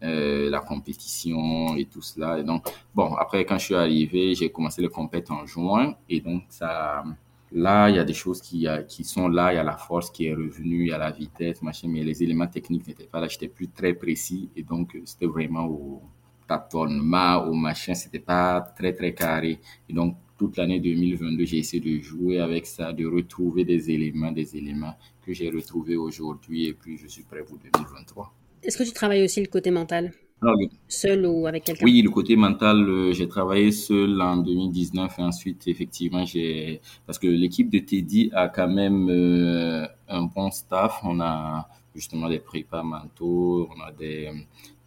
euh, 0.03 0.49
la 0.49 0.59
compétition 0.59 1.75
et 1.75 1.85
tout 1.85 2.01
cela. 2.01 2.39
Et 2.39 2.43
donc, 2.43 2.67
bon, 2.93 3.15
après, 3.15 3.45
quand 3.45 3.57
je 3.57 3.65
suis 3.65 3.75
arrivé, 3.75 4.35
j'ai 4.35 4.49
commencé 4.49 4.81
le 4.81 4.89
compète 4.89 5.31
en 5.31 5.45
juin. 5.45 5.95
Et 6.09 6.19
donc, 6.21 6.43
ça, 6.49 7.03
là, 7.51 7.89
il 7.89 7.95
y 7.95 7.99
a 7.99 8.03
des 8.03 8.13
choses 8.13 8.41
qui, 8.41 8.67
qui 8.87 9.03
sont 9.03 9.27
là. 9.27 9.53
Il 9.53 9.55
y 9.55 9.59
a 9.59 9.63
la 9.63 9.77
force 9.77 10.09
qui 10.11 10.27
est 10.27 10.33
revenue, 10.33 10.81
il 10.85 10.89
y 10.89 10.93
a 10.93 10.97
la 10.97 11.11
vitesse, 11.11 11.61
machin, 11.61 11.87
mais 11.89 12.03
les 12.03 12.21
éléments 12.23 12.47
techniques 12.47 12.87
n'étaient 12.87 13.05
pas 13.05 13.19
là. 13.19 13.27
J'étais 13.27 13.47
plus 13.47 13.69
très 13.69 13.93
précis. 13.93 14.49
Et 14.55 14.63
donc, 14.63 14.97
c'était 15.05 15.25
vraiment 15.27 15.65
au 15.65 16.01
tâtonnement, 16.47 17.43
au 17.45 17.53
machin. 17.53 17.93
C'était 17.93 18.19
pas 18.19 18.61
très, 18.61 18.93
très 18.93 19.13
carré. 19.13 19.59
Et 19.89 19.93
donc, 19.93 20.15
toute 20.37 20.57
l'année 20.57 20.79
2022, 20.79 21.45
j'ai 21.45 21.57
essayé 21.57 21.81
de 21.81 22.01
jouer 22.01 22.39
avec 22.39 22.65
ça, 22.65 22.93
de 22.93 23.05
retrouver 23.05 23.65
des 23.65 23.91
éléments, 23.91 24.31
des 24.31 24.55
éléments 24.55 24.95
que 25.25 25.33
j'ai 25.33 25.49
retrouvés 25.49 25.95
aujourd'hui 25.95 26.67
et 26.67 26.73
puis 26.73 26.97
je 26.97 27.07
suis 27.07 27.23
prêt 27.23 27.43
pour 27.43 27.57
2023. 27.57 28.33
Est-ce 28.63 28.77
que 28.77 28.83
tu 28.83 28.91
travailles 28.91 29.23
aussi 29.23 29.41
le 29.41 29.47
côté 29.47 29.71
mental? 29.71 30.13
Seul 30.87 31.25
ou 31.25 31.47
avec 31.47 31.63
quelqu'un? 31.63 31.83
Oui, 31.83 32.01
le 32.01 32.11
côté 32.11 32.35
mental, 32.35 32.87
euh, 32.87 33.11
j'ai 33.11 33.27
travaillé 33.27 33.71
seul 33.71 34.21
en 34.21 34.37
2019 34.37 35.17
et 35.17 35.21
ensuite, 35.23 35.67
effectivement, 35.67 36.25
j'ai 36.25 36.79
parce 37.07 37.17
que 37.17 37.27
l'équipe 37.27 37.71
de 37.71 37.79
Teddy 37.79 38.29
a 38.33 38.47
quand 38.47 38.67
même 38.67 39.09
euh, 39.09 39.87
un 40.07 40.23
bon 40.23 40.51
staff. 40.51 40.99
On 41.03 41.19
a 41.21 41.67
justement 41.95 42.29
des 42.29 42.37
prépas 42.39 42.83
mentaux, 42.83 43.67
on 43.75 43.81
a 43.81 43.91
des, 43.91 44.29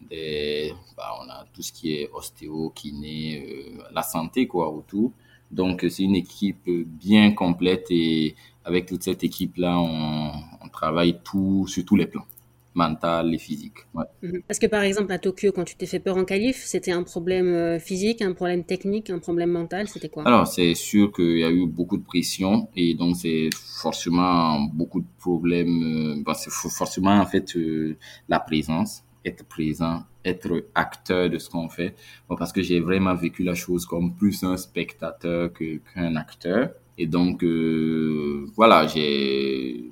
des 0.09 0.73
bah, 0.97 1.19
on 1.21 1.29
a 1.29 1.45
tout 1.53 1.63
ce 1.63 1.73
qui 1.73 1.95
est 1.95 2.09
ostéo, 2.13 2.71
kiné, 2.71 3.45
euh, 3.45 3.83
la 3.93 4.03
santé 4.03 4.47
quoi 4.47 4.71
autour. 4.73 5.13
Donc 5.51 5.85
c'est 5.89 6.03
une 6.05 6.17
équipe 6.17 6.69
bien 6.69 7.33
complète 7.33 7.87
et 7.91 8.37
avec 8.65 8.87
toute 8.87 9.03
cette 9.03 9.25
équipe 9.25 9.57
là, 9.57 9.79
on, 9.79 10.33
on 10.65 10.69
travaille 10.69 11.19
tout 11.25 11.67
sur 11.67 11.85
tous 11.85 11.97
les 11.97 12.07
plans 12.07 12.27
mental 12.75 13.35
et 13.35 13.39
physique. 13.39 13.79
Ouais. 13.95 14.05
Mhm. 14.23 14.43
Parce 14.47 14.59
que 14.59 14.67
par 14.67 14.83
exemple 14.83 15.13
à 15.13 15.19
Tokyo, 15.19 15.53
quand 15.53 15.65
tu 15.65 15.77
t'es 15.77 15.87
fait 15.87 15.99
peur 15.99 16.17
en 16.17 16.25
qualif, 16.25 16.63
c'était 16.65 16.93
un 16.93 17.03
problème 17.03 17.49
euh, 17.49 17.79
physique, 17.79 18.23
un 18.23 18.33
problème 18.33 18.65
technique, 18.65 19.11
un 19.11 19.19
problème 19.19 19.51
mental, 19.51 19.89
c'était 19.89 20.09
quoi? 20.09 20.27
Alors 20.27 20.47
c'est 20.47 20.75
sûr 20.75 21.13
qu'il 21.13 21.39
y 21.39 21.45
a 21.45 21.51
eu 21.51 21.67
beaucoup 21.67 21.99
de 21.99 22.05
pression 22.05 22.69
et 22.77 22.95
donc 22.95 23.17
c'est 23.17 23.51
forcément 23.55 24.61
beaucoup 24.73 25.01
de 25.01 25.11
problèmes. 25.19 26.17
Euh, 26.19 26.23
bah, 26.25 26.35
c'est 26.35 26.51
forcément 26.51 27.19
en 27.19 27.27
fait 27.27 27.57
euh, 27.57 27.97
la 28.29 28.41
présence, 28.41 29.03
être 29.25 29.45
présent, 29.45 30.03
être 30.25 30.65
acteur 30.75 31.31
de 31.31 31.39
ce 31.39 31.49
qu'on 31.49 31.69
fait. 31.69 31.95
Parce 32.29 32.53
que 32.53 32.63
j'ai 32.63 32.81
vraiment 32.81 33.15
vécu 33.15 33.43
la 33.43 33.55
chose 33.55 33.87
comme 33.87 34.15
plus 34.15 34.43
un 34.45 34.57
spectateur 34.57 35.53
que 35.53 35.81
qu'un 35.95 36.17
acteur. 36.17 36.71
Et 36.99 37.07
donc 37.07 37.43
euh, 37.43 38.47
voilà, 38.57 38.87
j'étais 38.87 39.91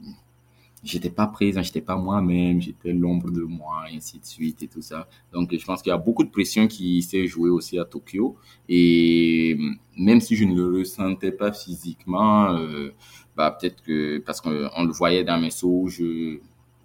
pas 1.11 1.27
présent, 1.27 1.63
j'étais 1.63 1.81
pas 1.81 1.97
moi-même, 1.97 2.61
j'étais 2.61 2.93
l'ombre 2.93 3.31
de 3.31 3.43
moi, 3.43 3.85
et 3.91 3.97
ainsi 3.97 4.19
de 4.19 4.27
suite 4.27 4.63
et 4.63 4.69
tout 4.69 4.83
ça. 4.83 5.09
Donc, 5.33 5.55
je 5.57 5.65
pense 5.65 5.83
qu'il 5.83 5.91
y 5.91 5.95
a 5.95 5.99
beaucoup 5.99 6.25
de 6.25 6.31
pression 6.31 6.69
qui 6.69 7.03
s'est 7.03 7.27
jouée 7.27 7.51
aussi 7.51 7.79
à 7.79 7.85
Tokyo. 7.85 8.37
Et 8.69 9.57
même 9.97 10.21
si 10.21 10.37
je 10.37 10.45
ne 10.45 10.55
le 10.55 10.81
ressentais 10.81 11.33
pas 11.33 11.53
physiquement, 11.53 12.53
euh, 12.53 12.93
bah, 13.37 13.57
peut-être 13.59 13.83
que, 13.83 14.19
parce 14.19 14.41
qu'on 14.41 14.51
le 14.51 14.93
voyait 14.93 15.25
dans 15.25 15.41
mes 15.41 15.51
sauts, 15.51 15.89
je, 15.89 16.39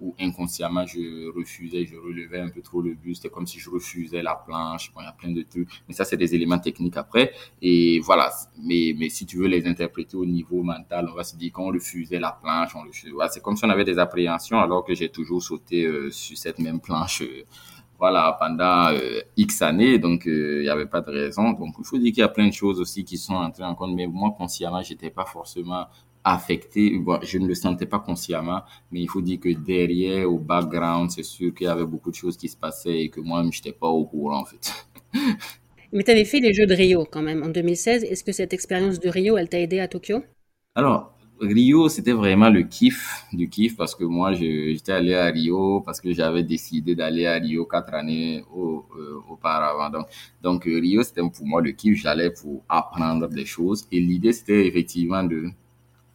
où 0.04 0.14
inconsciemment 0.20 0.86
je 0.86 1.32
refusais, 1.36 1.86
je 1.86 1.96
relevais 1.96 2.42
un 2.42 2.50
peu 2.50 2.62
trop 2.62 2.82
le 2.82 2.94
buste, 2.94 3.24
c'était 3.24 3.34
comme 3.34 3.48
si 3.48 3.58
je 3.60 3.70
refusais 3.70 4.22
la 4.22 4.36
planche, 4.36 4.92
bon, 4.94 5.02
il 5.02 5.06
y 5.06 5.08
a 5.08 5.14
plein 5.14 5.32
de 5.32 5.42
trucs, 5.44 5.70
mais 5.88 5.94
ça 5.94 6.04
c'est 6.04 6.18
des 6.18 6.36
éléments 6.36 6.60
techniques 6.60 6.98
après, 6.98 7.32
et 7.62 8.00
voilà, 8.02 8.30
mais, 8.62 8.94
mais 8.98 9.10
si 9.10 9.26
tu 9.26 9.38
veux 9.38 9.48
les 9.48 9.66
interpréter 9.66 10.18
au 10.18 10.26
niveau 10.26 10.62
mental, 10.62 11.08
on 11.10 11.16
va 11.16 11.24
se 11.24 11.38
dire 11.38 11.54
qu'on 11.54 11.72
refusait 11.72 12.20
la 12.20 12.32
planche, 12.32 12.76
on 12.76 12.82
refusait, 12.82 13.12
c'est 13.32 13.42
comme 13.42 13.56
si 13.56 13.64
on 13.66 13.70
avait 13.70 13.86
des 13.86 13.98
appréhensions 13.98 14.60
alors 14.60 14.84
que 14.84 14.94
j'ai 14.94 15.10
toujours 15.10 15.42
sauté 15.42 15.86
euh, 15.86 16.12
sur 16.12 16.38
cette 16.38 16.60
même 16.60 16.80
planche 16.82 17.22
euh, 17.22 17.44
voilà, 17.98 18.36
pendant 18.38 18.90
euh, 18.92 19.22
X 19.38 19.62
années, 19.62 19.98
donc 19.98 20.24
il 20.26 20.62
n'y 20.62 20.68
avait 20.68 20.88
pas 20.88 21.00
de 21.00 21.10
raison. 21.10 21.54
Donc 21.54 21.76
il 21.80 21.86
faut 21.86 21.98
dire 21.98 22.12
qu'il 22.12 22.20
y 22.20 22.24
a 22.24 22.28
plein 22.28 22.48
de 22.48 22.54
choses 22.54 22.82
aussi 22.82 23.06
qui 23.06 23.18
sont 23.18 23.36
entrées 23.36 23.64
en 23.64 23.76
compte, 23.76 23.96
mais 23.96 24.08
moi 24.08 24.36
consciemment, 24.38 24.82
j'étais 24.82 25.10
pas 25.10 25.24
forcément 25.24 25.86
affecté. 26.24 27.02
je 27.24 27.38
ne 27.38 27.48
le 27.48 27.56
sentais 27.56 27.86
pas 27.86 28.00
consciemment, 28.00 28.62
mais 28.92 29.02
il 29.02 29.10
faut 29.10 29.22
dire 29.22 29.40
que 29.40 29.50
derrière, 29.50 30.32
au 30.32 30.40
background, 30.40 31.12
c'est 31.12 31.24
sûr 31.24 31.54
qu'il 31.54 31.68
y 31.68 31.70
avait 31.70 31.86
beaucoup 31.86 32.12
de 32.12 32.16
choses 32.16 32.38
qui 32.38 32.48
se 32.48 32.58
passaient 32.58 33.00
et 33.00 33.10
que 33.10 33.20
moi, 33.20 33.42
je 33.44 33.58
n'étais 33.58 33.72
pas 33.74 33.88
au 33.88 34.06
courant, 34.06 34.42
en 34.42 34.46
fait. 34.46 34.88
mais 35.94 36.04
tu 36.04 36.12
avais 36.12 36.26
fait 36.26 36.40
les 36.40 36.54
Jeux 36.54 36.66
de 36.66 36.74
Rio 36.74 37.06
quand 37.10 37.22
même 37.22 37.44
en 37.44 37.50
2016. 37.50 38.04
Est-ce 38.04 38.24
que 38.24 38.32
cette 38.32 38.54
expérience 38.54 39.00
de 39.00 39.10
Rio, 39.10 39.38
elle 39.38 39.50
t'a 39.50 39.60
aidé 39.60 39.80
à 39.80 39.88
Tokyo? 39.88 40.24
Alors, 40.76 41.14
Rio, 41.42 41.90
c'était 41.90 42.14
vraiment 42.14 42.50
le 42.50 42.64
kiff 42.64 43.26
du 43.34 43.50
kiff 43.50 43.76
parce 43.76 43.96
que 43.96 44.04
moi, 44.04 44.34
j'étais 44.34 44.92
allé 44.94 45.14
à 45.14 45.26
Rio 45.26 45.82
parce 45.82 46.00
que 46.00 46.14
j'avais 46.14 46.44
décidé 46.44 46.96
d'aller 46.96 47.26
à 47.26 47.34
Rio 47.34 47.66
quatre 47.66 47.94
années 47.94 48.44
au, 48.54 48.86
euh, 48.98 49.20
auparavant. 49.30 49.90
Donc, 49.90 50.08
donc 50.42 50.64
Rio, 50.64 51.04
c'était 51.04 51.22
pour 51.22 51.46
moi 51.46 51.62
le 51.62 51.72
kiff. 51.72 52.02
J'allais 52.02 52.32
pour 52.32 52.64
apprendre 52.70 53.28
des 53.28 53.46
choses 53.46 53.86
et 53.92 54.00
l'idée, 54.00 54.34
c'était 54.34 54.66
effectivement 54.68 55.24
de 55.24 55.50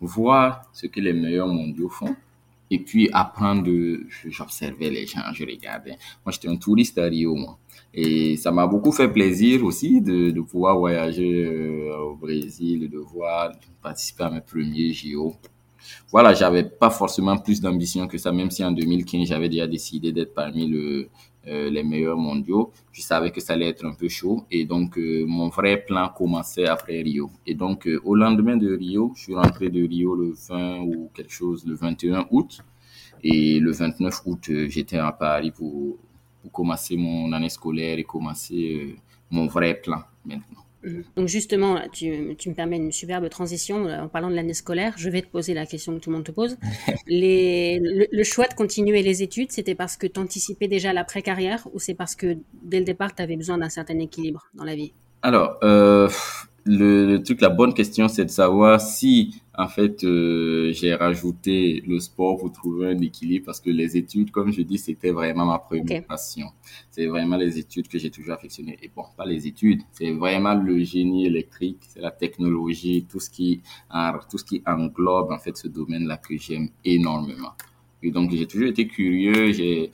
voir 0.01 0.63
ce 0.73 0.87
que 0.87 1.01
les 1.01 1.13
meilleurs 1.13 1.49
mondiaux 1.49 1.89
font 1.89 2.15
et 2.71 2.79
puis 2.79 3.09
apprendre 3.13 3.63
de 3.63 4.07
j'observais 4.29 4.91
les 4.91 5.07
gens 5.07 5.21
je 5.33 5.45
regardais. 5.45 5.97
Moi 6.25 6.33
j'étais 6.33 6.49
un 6.49 6.57
touriste 6.57 6.99
à 6.99 7.05
Rio 7.05 7.35
moi. 7.35 7.59
Et 7.95 8.37
ça 8.37 8.51
m'a 8.51 8.67
beaucoup 8.67 8.93
fait 8.93 9.09
plaisir 9.09 9.65
aussi 9.65 10.01
de, 10.01 10.31
de 10.31 10.41
pouvoir 10.43 10.79
voyager 10.79 11.47
euh, 11.47 11.97
au 11.99 12.17
Brésil 12.17 12.89
de 12.91 12.99
voir 12.99 13.53
participer 13.83 14.25
à 14.25 14.31
mes 14.31 14.41
premiers 14.43 14.93
JO 14.93 15.35
voilà 16.11 16.35
j'avais 16.35 16.65
pas 16.65 16.91
forcément 16.91 17.37
plus 17.39 17.61
d'ambition 17.61 18.07
que 18.07 18.19
ça 18.19 18.33
même 18.33 18.51
si 18.51 18.65
en 18.65 18.73
2015 18.73 19.29
j'avais 19.29 19.49
déjà 19.49 19.67
décidé 19.67 20.13
d'être 20.13 20.35
parmi 20.35 20.67
le 20.67 21.09
les 21.71 21.83
meilleurs 21.83 22.17
mondiaux. 22.17 22.73
Je 22.93 23.01
savais 23.03 23.31
que 23.31 23.41
ça 23.41 23.55
allait 23.55 23.69
être 23.69 23.85
un 23.85 23.95
peu 23.95 24.09
chaud 24.09 24.45
et 24.51 24.65
donc 24.65 24.99
euh, 24.99 25.25
mon 25.27 25.49
vrai 25.49 25.85
plan 25.85 26.09
commençait 26.09 26.67
après 26.67 27.01
Rio. 27.03 27.31
Et 27.47 27.55
donc 27.55 27.87
euh, 27.87 28.01
au 28.05 28.15
lendemain 28.15 28.57
de 28.57 28.75
Rio, 28.77 29.13
je 29.17 29.23
suis 29.23 29.35
rentré 29.35 29.71
de 29.71 29.87
Rio 29.87 30.15
le 30.15 30.33
20 30.49 30.81
ou 30.81 31.11
quelque 31.15 31.33
chose, 31.33 31.67
le 31.67 31.75
21 31.75 32.27
août. 32.31 32.61
Et 33.23 33.59
le 33.59 33.73
29 33.73 34.23
août, 34.27 34.51
j'étais 34.69 34.99
à 34.99 35.11
Paris 35.11 35.51
pour 35.51 35.99
commencer 36.53 36.97
mon 36.97 37.33
année 37.33 37.49
scolaire 37.49 37.99
et 37.99 38.05
commencer 38.05 38.97
mon 39.31 39.47
vrai 39.47 39.75
plan 39.75 40.03
maintenant. 40.25 40.68
Donc 41.17 41.29
justement, 41.29 41.79
tu, 41.93 42.35
tu, 42.39 42.49
me 42.49 42.55
permets 42.55 42.77
une 42.77 42.93
superbe 42.93 43.29
transition 43.29 43.87
euh, 43.87 44.03
en 44.03 44.09
parlant 44.09 44.31
de 44.31 44.35
l'année 44.35 44.55
scolaire. 44.55 44.95
Je 44.97 45.09
vais 45.11 45.23
te 45.23 45.29
poser 45.29 45.55
la 45.55 45.67
question 45.67 45.95
que 45.95 46.01
tout 46.01 46.11
le 46.11 46.17
monde 46.17 46.25
te 46.25 46.33
pose. 46.33 46.57
Les, 47.07 47.81
le, 47.81 48.23
choix 48.25 48.47
de 48.47 48.55
continuer 48.55 49.03
les 49.03 49.23
études, 49.23 49.53
c'était 49.53 49.75
parce 49.75 49.97
que 49.97 50.07
tu 50.07 50.21
anticipais 50.21 50.69
déjà 50.69 50.93
l'après-carrière 50.93 51.67
ou 51.73 51.79
c'est 51.79 51.95
parce 51.95 52.15
que 52.15 52.37
dès 52.63 52.79
le 52.79 52.85
départ, 52.85 53.15
tu 53.15 53.23
avais 53.23 53.37
besoin 53.37 53.59
d'un 53.59 53.69
certain 53.69 53.99
équilibre 53.99 54.49
dans 54.55 54.65
la 54.65 54.75
vie? 54.75 54.93
Alors, 55.23 55.59
euh, 55.63 56.09
le, 56.65 57.19
truc, 57.19 57.41
la 57.41 57.49
bonne 57.49 57.75
question, 57.75 58.09
c'est 58.09 58.25
de 58.25 58.31
savoir 58.31 58.81
si, 58.81 59.43
en 59.59 59.67
fait, 59.67 60.05
euh, 60.05 60.73
j'ai 60.73 60.95
rajouté 60.95 61.83
le 61.85 61.99
sport 61.99 62.39
pour 62.39 62.53
trouver 62.53 62.91
un 62.91 62.99
équilibre 62.99 63.47
parce 63.47 63.59
que 63.59 63.71
les 63.71 63.97
études, 63.97 64.31
comme 64.31 64.53
je 64.53 64.63
dis, 64.63 64.79
c'était 64.79 65.11
vraiment 65.11 65.47
ma 65.47 65.59
première 65.59 66.05
passion. 66.05 66.47
C'est 66.93 67.07
vraiment 67.07 67.37
les 67.37 67.59
études 67.59 67.89
que 67.89 67.99
j'ai 67.99 68.11
toujours 68.11 68.35
affectionné. 68.35 68.79
Et 68.81 68.89
bon, 68.95 69.03
pas 69.17 69.27
les 69.27 69.49
études, 69.49 69.83
c'est 69.91 70.13
vraiment 70.13 70.55
le 70.55 70.79
génie 70.85 71.27
électrique, 71.27 71.79
c'est 71.89 72.01
la 72.01 72.13
technologie, 72.13 73.05
tout 73.11 73.19
ce 73.19 73.31
qui, 73.31 73.61
tout 74.31 74.39
ce 74.39 74.45
qui 74.45 74.63
englobe, 74.65 75.33
en 75.33 75.39
fait, 75.41 75.57
ce 75.57 75.67
domaine-là 75.67 76.19
que 76.19 76.37
j'aime 76.39 76.69
énormément. 76.85 77.55
Et 78.01 78.13
donc, 78.13 78.31
j'ai 78.31 78.47
toujours 78.47 78.69
été 78.69 78.87
curieux, 78.87 79.51
j'ai, 79.53 79.91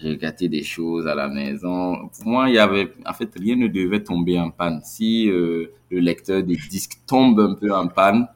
j'ai 0.00 0.16
gâté 0.16 0.48
des 0.48 0.64
choses 0.64 1.06
à 1.06 1.14
la 1.14 1.28
maison. 1.28 2.08
Pour 2.08 2.26
moi, 2.26 2.48
il 2.48 2.56
y 2.56 2.58
avait, 2.58 2.90
en 3.06 3.12
fait, 3.12 3.30
rien 3.38 3.54
ne 3.54 3.68
devait 3.68 4.02
tomber 4.02 4.40
en 4.40 4.50
panne. 4.50 4.80
Si 4.82 5.30
euh, 5.30 5.72
le 5.90 6.00
lecteur 6.00 6.42
des 6.42 6.56
disques 6.56 6.98
tombe 7.06 7.38
un 7.38 7.54
peu 7.54 7.72
en 7.72 7.86
panne, 7.86 8.26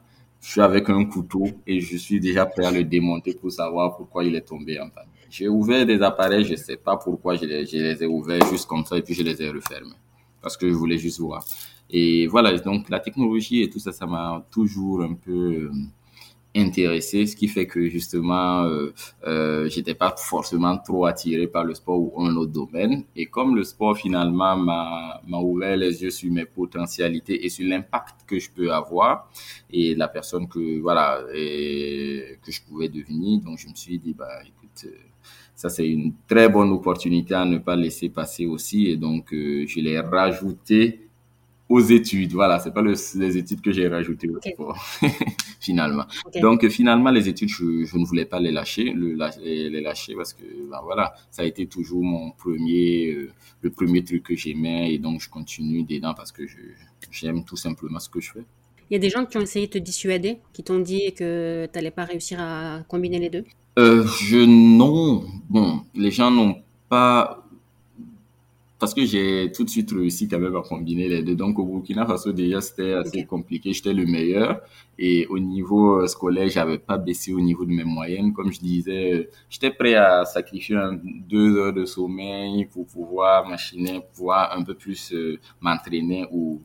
je 0.41 0.51
suis 0.51 0.61
avec 0.61 0.89
un 0.89 1.05
couteau 1.05 1.45
et 1.67 1.79
je 1.81 1.97
suis 1.97 2.19
déjà 2.19 2.45
prêt 2.45 2.65
à 2.65 2.71
le 2.71 2.83
démonter 2.83 3.33
pour 3.33 3.51
savoir 3.51 3.95
pourquoi 3.97 4.23
il 4.23 4.35
est 4.35 4.47
tombé 4.47 4.79
en 4.79 4.89
panne. 4.89 5.07
J'ai 5.29 5.47
ouvert 5.47 5.85
des 5.85 6.01
appareils, 6.01 6.45
je 6.45 6.55
sais 6.55 6.77
pas 6.77 6.97
pourquoi 6.97 7.35
je 7.35 7.45
les, 7.45 7.65
je 7.65 7.77
les 7.77 8.03
ai 8.03 8.07
ouverts 8.07 8.45
juste 8.49 8.67
comme 8.67 8.85
ça 8.85 8.97
et 8.97 9.01
puis 9.01 9.13
je 9.13 9.23
les 9.23 9.41
ai 9.41 9.49
refermés 9.49 9.95
parce 10.41 10.57
que 10.57 10.67
je 10.69 10.73
voulais 10.73 10.97
juste 10.97 11.19
voir. 11.19 11.43
Et 11.89 12.27
voilà, 12.27 12.57
donc 12.57 12.89
la 12.89 12.99
technologie 12.99 13.61
et 13.63 13.69
tout 13.69 13.79
ça, 13.79 13.91
ça 13.91 14.05
m'a 14.05 14.45
toujours 14.51 15.01
un 15.01 15.13
peu 15.13 15.31
euh, 15.31 15.71
intéressé, 16.55 17.25
ce 17.25 17.35
qui 17.35 17.47
fait 17.47 17.67
que 17.67 17.87
justement, 17.89 18.63
euh, 18.63 18.93
euh, 19.25 19.69
j'étais 19.69 19.93
pas 19.93 20.15
forcément 20.17 20.77
trop 20.77 21.05
attiré 21.05 21.47
par 21.47 21.63
le 21.63 21.73
sport 21.75 21.99
ou 21.99 22.23
un 22.23 22.35
autre 22.35 22.51
domaine. 22.51 23.03
Et 23.15 23.27
comme 23.27 23.55
le 23.55 23.63
sport 23.63 23.97
finalement 23.97 24.55
m'a 24.57 25.21
m'a 25.27 25.37
ouvert 25.37 25.77
les 25.77 26.01
yeux 26.03 26.09
sur 26.09 26.31
mes 26.31 26.45
potentialités 26.45 27.45
et 27.45 27.49
sur 27.49 27.67
l'impact 27.67 28.21
que 28.27 28.39
je 28.39 28.49
peux 28.51 28.71
avoir 28.73 29.29
et 29.71 29.95
la 29.95 30.07
personne 30.07 30.47
que 30.47 30.79
voilà 30.79 31.21
et, 31.33 32.37
que 32.43 32.51
je 32.51 32.61
pouvais 32.63 32.89
devenir, 32.89 33.41
donc 33.41 33.57
je 33.59 33.67
me 33.67 33.75
suis 33.75 33.99
dit 33.99 34.13
bah 34.13 34.27
écoute. 34.45 34.85
Euh, 34.85 35.09
ça, 35.59 35.67
c'est 35.67 35.89
une 35.89 36.13
très 36.25 36.47
bonne 36.47 36.71
opportunité 36.71 37.33
à 37.33 37.43
ne 37.43 37.57
pas 37.57 37.75
laisser 37.75 38.07
passer 38.07 38.45
aussi. 38.45 38.87
Et 38.87 38.95
donc, 38.95 39.33
euh, 39.33 39.65
je 39.67 39.81
l'ai 39.81 39.99
rajouté 39.99 41.08
aux 41.69 41.79
études. 41.79 42.33
Voilà, 42.33 42.59
c'est 42.59 42.73
pas 42.73 42.81
les 42.81 43.37
études 43.37 43.61
que 43.61 43.71
j'ai 43.71 43.87
rajoutées 43.87 44.29
au 44.29 44.39
sport, 44.41 44.77
finalement. 45.59 46.05
Donc 46.41 46.67
finalement, 46.67 47.11
les 47.11 47.29
études, 47.29 47.49
je, 47.49 47.85
je, 47.85 47.97
ne 47.97 48.05
voulais 48.05 48.25
pas 48.25 48.39
les 48.39 48.51
lâcher, 48.51 48.91
le, 48.91 49.15
les 49.43 49.81
lâcher 49.81 50.15
parce 50.15 50.33
que 50.33 50.43
ben, 50.69 50.79
voilà, 50.83 51.13
ça 51.29 51.43
a 51.43 51.45
été 51.45 51.67
toujours 51.67 52.03
mon 52.03 52.31
premier, 52.31 53.11
euh, 53.11 53.29
le 53.61 53.69
premier 53.69 54.03
truc 54.03 54.23
que 54.23 54.35
j'aimais 54.35 54.93
et 54.93 54.97
donc 54.97 55.21
je 55.21 55.29
continue 55.29 55.83
dedans 55.83 56.15
parce 56.15 56.31
que 56.31 56.43
j'aime 57.11 57.45
tout 57.45 57.55
simplement 57.55 57.99
ce 57.99 58.09
que 58.09 58.19
je 58.19 58.31
fais. 58.31 58.43
Il 58.89 58.95
y 58.95 58.97
a 58.97 58.99
des 58.99 59.09
gens 59.09 59.25
qui 59.25 59.37
ont 59.37 59.41
essayé 59.41 59.67
de 59.67 59.71
te 59.73 59.77
dissuader, 59.77 60.39
qui 60.51 60.63
t'ont 60.63 60.79
dit 60.79 61.13
que 61.13 61.67
tu 61.71 61.77
n'allais 61.77 61.91
pas 61.91 62.05
réussir 62.05 62.39
à 62.41 62.79
combiner 62.87 63.19
les 63.19 63.29
deux? 63.29 63.45
Euh, 63.77 64.03
Je 64.19 64.39
non, 64.39 65.25
bon, 65.47 65.81
les 65.93 66.09
gens 66.09 66.31
n'ont 66.31 66.55
pas 66.89 67.45
parce 68.79 68.93
que 68.93 69.05
j'ai 69.05 69.51
tout 69.53 69.63
de 69.63 69.69
suite 69.69 69.91
réussi 69.91 70.27
quand 70.27 70.39
même 70.39 70.55
à 70.55 70.61
combiner 70.61 71.09
les 71.09 71.21
deux. 71.21 71.35
Donc 71.35 71.59
au 71.59 71.65
Burkina 71.65 72.05
Faso 72.05 72.31
déjà 72.31 72.61
c'était 72.61 72.93
assez 72.93 73.25
compliqué, 73.25 73.73
j'étais 73.73 73.93
le 73.93 74.05
meilleur 74.05 74.61
et 74.97 75.27
au 75.27 75.39
niveau 75.39 76.07
scolaire 76.07 76.49
j'avais 76.49 76.79
pas 76.79 76.97
baissé 76.97 77.33
au 77.33 77.41
niveau 77.41 77.65
de 77.65 77.71
mes 77.71 77.83
moyennes. 77.83 78.33
Comme 78.33 78.51
je 78.51 78.59
disais, 78.59 79.29
j'étais 79.49 79.71
prêt 79.71 79.95
à 79.95 80.25
sacrifier 80.25 80.79
deux 81.27 81.57
heures 81.57 81.73
de 81.73 81.85
sommeil 81.85 82.65
pour 82.65 82.87
pouvoir 82.87 83.47
machiner, 83.47 84.01
pouvoir 84.13 84.57
un 84.57 84.63
peu 84.63 84.73
plus 84.73 85.13
m'entraîner 85.61 86.25
ou 86.31 86.61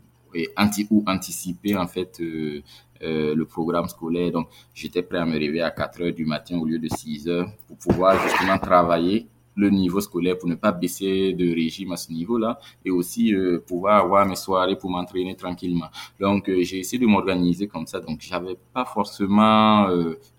anti 0.57 0.87
ou 0.91 1.05
anticiper 1.07 1.77
en 1.77 1.87
fait 1.87 2.21
euh, 2.21 2.63
euh, 3.03 3.35
le 3.35 3.45
programme 3.45 3.89
scolaire. 3.89 4.33
Donc, 4.33 4.49
j'étais 4.75 5.03
prêt 5.03 5.19
à 5.19 5.25
me 5.25 5.33
réveiller 5.33 5.63
à 5.63 5.71
4 5.71 6.03
heures 6.03 6.13
du 6.13 6.25
matin 6.25 6.59
au 6.59 6.65
lieu 6.65 6.79
de 6.79 6.89
6 6.89 7.29
heures 7.29 7.51
pour 7.67 7.77
pouvoir 7.77 8.21
justement 8.23 8.59
travailler 8.59 9.29
le 9.57 9.71
niveau 9.71 10.01
scolaire 10.01 10.39
pour 10.39 10.49
ne 10.49 10.55
pas 10.55 10.73
baisser 10.73 11.33
de 11.33 11.55
régime 11.55 11.93
à 11.93 11.97
ce 11.97 12.13
niveau-là 12.13 12.59
et 12.85 12.91
aussi 12.91 13.35
euh, 13.35 13.61
pouvoir 13.67 14.05
avoir 14.05 14.27
mes 14.27 14.37
soirées 14.37 14.77
pour 14.77 14.91
m'entraîner 14.91 15.37
tranquillement. 15.37 15.89
Donc 16.21 16.47
j'ai 16.47 16.79
essayé 16.79 16.99
de 16.99 17.07
m'organiser 17.07 17.69
comme 17.69 17.87
ça. 17.87 18.01
Donc 18.01 18.21
j'avais 18.21 18.57
pas 18.73 18.85
forcément 18.85 19.89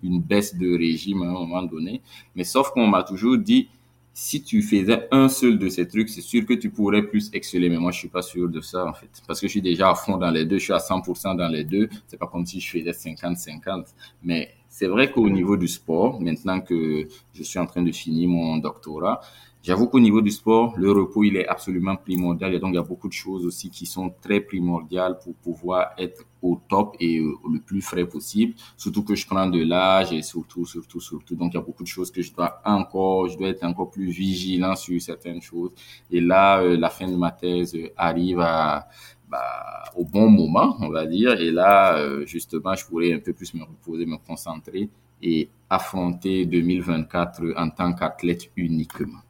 une 0.03 0.21
baisse 0.21 0.55
de 0.55 0.77
régime 0.77 1.21
à 1.23 1.25
un 1.27 1.31
moment 1.31 1.63
donné, 1.63 2.01
mais 2.35 2.43
sauf 2.43 2.71
qu'on 2.71 2.87
m'a 2.87 3.03
toujours 3.03 3.37
dit 3.37 3.69
si 4.17 4.41
tu 4.41 4.61
faisais 4.61 5.09
un 5.11 5.27
seul 5.27 5.59
de 5.59 5.67
ces 5.67 5.85
trucs, 5.89 6.07
c'est 6.07 6.21
sûr 6.21 6.45
que 6.45 6.53
tu 6.53 6.69
pourrais 6.69 7.03
plus 7.03 7.29
exceller. 7.33 7.69
Mais 7.69 7.77
moi, 7.77 7.91
je 7.91 7.99
suis 7.99 8.07
pas 8.07 8.21
sûr 8.21 8.47
de 8.47 8.61
ça, 8.61 8.85
en 8.85 8.93
fait. 8.93 9.09
Parce 9.27 9.41
que 9.41 9.47
je 9.47 9.51
suis 9.51 9.61
déjà 9.61 9.89
à 9.89 9.95
fond 9.95 10.15
dans 10.15 10.31
les 10.31 10.45
deux. 10.45 10.57
Je 10.57 10.63
suis 10.63 10.73
à 10.73 10.77
100% 10.77 11.35
dans 11.35 11.49
les 11.49 11.65
deux. 11.65 11.89
C'est 12.07 12.17
pas 12.17 12.27
comme 12.27 12.45
si 12.45 12.61
je 12.61 12.69
faisais 12.69 12.91
50-50. 12.91 13.87
Mais 14.23 14.55
c'est 14.77 14.87
vrai 14.87 15.09
qu'au 15.09 15.29
niveau 15.29 15.55
du 15.55 15.69
sport, 15.69 16.19
maintenant 16.19 16.59
que 16.59 17.07
je 17.33 17.43
suis 17.43 17.59
en 17.59 17.65
train 17.65 17.81
de 17.81 17.93
finir 17.93 18.27
mon 18.27 18.57
doctorat, 18.57 19.21
J'avoue 19.65 19.87
qu'au 19.87 19.99
niveau 19.99 20.21
du 20.21 20.29
sport, 20.29 20.75
le 20.77 20.91
repos, 20.91 21.23
il 21.23 21.37
est 21.37 21.47
absolument 21.47 21.95
primordial. 21.95 22.53
Et 22.53 22.59
donc, 22.59 22.73
il 22.73 22.75
y 22.75 22.77
a 22.77 22.83
beaucoup 22.83 23.07
de 23.07 23.13
choses 23.13 23.47
aussi 23.47 23.71
qui 23.71 23.87
sont 23.87 24.13
très 24.21 24.39
primordiales 24.39 25.17
pour 25.17 25.33
pouvoir 25.33 25.89
être 25.97 26.23
au 26.43 26.61
top 26.69 26.95
et 26.99 27.17
euh, 27.17 27.33
le 27.51 27.59
plus 27.59 27.81
frais 27.81 28.05
possible. 28.05 28.53
Surtout 28.77 29.03
que 29.03 29.15
je 29.15 29.25
prends 29.25 29.47
de 29.47 29.63
l'âge 29.63 30.13
et 30.13 30.21
surtout, 30.21 30.67
surtout, 30.67 31.01
surtout. 31.01 31.35
Donc, 31.35 31.53
il 31.53 31.55
y 31.55 31.59
a 31.59 31.63
beaucoup 31.63 31.81
de 31.81 31.87
choses 31.87 32.11
que 32.11 32.21
je 32.21 32.31
dois 32.31 32.61
encore, 32.63 33.27
je 33.27 33.39
dois 33.39 33.47
être 33.47 33.63
encore 33.63 33.89
plus 33.89 34.11
vigilant 34.11 34.75
sur 34.75 35.01
certaines 35.01 35.41
choses. 35.41 35.71
Et 36.11 36.21
là, 36.21 36.61
euh, 36.61 36.77
la 36.77 36.91
fin 36.91 37.07
de 37.07 37.15
ma 37.15 37.31
thèse 37.31 37.75
arrive 37.97 38.41
à, 38.41 38.87
bah, 39.35 39.83
au 39.95 40.03
bon 40.05 40.29
moment, 40.29 40.77
on 40.79 40.89
va 40.89 41.05
dire. 41.05 41.39
Et 41.39 41.51
là, 41.51 41.97
euh, 41.97 42.25
justement, 42.25 42.73
je 42.75 42.85
pourrais 42.85 43.13
un 43.13 43.19
peu 43.19 43.33
plus 43.33 43.53
me 43.53 43.63
reposer, 43.63 44.05
me 44.05 44.17
concentrer 44.17 44.89
et 45.21 45.49
affronter 45.69 46.45
2024 46.45 47.53
en 47.57 47.69
tant 47.69 47.93
qu'athlète 47.93 48.49
uniquement. 48.55 49.23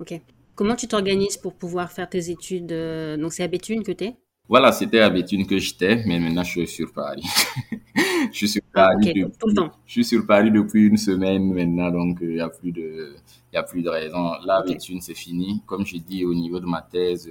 Ok. 0.00 0.20
Comment 0.54 0.76
tu 0.76 0.86
t'organises 0.86 1.36
pour 1.36 1.54
pouvoir 1.54 1.90
faire 1.90 2.08
tes 2.08 2.30
études 2.30 2.72
euh, 2.72 3.16
Donc, 3.16 3.32
c'est 3.32 3.42
à 3.42 3.48
Béthune 3.48 3.82
que 3.82 3.92
tu 3.92 4.04
es 4.04 4.16
Voilà, 4.48 4.70
c'était 4.72 5.00
à 5.00 5.10
Béthune 5.10 5.46
que 5.46 5.58
j'étais, 5.58 6.02
mais 6.06 6.18
maintenant, 6.18 6.44
je 6.44 6.50
suis 6.50 6.66
sur 6.68 6.92
Paris. 6.92 7.24
je 8.32 8.36
suis 8.36 8.48
sur 8.48 8.62
ah, 8.74 8.88
Paris 8.88 9.06
depuis, 9.06 9.24
tout 9.38 9.48
le 9.48 9.54
temps. 9.54 9.70
Je 9.86 9.92
suis 9.92 10.04
sur 10.04 10.26
Paris 10.26 10.50
depuis 10.50 10.86
une 10.86 10.98
semaine 10.98 11.52
maintenant, 11.52 11.90
donc 11.90 12.18
il 12.20 12.28
euh, 12.28 12.34
n'y 12.34 12.40
a 12.40 12.48
plus 12.48 12.72
de, 12.72 13.14
a 13.54 13.62
plus 13.62 13.82
de 13.82 13.88
raison. 13.88 14.32
Là, 14.44 14.62
Béthune, 14.66 15.00
c'est 15.00 15.14
fini. 15.14 15.62
Comme 15.66 15.84
je 15.86 15.96
dis, 15.96 16.24
au 16.24 16.34
niveau 16.34 16.60
de 16.60 16.66
ma 16.66 16.82
thèse, 16.82 17.30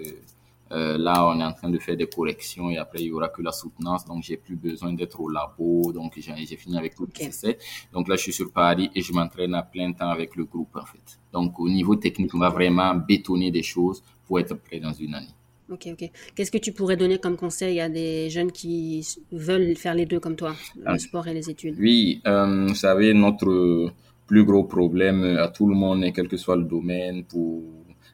euh, 0.71 0.97
là, 0.97 1.27
on 1.27 1.39
est 1.39 1.43
en 1.43 1.51
train 1.51 1.69
de 1.69 1.77
faire 1.79 1.97
des 1.97 2.07
corrections 2.07 2.69
et 2.69 2.77
après, 2.77 2.99
il 2.99 3.07
y 3.07 3.11
aura 3.11 3.29
que 3.29 3.41
la 3.41 3.51
soutenance. 3.51 4.05
Donc, 4.05 4.23
j'ai 4.23 4.37
plus 4.37 4.55
besoin 4.55 4.93
d'être 4.93 5.19
au 5.19 5.29
labo. 5.29 5.91
Donc, 5.91 6.13
j'ai 6.17 6.57
fini 6.57 6.77
avec 6.77 6.95
tout 6.95 7.03
okay. 7.03 7.31
ce 7.31 7.47
Donc, 7.91 8.07
là, 8.07 8.15
je 8.15 8.21
suis 8.21 8.33
sur 8.33 8.51
Paris 8.51 8.89
et 8.95 9.01
je 9.01 9.11
m'entraîne 9.11 9.53
à 9.53 9.63
plein 9.63 9.91
temps 9.91 10.09
avec 10.09 10.35
le 10.35 10.45
groupe, 10.45 10.75
en 10.75 10.85
fait. 10.85 11.19
Donc, 11.33 11.59
au 11.59 11.69
niveau 11.69 11.95
technique, 11.95 12.33
on 12.33 12.39
va 12.39 12.49
vraiment 12.49 12.95
bétonner 12.95 13.51
des 13.51 13.63
choses 13.63 14.01
pour 14.25 14.39
être 14.39 14.55
prêt 14.55 14.79
dans 14.79 14.93
une 14.93 15.13
année. 15.13 15.35
Ok, 15.69 15.87
ok. 15.91 16.09
Qu'est-ce 16.35 16.51
que 16.51 16.57
tu 16.57 16.73
pourrais 16.73 16.97
donner 16.97 17.17
comme 17.17 17.37
conseil 17.37 17.79
à 17.79 17.87
des 17.87 18.29
jeunes 18.29 18.51
qui 18.51 19.07
veulent 19.31 19.75
faire 19.75 19.95
les 19.95 20.05
deux 20.05 20.19
comme 20.19 20.35
toi, 20.35 20.53
le 20.75 20.83
ah. 20.85 20.97
sport 20.97 21.27
et 21.27 21.33
les 21.33 21.49
études? 21.49 21.75
Oui, 21.79 22.21
euh, 22.27 22.67
vous 22.67 22.75
savez, 22.75 23.13
notre 23.13 23.91
plus 24.27 24.43
gros 24.43 24.65
problème 24.65 25.23
à 25.37 25.47
tout 25.47 25.67
le 25.67 25.75
monde, 25.75 26.05
quel 26.13 26.27
que 26.27 26.37
soit 26.37 26.57
le 26.57 26.63
domaine, 26.63 27.23
pour 27.23 27.63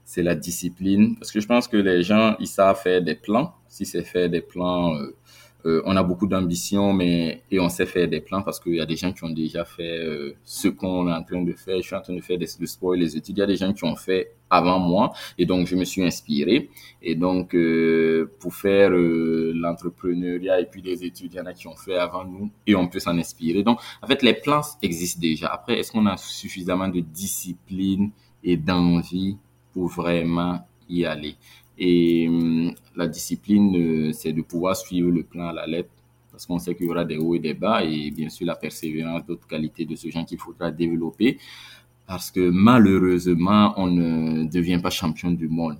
c'est 0.07 0.23
la 0.23 0.35
discipline. 0.35 1.17
Parce 1.17 1.33
que 1.33 1.41
je 1.41 1.47
pense 1.47 1.67
que 1.67 1.75
les 1.75 2.01
gens, 2.01 2.37
ils 2.39 2.47
savent 2.47 2.81
faire 2.81 3.01
des 3.01 3.15
plans. 3.15 3.53
Si 3.67 3.85
c'est 3.85 4.03
faire 4.03 4.29
des 4.29 4.39
plans, 4.39 4.95
euh, 4.95 5.13
euh, 5.65 5.81
on 5.83 5.97
a 5.97 6.01
beaucoup 6.01 6.27
d'ambition, 6.27 6.93
mais 6.93 7.41
et 7.51 7.59
on 7.59 7.67
sait 7.67 7.85
faire 7.85 8.07
des 8.07 8.21
plans 8.21 8.41
parce 8.41 8.57
qu'il 8.57 8.75
y 8.75 8.79
a 8.79 8.85
des 8.85 8.95
gens 8.95 9.11
qui 9.11 9.25
ont 9.25 9.29
déjà 9.29 9.65
fait 9.65 9.97
euh, 9.97 10.33
ce 10.45 10.69
qu'on 10.69 11.09
est 11.09 11.13
en 11.13 11.23
train 11.23 11.41
de 11.41 11.51
faire. 11.51 11.75
Je 11.81 11.87
suis 11.87 11.95
en 11.95 11.99
train 11.99 12.15
de 12.15 12.21
faire 12.21 12.37
des, 12.37 12.47
le 12.57 12.67
sport 12.67 12.95
et 12.95 12.97
les 12.97 13.17
études. 13.17 13.37
Il 13.37 13.41
y 13.41 13.43
a 13.43 13.47
des 13.47 13.57
gens 13.57 13.73
qui 13.73 13.83
ont 13.83 13.97
fait 13.97 14.31
avant 14.49 14.79
moi 14.79 15.11
et 15.37 15.45
donc 15.45 15.67
je 15.67 15.75
me 15.75 15.83
suis 15.83 16.05
inspiré. 16.05 16.69
Et 17.01 17.15
donc 17.15 17.53
pour 18.39 18.55
faire 18.55 18.91
l'entrepreneuriat 18.91 20.61
et 20.61 20.67
puis 20.67 20.81
les 20.81 21.03
études, 21.03 21.33
il 21.33 21.37
y 21.37 21.41
en 21.41 21.47
a 21.47 21.53
qui 21.53 21.67
ont 21.67 21.75
fait 21.75 21.97
avant 21.97 22.23
nous 22.23 22.49
et 22.65 22.75
on 22.75 22.87
peut 22.87 22.99
s'en 22.99 23.17
inspirer. 23.17 23.61
Donc 23.61 23.81
en 24.01 24.07
fait, 24.07 24.23
les 24.23 24.35
plans 24.35 24.61
existent 24.81 25.19
déjà. 25.19 25.47
Après, 25.47 25.77
est-ce 25.77 25.91
qu'on 25.91 26.05
a 26.05 26.15
suffisamment 26.15 26.87
de 26.87 27.01
discipline 27.01 28.11
et 28.41 28.55
d'envie 28.55 29.37
pour 29.77 29.89
vraiment 29.89 30.59
y 30.89 31.05
aller. 31.05 31.35
Et 31.77 32.27
hum, 32.27 32.73
la 32.95 33.07
discipline, 33.07 33.75
euh, 33.75 34.11
c'est 34.11 34.33
de 34.33 34.41
pouvoir 34.41 34.75
suivre 34.75 35.11
le 35.11 35.21
plan 35.21 35.49
à 35.49 35.53
la 35.53 35.67
lettre 35.67 35.89
parce 36.31 36.47
qu'on 36.47 36.57
sait 36.57 36.73
qu'il 36.73 36.87
y 36.87 36.89
aura 36.89 37.05
des 37.05 37.17
hauts 37.17 37.35
et 37.35 37.39
des 37.39 37.53
bas 37.53 37.83
et 37.83 38.09
bien 38.09 38.29
sûr 38.29 38.47
la 38.47 38.55
persévérance, 38.55 39.23
d'autres 39.27 39.45
qualités 39.47 39.85
de 39.85 39.95
ce 39.95 40.09
genre 40.09 40.25
qu'il 40.25 40.39
faudra 40.39 40.71
développer 40.71 41.37
parce 42.07 42.31
que 42.31 42.49
malheureusement, 42.49 43.73
on 43.77 43.87
ne 43.87 44.45
devient 44.45 44.79
pas 44.81 44.89
champion 44.89 45.29
du 45.29 45.47
monde 45.47 45.77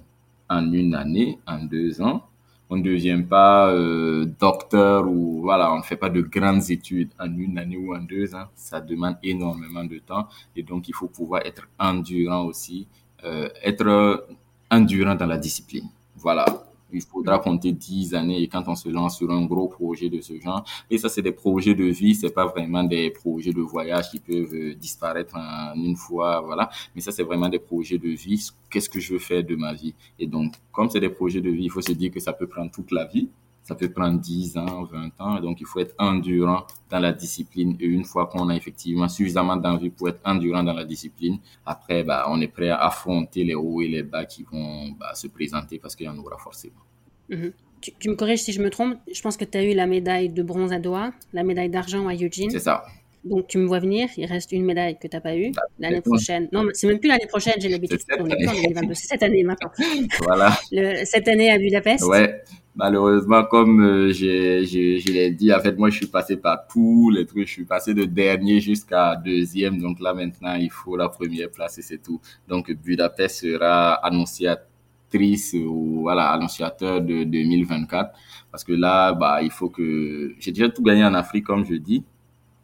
en 0.48 0.72
une 0.72 0.94
année, 0.94 1.40
en 1.48 1.64
deux 1.64 2.00
ans. 2.00 2.22
On 2.70 2.78
ne 2.78 2.84
devient 2.84 3.24
pas 3.28 3.72
euh, 3.72 4.26
docteur 4.40 5.08
ou 5.10 5.42
voilà, 5.42 5.74
on 5.74 5.78
ne 5.78 5.84
fait 5.84 5.96
pas 5.96 6.10
de 6.10 6.22
grandes 6.22 6.70
études 6.70 7.10
en 7.18 7.36
une 7.36 7.58
année 7.58 7.78
ou 7.78 7.96
en 7.96 8.02
deux 8.02 8.36
ans. 8.36 8.48
Ça 8.54 8.80
demande 8.80 9.16
énormément 9.24 9.86
de 9.86 9.98
temps 9.98 10.28
et 10.56 10.62
donc 10.62 10.88
il 10.88 10.94
faut 10.94 11.08
pouvoir 11.08 11.42
être 11.46 11.68
endurant 11.80 12.44
aussi 12.46 12.88
euh, 13.24 13.50
être 13.64 14.28
endurant 14.70 15.16
dans 15.16 15.26
la 15.26 15.38
discipline. 15.38 15.90
Voilà. 16.16 16.46
Il 16.92 17.02
faudra 17.02 17.38
compter 17.40 17.74
10 17.74 18.16
années 18.16 18.42
et 18.42 18.48
quand 18.48 18.64
on 18.68 18.76
se 18.76 18.88
lance 18.88 19.18
sur 19.18 19.30
un 19.30 19.46
gros 19.46 19.68
projet 19.68 20.10
de 20.10 20.22
ce 20.22 20.40
genre, 20.40 20.64
et 20.90 20.98
ça 20.98 21.10
c'est 21.10 21.22
des 21.22 21.34
projets 21.34 21.76
de 21.76 21.84
vie, 21.84 22.16
c'est 22.16 22.30
pas 22.30 22.46
vraiment 22.46 22.84
des 22.84 23.10
projets 23.12 23.52
de 23.52 23.62
voyage 23.62 24.10
qui 24.10 24.20
peuvent 24.20 24.54
euh, 24.54 24.74
disparaître 24.74 25.36
en 25.36 25.74
une 25.76 25.98
fois, 25.98 26.40
voilà. 26.42 26.70
Mais 26.96 27.02
ça 27.02 27.12
c'est 27.12 27.24
vraiment 27.24 27.50
des 27.50 27.60
projets 27.60 27.98
de 27.98 28.10
vie. 28.10 28.50
Qu'est-ce 28.70 28.90
que 28.90 29.02
je 29.02 29.14
veux 29.14 29.20
faire 29.20 29.44
de 29.44 29.56
ma 29.56 29.74
vie? 29.74 29.94
Et 30.18 30.28
donc, 30.28 30.54
comme 30.72 30.90
c'est 30.90 31.02
des 31.02 31.10
projets 31.10 31.42
de 31.42 31.50
vie, 31.50 31.66
il 31.66 31.72
faut 31.72 31.82
se 31.82 31.92
dire 31.92 32.12
que 32.12 32.22
ça 32.22 32.32
peut 32.32 32.48
prendre 32.48 32.72
toute 32.72 32.92
la 32.92 33.06
vie 33.06 33.28
ça 33.68 33.76
peut 33.76 33.90
prendre 33.90 34.18
10 34.18 34.58
ans, 34.58 34.86
20 34.86 35.12
ans. 35.20 35.42
Donc, 35.42 35.60
il 35.60 35.68
faut 35.68 35.80
être 35.80 35.94
endurant 36.00 36.66
dans 36.90 37.00
la 37.00 37.12
discipline. 37.12 37.76
Et 37.82 37.86
une 37.86 38.06
fois 38.06 38.28
qu'on 38.28 38.48
a 38.48 38.56
effectivement 38.56 39.10
suffisamment 39.10 39.58
d'envie 39.58 39.90
pour 39.90 40.08
être 40.08 40.22
endurant 40.24 40.64
dans 40.64 40.72
la 40.72 40.86
discipline, 40.86 41.38
après, 41.66 42.06
bah, 42.06 42.28
on 42.30 42.40
est 42.40 42.48
prêt 42.48 42.70
à 42.70 42.78
affronter 42.78 43.44
les 43.44 43.56
hauts 43.56 43.82
et 43.82 43.90
les 43.90 44.04
bas 44.04 44.24
qui 44.24 44.44
vont 44.44 44.92
bah, 44.92 45.14
se 45.16 45.28
présenter 45.28 45.80
parce 45.80 45.98
qu'il 45.98 46.06
y 46.06 46.10
en 46.10 46.18
aura 46.18 46.38
forcément. 46.38 46.80
Mhm. 47.28 47.52
Tu, 47.82 48.10
me 48.10 48.16
corriges 48.16 48.40
si 48.40 48.54
je 48.54 48.62
me 48.62 48.70
trompe. 48.70 48.96
Je 49.14 49.22
pense 49.22 49.36
que 49.36 49.44
tu 49.44 49.58
as 49.58 49.64
eu 49.64 49.74
la 49.76 49.86
médaille 49.86 50.30
de 50.30 50.44
bronze 50.44 50.72
à 50.72 50.80
Doha, 50.80 51.12
la 51.34 51.44
médaille 51.44 51.70
d'argent 51.70 52.08
à 52.08 52.16
Eugene. 52.16 52.50
C'est 52.50 52.60
ça. 52.60 52.86
Donc, 53.30 53.48
tu 53.48 53.58
me 53.58 53.66
vois 53.66 53.80
venir, 53.80 54.10
il 54.18 54.26
reste 54.26 54.52
une 54.52 54.66
médaille 54.66 54.98
que 54.98 55.08
tu 55.08 55.16
n'as 55.16 55.22
pas 55.22 55.36
eue. 55.36 55.52
Bah, 55.52 55.62
l'année 55.80 56.02
prochaine. 56.02 56.48
Non, 56.52 56.66
c'est 56.74 56.88
même 56.88 57.00
plus 57.00 57.10
l'année 57.10 57.28
prochaine, 57.28 57.56
j'ai 57.60 57.70
l'habitude. 57.70 58.00
C'est 58.00 59.08
cette 59.08 59.24
année 59.24 59.44
maintenant. 59.44 59.72
voilà. 60.22 60.58
cette 61.06 61.28
année 61.28 61.52
à 61.52 61.58
Budapest. 61.58 62.06
Ouais. 62.06 62.42
Malheureusement, 62.78 63.44
comme 63.44 63.82
euh, 63.84 64.14
je, 64.14 64.64
je, 64.64 65.02
je 65.04 65.12
l'ai 65.12 65.32
dit, 65.32 65.52
en 65.52 65.60
fait, 65.60 65.76
moi, 65.80 65.90
je 65.90 65.98
suis 65.98 66.06
passé 66.06 66.38
par 66.38 66.68
tous 66.68 67.10
les 67.10 67.26
trucs. 67.26 67.48
Je 67.48 67.54
suis 67.54 67.66
passé 67.66 67.96
de 67.96 68.06
dernier 68.06 68.60
jusqu'à 68.60 69.16
deuxième. 69.16 69.82
Donc 69.82 70.00
là, 70.00 70.14
maintenant, 70.14 70.54
il 70.54 70.70
faut 70.70 70.96
la 70.96 71.10
première 71.10 71.50
place 71.50 71.80
et 71.80 71.82
c'est 71.82 71.98
tout. 71.98 72.22
Donc, 72.48 72.72
Budapest 72.72 73.42
sera 73.42 73.94
annonciatrice 73.94 75.54
ou, 75.54 76.02
voilà, 76.02 76.30
annonciateur 76.30 77.02
de 77.02 77.24
2024. 77.24 78.12
Parce 78.52 78.64
que 78.64 78.74
là, 78.74 79.12
bah, 79.14 79.42
il 79.42 79.50
faut 79.50 79.70
que, 79.70 80.36
j'ai 80.40 80.52
déjà 80.52 80.70
tout 80.70 80.84
gagné 80.84 81.04
en 81.04 81.16
Afrique, 81.16 81.46
comme 81.46 81.66
je 81.66 81.74
dis. 81.74 82.04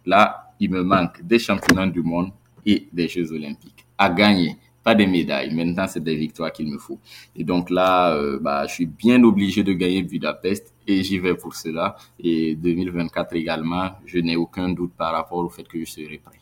Là, 0.06 0.53
il 0.60 0.72
me 0.72 0.84
manque 0.84 1.22
des 1.24 1.40
championnats 1.40 1.88
du 1.88 2.02
monde 2.02 2.32
et 2.66 2.88
des 2.92 3.08
Jeux 3.08 3.32
olympiques 3.32 3.86
à 3.98 4.10
gagner 4.10 4.58
pas 4.84 4.96
des 4.96 5.08
médailles. 5.08 5.54
Maintenant, 5.56 5.88
c'est 5.88 6.04
des 6.04 6.16
victoires 6.16 6.52
qu'il 6.52 6.70
me 6.70 6.78
faut. 6.78 7.00
Et 7.36 7.44
donc 7.44 7.70
là, 7.70 8.16
euh, 8.16 8.38
bah, 8.40 8.68
je 8.68 8.74
suis 8.74 8.86
bien 8.86 9.24
obligé 9.24 9.64
de 9.64 9.74
gagner 9.74 10.04
Budapest 10.04 10.74
et 10.86 11.02
j'y 11.04 11.20
vais 11.20 11.36
pour 11.36 11.56
cela. 11.56 11.96
Et 12.20 12.56
2024 12.56 13.36
également, 13.36 13.92
je 14.06 14.20
n'ai 14.20 14.36
aucun 14.36 14.70
doute 14.70 14.92
par 14.98 15.14
rapport 15.14 15.38
au 15.38 15.50
fait 15.50 15.64
que 15.64 15.80
je 15.80 15.86
serai 15.86 16.18
prêt. 16.18 16.40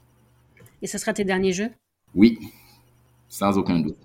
Et 0.81 0.87
ce 0.87 0.97
sera 0.97 1.13
tes 1.13 1.23
derniers 1.23 1.53
jeux? 1.53 1.69
Oui, 2.15 2.39
sans 3.29 3.57
aucun 3.57 3.79
doute. 3.79 3.97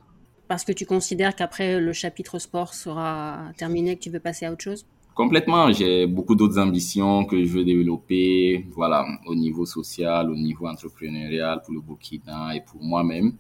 Parce 0.47 0.65
que 0.65 0.73
tu 0.73 0.85
considères 0.85 1.35
qu'après 1.35 1.81
le 1.81 1.93
chapitre 1.93 2.39
sport 2.39 2.75
sera 2.75 3.51
terminé, 3.57 3.97
que 3.97 4.03
tu 4.03 4.11
veux 4.11 4.21
passer 4.21 4.45
à 4.45 4.53
autre 4.53 4.63
chose? 4.63 4.87
Complètement, 5.17 5.73
j'ai 5.73 6.07
beaucoup 6.07 6.35
d'autres 6.35 6.59
ambitions 6.59 7.25
que 7.25 7.43
je 7.43 7.51
veux 7.51 7.65
développer, 7.65 8.67
voilà, 8.75 9.07
au 9.25 9.35
niveau 9.35 9.65
social, 9.65 10.31
au 10.31 10.37
niveau 10.37 10.67
entrepreneurial 10.67 11.63
pour 11.65 11.73
le 11.73 11.81
Burkina 11.81 12.55
et 12.55 12.61
pour 12.61 12.83
moi-même. 12.83 13.33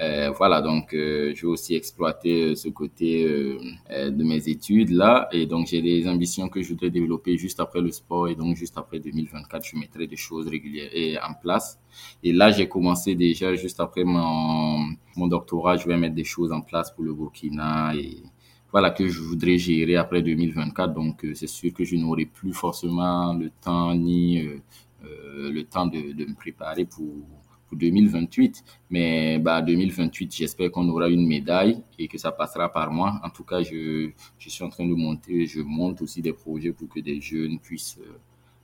Euh, 0.00 0.30
voilà, 0.30 0.62
donc 0.62 0.94
euh, 0.94 1.32
je 1.34 1.44
veux 1.46 1.52
aussi 1.54 1.74
exploiter 1.74 2.52
euh, 2.52 2.54
ce 2.54 2.68
côté 2.68 3.24
euh, 3.24 4.10
de 4.10 4.22
mes 4.22 4.48
études 4.48 4.90
là, 4.90 5.28
et 5.32 5.46
donc 5.46 5.66
j'ai 5.66 5.82
des 5.82 6.06
ambitions 6.06 6.48
que 6.48 6.62
je 6.62 6.68
voudrais 6.68 6.90
développer 6.90 7.36
juste 7.36 7.58
après 7.58 7.80
le 7.80 7.90
sport 7.90 8.28
et 8.28 8.36
donc 8.36 8.54
juste 8.54 8.78
après 8.78 9.00
2024, 9.00 9.64
je 9.64 9.76
mettrai 9.76 10.06
des 10.06 10.16
choses 10.16 10.46
régulières 10.46 10.90
et 10.92 11.18
en 11.18 11.34
place. 11.34 11.80
Et 12.22 12.32
là, 12.32 12.52
j'ai 12.52 12.68
commencé 12.68 13.16
déjà 13.16 13.56
juste 13.56 13.80
après 13.80 14.04
mon 14.04 14.86
mon 15.16 15.26
doctorat, 15.26 15.76
je 15.78 15.88
vais 15.88 15.96
mettre 15.96 16.14
des 16.14 16.24
choses 16.24 16.52
en 16.52 16.60
place 16.60 16.92
pour 16.92 17.02
le 17.02 17.12
Burkina 17.12 17.92
et 17.96 18.22
voilà, 18.74 18.90
que 18.90 19.06
je 19.06 19.20
voudrais 19.20 19.56
gérer 19.56 19.94
après 19.94 20.20
2024. 20.20 20.92
Donc, 20.94 21.24
euh, 21.24 21.32
c'est 21.36 21.46
sûr 21.46 21.72
que 21.72 21.84
je 21.84 21.94
n'aurai 21.94 22.26
plus 22.26 22.52
forcément 22.52 23.32
le 23.32 23.50
temps 23.50 23.94
ni 23.94 24.40
euh, 24.40 24.58
euh, 25.04 25.52
le 25.52 25.62
temps 25.62 25.86
de, 25.86 26.12
de, 26.12 26.24
me 26.24 26.34
préparer 26.34 26.84
pour, 26.84 27.06
pour 27.68 27.78
2028. 27.78 28.64
Mais 28.90 29.38
bah, 29.38 29.62
2028, 29.62 30.34
j'espère 30.34 30.72
qu'on 30.72 30.88
aura 30.88 31.08
une 31.08 31.24
médaille 31.24 31.84
et 32.00 32.08
que 32.08 32.18
ça 32.18 32.32
passera 32.32 32.68
par 32.68 32.90
moi. 32.90 33.20
En 33.22 33.30
tout 33.30 33.44
cas, 33.44 33.62
je, 33.62 34.10
je 34.40 34.48
suis 34.50 34.64
en 34.64 34.70
train 34.70 34.86
de 34.86 34.94
monter, 34.94 35.46
je 35.46 35.60
monte 35.60 36.02
aussi 36.02 36.20
des 36.20 36.32
projets 36.32 36.72
pour 36.72 36.88
que 36.88 36.98
des 36.98 37.20
jeunes 37.20 37.60
puissent 37.60 38.00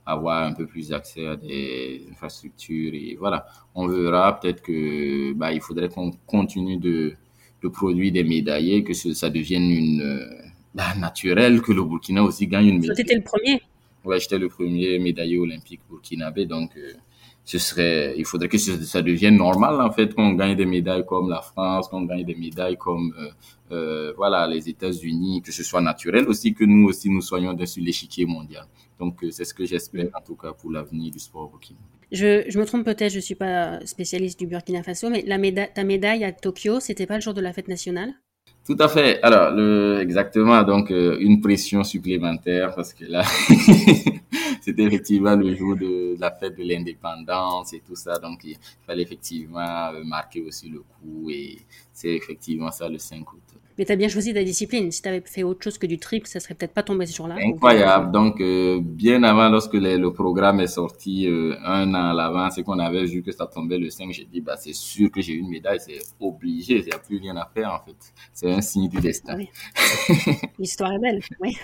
avoir 0.05 0.43
un 0.43 0.51
peu 0.51 0.65
plus 0.65 0.89
d'accès 0.89 1.25
à 1.25 1.37
des 1.37 2.05
infrastructures 2.11 2.93
et 2.93 3.15
voilà. 3.17 3.45
On 3.75 3.87
verra 3.87 4.37
peut-être 4.37 4.61
que 4.61 5.31
bah, 5.31 5.53
il 5.53 5.61
faudrait 5.61 5.87
qu'on 5.87 6.11
continue 6.27 6.75
de 6.75 7.15
le 7.61 7.69
produit 7.69 8.11
des 8.11 8.23
médaillés, 8.23 8.83
que 8.83 8.93
ça 8.93 9.29
devienne 9.29 9.69
une 9.69 10.01
euh, 10.01 10.25
bah, 10.73 10.95
naturelle, 10.97 11.61
que 11.61 11.71
le 11.71 11.83
Burkina 11.83 12.23
aussi 12.23 12.47
gagne 12.47 12.67
une 12.67 12.79
médaille. 12.79 12.97
C'était 12.97 13.15
le 13.15 13.23
premier. 13.23 13.61
Ouais, 14.03 14.19
j'étais 14.19 14.39
le 14.39 14.49
premier 14.49 14.97
médaillé 14.97 15.37
olympique 15.37 15.81
burkinabé, 15.89 16.45
donc 16.45 16.71
euh, 16.75 16.93
ce 17.45 17.59
serait, 17.59 18.15
il 18.17 18.25
faudrait 18.25 18.49
que 18.49 18.57
ça 18.57 19.01
devienne 19.01 19.37
normal 19.37 19.79
en 19.81 19.91
fait 19.91 20.13
qu'on 20.13 20.33
gagne 20.33 20.55
des 20.55 20.65
médailles 20.65 21.05
comme 21.05 21.29
la 21.29 21.41
France, 21.41 21.87
qu'on 21.87 22.03
gagne 22.03 22.23
des 22.23 22.35
médailles 22.35 22.77
comme 22.77 23.13
euh, 23.19 23.29
euh, 23.71 24.13
voilà 24.17 24.47
les 24.47 24.69
États-Unis, 24.69 25.41
que 25.43 25.51
ce 25.51 25.63
soit 25.63 25.81
naturel 25.81 26.27
aussi 26.27 26.53
que 26.53 26.63
nous 26.63 26.87
aussi 26.87 27.09
nous 27.09 27.21
soyons 27.21 27.55
sur 27.65 27.83
l'échiquier 27.83 28.25
mondial. 28.25 28.65
Donc 28.99 29.23
c'est 29.31 29.45
ce 29.45 29.53
que 29.53 29.65
j'espère 29.65 30.09
en 30.15 30.21
tout 30.21 30.35
cas 30.35 30.53
pour 30.53 30.71
l'avenir 30.71 31.11
du 31.11 31.19
sport 31.19 31.43
au 31.43 31.49
Burkina. 31.49 31.79
Je, 32.11 32.57
me 32.57 32.65
trompe 32.65 32.83
peut-être, 32.83 33.13
je 33.13 33.19
suis 33.19 33.35
pas 33.35 33.79
spécialiste 33.85 34.37
du 34.37 34.45
Burkina 34.45 34.83
Faso, 34.83 35.09
mais 35.09 35.23
la 35.25 35.37
méda 35.37 35.67
ta 35.67 35.83
médaille 35.83 36.25
à 36.25 36.33
Tokyo, 36.33 36.79
c'était 36.81 37.05
pas 37.05 37.15
le 37.15 37.21
jour 37.21 37.33
de 37.33 37.41
la 37.41 37.53
fête 37.53 37.69
nationale? 37.69 38.13
Tout 38.65 38.75
à 38.79 38.87
fait. 38.89 39.21
Alors, 39.23 39.51
le, 39.55 39.99
exactement. 40.01 40.61
Donc, 40.63 40.91
euh, 40.91 41.17
une 41.19 41.41
pression 41.41 41.83
supplémentaire 41.83 42.75
parce 42.75 42.93
que 42.93 43.05
là, 43.05 43.23
c'était 44.61 44.83
effectivement 44.83 45.35
le 45.35 45.55
jour 45.55 45.75
de, 45.75 46.15
la 46.19 46.31
fête 46.31 46.57
de 46.57 46.63
l'indépendance 46.63 47.73
et 47.73 47.79
tout 47.79 47.95
ça. 47.95 48.19
Donc, 48.19 48.43
il 48.43 48.57
fallait 48.85 49.03
effectivement 49.03 49.91
euh, 49.93 50.03
marquer 50.03 50.41
aussi 50.41 50.69
le 50.69 50.79
coup 50.79 51.29
et 51.31 51.57
c'est 51.91 52.13
effectivement 52.13 52.71
ça 52.71 52.87
le 52.87 52.99
5 52.99 53.21
août. 53.33 53.60
Mais 53.81 53.85
tu 53.85 53.93
as 53.93 53.95
bien 53.95 54.09
choisi 54.09 54.31
ta 54.31 54.43
discipline. 54.43 54.91
Si 54.91 55.01
tu 55.01 55.09
avais 55.09 55.23
fait 55.25 55.41
autre 55.41 55.63
chose 55.63 55.79
que 55.79 55.87
du 55.87 55.97
triple, 55.97 56.27
ça 56.27 56.39
serait 56.39 56.53
peut-être 56.53 56.75
pas 56.75 56.83
tombé 56.83 57.07
ce 57.07 57.15
jour-là. 57.15 57.37
Incroyable. 57.43 58.11
Donc, 58.11 58.39
euh, 58.39 58.79
bien 58.79 59.23
avant, 59.23 59.49
lorsque 59.49 59.73
le 59.73 60.07
programme 60.09 60.59
est 60.59 60.67
sorti 60.67 61.25
euh, 61.27 61.55
un 61.65 61.91
an 61.95 62.11
à 62.11 62.13
l'avance 62.13 62.59
et 62.59 62.63
qu'on 62.63 62.77
avait 62.77 63.05
vu 63.05 63.23
que 63.23 63.31
ça 63.31 63.47
tombait 63.47 63.79
le 63.79 63.89
5, 63.89 64.11
j'ai 64.11 64.25
dit, 64.25 64.39
bah, 64.39 64.55
c'est 64.55 64.75
sûr 64.75 65.09
que 65.09 65.19
j'ai 65.19 65.33
une 65.33 65.49
médaille, 65.49 65.79
c'est 65.79 65.97
obligé, 66.19 66.77
il 66.77 66.85
n'y 66.85 66.91
a 66.91 66.99
plus 66.99 67.17
rien 67.17 67.35
à 67.37 67.49
faire, 67.51 67.73
en 67.73 67.83
fait. 67.83 67.95
C'est 68.31 68.51
un 68.51 68.61
signe 68.61 68.87
du 68.87 68.99
destin. 68.99 69.35
Oui. 69.35 69.49
L'histoire 70.59 70.91
est 70.93 70.99
belle, 70.99 71.19
oui. 71.39 71.57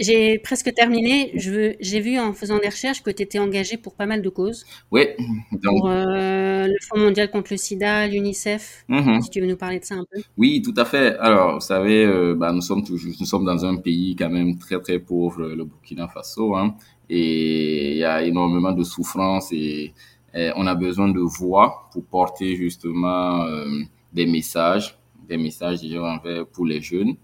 J'ai 0.00 0.38
presque 0.38 0.72
terminé. 0.72 1.32
J'ai 1.34 2.00
vu 2.00 2.18
en 2.18 2.32
faisant 2.32 2.58
des 2.58 2.68
recherches 2.68 3.02
que 3.02 3.10
tu 3.10 3.22
étais 3.22 3.38
engagé 3.38 3.76
pour 3.76 3.96
pas 3.96 4.06
mal 4.06 4.22
de 4.22 4.30
causes. 4.30 4.64
Oui. 4.90 5.08
Donc... 5.52 5.80
Pour 5.80 5.90
euh, 5.90 6.66
le 6.68 6.76
Fonds 6.88 7.00
mondial 7.00 7.30
contre 7.30 7.52
le 7.52 7.58
sida, 7.58 8.06
l'UNICEF. 8.06 8.86
Mm-hmm. 8.88 9.20
Si 9.20 9.28
tu 9.28 9.42
veux 9.42 9.46
nous 9.46 9.58
parler 9.58 9.78
de 9.78 9.84
ça 9.84 9.96
un 9.96 10.06
peu. 10.10 10.22
Oui, 10.38 10.62
tout 10.62 10.72
à 10.78 10.86
fait. 10.86 11.18
Alors, 11.18 11.33
alors, 11.34 11.54
vous 11.54 11.60
savez, 11.60 12.04
euh, 12.04 12.36
bah, 12.36 12.52
nous 12.52 12.60
sommes 12.60 12.84
toujours, 12.84 13.12
nous 13.18 13.26
sommes 13.26 13.44
dans 13.44 13.64
un 13.64 13.76
pays 13.76 14.14
quand 14.14 14.30
même 14.30 14.56
très 14.56 14.80
très 14.80 15.00
pauvre, 15.00 15.42
le 15.48 15.64
Burkina 15.64 16.06
Faso, 16.06 16.54
hein, 16.54 16.76
et 17.10 17.92
il 17.92 17.98
y 17.98 18.04
a 18.04 18.22
énormément 18.22 18.70
de 18.70 18.84
souffrance 18.84 19.52
et, 19.52 19.92
on 20.56 20.66
a 20.66 20.74
besoin 20.74 21.08
de 21.08 21.20
voix 21.20 21.88
pour 21.92 22.04
porter 22.06 22.56
justement 22.56 23.42
euh, 23.42 23.82
des 24.12 24.26
messages, 24.26 24.98
des 25.28 25.36
messages 25.36 25.80
déjà 25.80 26.20
pour 26.52 26.66
les 26.66 26.80
jeunes, 26.80 27.14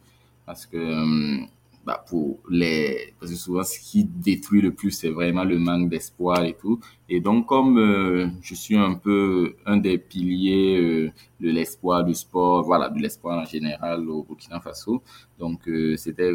parce 0.47 0.65
que 0.67 0.77
euh, 0.77 1.45
bah, 1.85 2.05
pour 2.09 2.39
les 2.51 3.15
parce 3.19 3.33
que 3.33 3.39
souvent 3.39 3.63
ce 3.65 3.79
qui 3.79 4.05
détruit 4.05 4.61
le 4.61 4.73
plus 4.73 4.91
c'est 4.91 5.09
vraiment 5.09 5.45
le 5.45 5.59
manque 5.59 5.89
d'espoir 5.89 6.45
et 6.45 6.55
tout. 6.55 6.79
Et 7.09 7.21
donc 7.21 7.47
comme 7.47 7.79
euh, 7.79 8.29
je 8.43 8.55
suis 8.55 8.77
un 8.77 8.95
peu 8.95 9.57
un 9.65 9.79
des 9.79 9.97
piliers 9.99 10.79
euh, 10.79 11.11
de 11.41 11.51
l'espoir 11.51 12.05
du 12.05 12.15
sport 12.15 12.65
voilà 12.65 12.89
de 12.91 12.99
l'espoir 12.99 13.39
en 13.39 13.47
général 13.47 14.09
au 14.09 14.23
Burkina 14.25 14.61
Faso 14.61 15.03
donc 15.39 15.67
euh, 15.69 15.97
c'était 15.97 16.35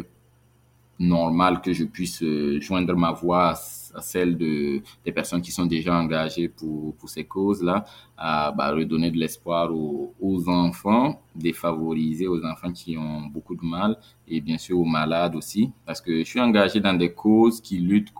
normal 0.98 1.60
que 1.60 1.72
je 1.72 1.84
puisse 1.84 2.24
joindre 2.60 2.96
ma 2.96 3.12
voix 3.12 3.50
à 3.50 3.54
celle 4.00 4.36
de, 4.36 4.80
des 5.04 5.12
personnes 5.12 5.42
qui 5.42 5.52
sont 5.52 5.66
déjà 5.66 5.94
engagées 5.94 6.48
pour, 6.48 6.94
pour 6.96 7.08
ces 7.08 7.24
causes-là, 7.24 7.84
à 8.16 8.52
bah, 8.52 8.72
redonner 8.72 9.10
de 9.10 9.18
l'espoir 9.18 9.74
aux, 9.74 10.14
aux, 10.20 10.48
enfants 10.48 11.20
défavorisés, 11.34 12.26
aux 12.26 12.44
enfants 12.44 12.72
qui 12.72 12.96
ont 12.96 13.22
beaucoup 13.22 13.54
de 13.54 13.64
mal, 13.64 13.96
et 14.28 14.40
bien 14.40 14.58
sûr 14.58 14.78
aux 14.78 14.84
malades 14.84 15.36
aussi, 15.36 15.70
parce 15.84 16.00
que 16.00 16.18
je 16.18 16.24
suis 16.24 16.40
engagé 16.40 16.80
dans 16.80 16.94
des 16.94 17.12
causes 17.12 17.60
qui 17.60 17.78
luttent 17.78 18.12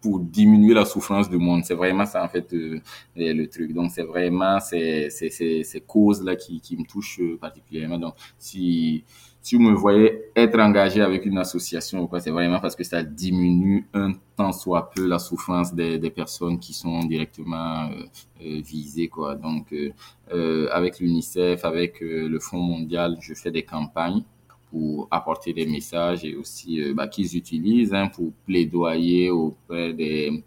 pour 0.00 0.20
diminuer 0.20 0.74
la 0.74 0.84
souffrance 0.84 1.28
du 1.28 1.38
monde. 1.38 1.64
C'est 1.64 1.74
vraiment 1.74 2.06
ça, 2.06 2.22
en 2.22 2.28
fait, 2.28 2.52
euh, 2.54 2.80
le 3.16 3.46
truc. 3.46 3.72
Donc, 3.72 3.90
c'est 3.90 4.04
vraiment 4.04 4.60
ces, 4.60 5.10
ces, 5.10 5.30
ces, 5.30 5.80
causes-là 5.80 6.36
qui, 6.36 6.60
qui 6.60 6.76
me 6.76 6.84
touchent 6.84 7.20
particulièrement. 7.40 7.98
Donc, 7.98 8.14
si 8.38 9.04
si 9.48 9.56
vous 9.56 9.62
me 9.62 9.74
voyez 9.74 10.24
être 10.36 10.60
engagé 10.60 11.00
avec 11.00 11.24
une 11.24 11.38
association 11.38 12.06
c'est 12.20 12.30
vraiment 12.30 12.60
parce 12.60 12.76
que 12.76 12.84
ça 12.84 13.02
diminue 13.02 13.86
un 13.94 14.12
tant 14.36 14.52
soit 14.52 14.90
peu 14.90 15.06
la 15.06 15.18
souffrance 15.18 15.72
des, 15.72 16.10
personnes 16.10 16.58
qui 16.58 16.74
sont 16.74 17.00
directement 17.04 17.88
euh, 17.88 18.04
euh 18.42 18.60
visées. 18.60 19.10
Donc, 19.42 19.72
euh, 19.72 20.68
avec 20.70 21.00
l'UNICEF, 21.00 21.64
avec 21.64 22.00
le 22.00 22.38
Fonds 22.38 22.60
mondial, 22.60 23.16
je 23.22 23.32
fais 23.32 23.50
des 23.50 23.62
campagnes 23.62 24.22
pour 24.70 25.08
apporter 25.10 25.54
des 25.54 25.64
messages 25.64 26.26
et 26.26 26.36
aussi 26.36 26.92
bah, 26.92 27.08
qu'ils 27.08 27.34
utilisent 27.34 27.94
hein, 27.94 28.08
pour 28.08 28.30
plaidoyer 28.44 29.30
auprès 29.30 29.94
des, 29.94 30.44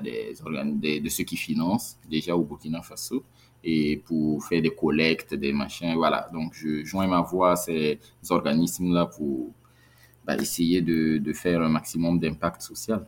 des, 0.00 1.00
de 1.00 1.08
ceux 1.08 1.24
qui 1.24 1.36
financent 1.36 1.96
déjà 2.08 2.36
au 2.36 2.44
Burkina 2.44 2.82
Faso 2.82 3.24
et 3.64 3.96
pour 3.96 4.44
faire 4.44 4.60
des 4.60 4.74
collectes, 4.74 5.34
des 5.34 5.52
machins, 5.52 5.94
voilà. 5.94 6.28
Donc, 6.32 6.52
je 6.54 6.84
joins 6.84 7.06
ma 7.06 7.22
voix 7.22 7.52
à 7.52 7.56
ces 7.56 7.98
organismes-là 8.28 9.06
pour 9.06 9.52
bah, 10.26 10.36
essayer 10.36 10.82
de, 10.82 11.18
de, 11.18 11.32
faire 11.32 11.62
un 11.62 11.70
maximum 11.70 12.18
d'impact 12.18 12.60
social. 12.60 13.06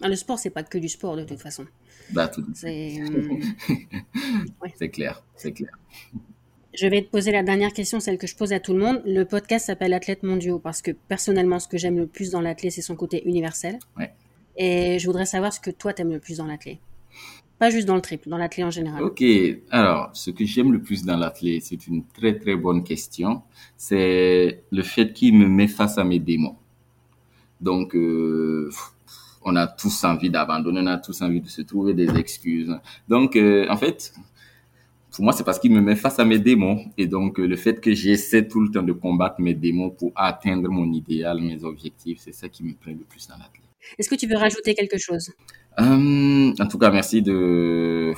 Ah, 0.00 0.08
le 0.08 0.16
sport, 0.16 0.38
c'est 0.38 0.50
pas 0.50 0.62
que 0.62 0.78
du 0.78 0.88
sport 0.88 1.16
de 1.16 1.24
toute 1.24 1.40
façon. 1.40 1.66
Bah, 2.12 2.28
tout 2.28 2.44
c'est 2.54 2.98
ouais. 4.62 4.88
clair, 4.88 5.22
c'est 5.36 5.52
clair. 5.52 5.70
Je 6.72 6.86
vais 6.86 7.02
te 7.02 7.10
poser 7.10 7.32
la 7.32 7.42
dernière 7.42 7.72
question, 7.72 8.00
celle 8.00 8.16
que 8.16 8.26
je 8.26 8.34
pose 8.36 8.52
à 8.52 8.60
tout 8.60 8.72
le 8.72 8.78
monde. 8.78 9.02
Le 9.04 9.24
podcast 9.24 9.66
s'appelle 9.66 9.92
Athlète 9.92 10.22
mondiaux 10.22 10.58
parce 10.58 10.80
que 10.80 10.92
personnellement, 10.92 11.58
ce 11.58 11.68
que 11.68 11.76
j'aime 11.76 11.98
le 11.98 12.06
plus 12.06 12.30
dans 12.30 12.40
l'athlète, 12.40 12.72
c'est 12.72 12.82
son 12.82 12.96
côté 12.96 13.26
universel. 13.28 13.78
Ouais. 13.98 14.14
Et 14.56 14.98
je 14.98 15.06
voudrais 15.06 15.26
savoir 15.26 15.52
ce 15.52 15.60
que 15.60 15.70
toi, 15.70 15.92
t'aimes 15.92 16.12
le 16.12 16.20
plus 16.20 16.38
dans 16.38 16.46
l'athlète. 16.46 16.78
Pas 17.60 17.68
juste 17.68 17.86
dans 17.86 17.94
le 17.94 18.00
triple, 18.00 18.30
dans 18.30 18.38
l'athlète 18.38 18.66
en 18.66 18.70
général. 18.70 19.02
Ok, 19.02 19.22
alors 19.70 20.08
ce 20.14 20.30
que 20.30 20.46
j'aime 20.46 20.72
le 20.72 20.80
plus 20.80 21.04
dans 21.04 21.18
l'athlète, 21.18 21.62
c'est 21.62 21.86
une 21.86 22.04
très 22.06 22.38
très 22.38 22.56
bonne 22.56 22.82
question. 22.82 23.42
C'est 23.76 24.62
le 24.70 24.82
fait 24.82 25.12
qu'il 25.12 25.36
me 25.36 25.46
met 25.46 25.68
face 25.68 25.98
à 25.98 26.04
mes 26.04 26.18
démons. 26.18 26.56
Donc, 27.60 27.94
euh, 27.94 28.70
on 29.42 29.56
a 29.56 29.66
tous 29.66 30.04
envie 30.04 30.30
d'abandonner, 30.30 30.80
on 30.80 30.86
a 30.86 30.96
tous 30.96 31.20
envie 31.20 31.42
de 31.42 31.48
se 31.48 31.60
trouver 31.60 31.92
des 31.92 32.08
excuses. 32.16 32.74
Donc, 33.10 33.36
euh, 33.36 33.66
en 33.68 33.76
fait, 33.76 34.14
pour 35.12 35.24
moi, 35.24 35.34
c'est 35.34 35.44
parce 35.44 35.58
qu'il 35.58 35.72
me 35.72 35.82
met 35.82 35.96
face 35.96 36.18
à 36.18 36.24
mes 36.24 36.38
démons. 36.38 36.86
Et 36.96 37.06
donc, 37.06 37.38
euh, 37.38 37.46
le 37.46 37.56
fait 37.56 37.78
que 37.78 37.92
j'essaie 37.92 38.48
tout 38.48 38.62
le 38.62 38.70
temps 38.70 38.82
de 38.82 38.92
combattre 38.92 39.38
mes 39.38 39.52
démons 39.52 39.90
pour 39.90 40.12
atteindre 40.16 40.70
mon 40.70 40.90
idéal, 40.90 41.42
mes 41.42 41.62
objectifs, 41.62 42.20
c'est 42.20 42.32
ça 42.32 42.48
qui 42.48 42.64
me 42.64 42.72
plaît 42.72 42.96
le 42.98 43.04
plus 43.04 43.28
dans 43.28 43.36
l'athlète. 43.36 43.68
Est-ce 43.98 44.08
que 44.08 44.14
tu 44.14 44.26
veux 44.26 44.36
rajouter 44.36 44.74
quelque 44.74 44.96
chose? 44.96 45.30
Euh, 45.80 46.52
En 46.58 46.66
tout 46.68 46.78
cas, 46.78 46.90
merci 46.90 47.22
de 47.22 48.14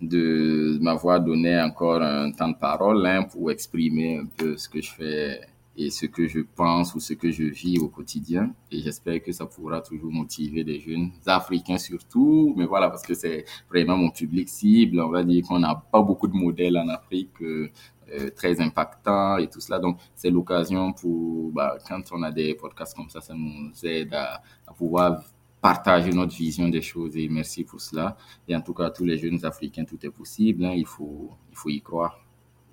de 0.00 0.78
m'avoir 0.80 1.20
donné 1.20 1.60
encore 1.60 2.00
un 2.02 2.30
temps 2.30 2.48
de 2.48 2.56
parole 2.56 3.04
hein, 3.04 3.24
pour 3.24 3.50
exprimer 3.50 4.18
un 4.18 4.26
peu 4.26 4.56
ce 4.56 4.68
que 4.68 4.80
je 4.80 4.92
fais 4.92 5.40
et 5.76 5.90
ce 5.90 6.06
que 6.06 6.26
je 6.26 6.40
pense 6.40 6.94
ou 6.94 7.00
ce 7.00 7.14
que 7.14 7.30
je 7.30 7.44
vis 7.44 7.78
au 7.78 7.88
quotidien. 7.88 8.52
Et 8.70 8.80
j'espère 8.80 9.22
que 9.22 9.32
ça 9.32 9.46
pourra 9.46 9.80
toujours 9.80 10.12
motiver 10.12 10.64
des 10.64 10.80
jeunes 10.80 11.10
africains 11.26 11.78
surtout. 11.78 12.54
Mais 12.56 12.66
voilà, 12.66 12.90
parce 12.90 13.02
que 13.02 13.14
c'est 13.14 13.44
vraiment 13.68 13.96
mon 13.96 14.10
public 14.10 14.48
cible. 14.48 15.00
On 15.00 15.08
va 15.08 15.22
dire 15.22 15.44
qu'on 15.46 15.60
n'a 15.60 15.74
pas 15.74 16.02
beaucoup 16.02 16.26
de 16.28 16.34
modèles 16.34 16.78
en 16.78 16.88
Afrique. 16.88 17.40
Euh, 17.42 17.70
euh, 18.10 18.30
très 18.34 18.58
impactants 18.58 19.36
et 19.36 19.48
tout 19.48 19.60
cela. 19.60 19.78
Donc, 19.78 19.98
c'est 20.14 20.30
l'occasion 20.30 20.94
pour, 20.94 21.52
bah, 21.52 21.76
quand 21.86 22.00
on 22.12 22.22
a 22.22 22.32
des 22.32 22.54
podcasts 22.54 22.96
comme 22.96 23.10
ça, 23.10 23.20
ça 23.20 23.34
nous 23.34 23.70
aide 23.84 24.14
à, 24.14 24.40
à 24.66 24.72
pouvoir 24.72 25.20
partager 25.60 26.10
notre 26.10 26.34
vision 26.34 26.68
des 26.68 26.82
choses 26.82 27.16
et 27.16 27.28
merci 27.28 27.64
pour 27.64 27.80
cela. 27.80 28.16
Et 28.46 28.54
en 28.54 28.60
tout 28.60 28.74
cas, 28.74 28.90
tous 28.90 29.04
les 29.04 29.18
jeunes 29.18 29.44
Africains, 29.44 29.84
tout 29.84 29.98
est 30.04 30.10
possible. 30.10 30.64
Hein, 30.64 30.74
il, 30.76 30.86
faut, 30.86 31.30
il 31.50 31.56
faut 31.56 31.68
y 31.70 31.80
croire 31.80 32.20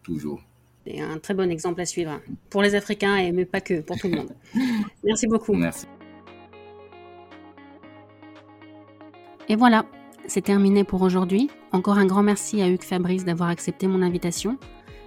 toujours. 0.03 0.41
C'est 0.85 1.01
un 1.01 1.17
très 1.17 1.33
bon 1.33 1.49
exemple 1.49 1.81
à 1.81 1.85
suivre 1.85 2.21
pour 2.49 2.61
les 2.61 2.75
Africains 2.75 3.17
et 3.17 3.31
mais 3.31 3.45
pas 3.45 3.61
que, 3.61 3.81
pour 3.81 3.97
tout 3.97 4.07
le 4.07 4.17
monde. 4.17 4.35
Merci 5.03 5.27
beaucoup. 5.27 5.53
Merci. 5.53 5.87
Et 9.47 9.55
voilà, 9.55 9.85
c'est 10.27 10.41
terminé 10.41 10.83
pour 10.83 11.01
aujourd'hui. 11.01 11.49
Encore 11.71 11.97
un 11.97 12.05
grand 12.05 12.23
merci 12.23 12.61
à 12.61 12.67
Hugues 12.67 12.83
Fabrice 12.83 13.25
d'avoir 13.25 13.49
accepté 13.49 13.87
mon 13.87 14.01
invitation. 14.01 14.57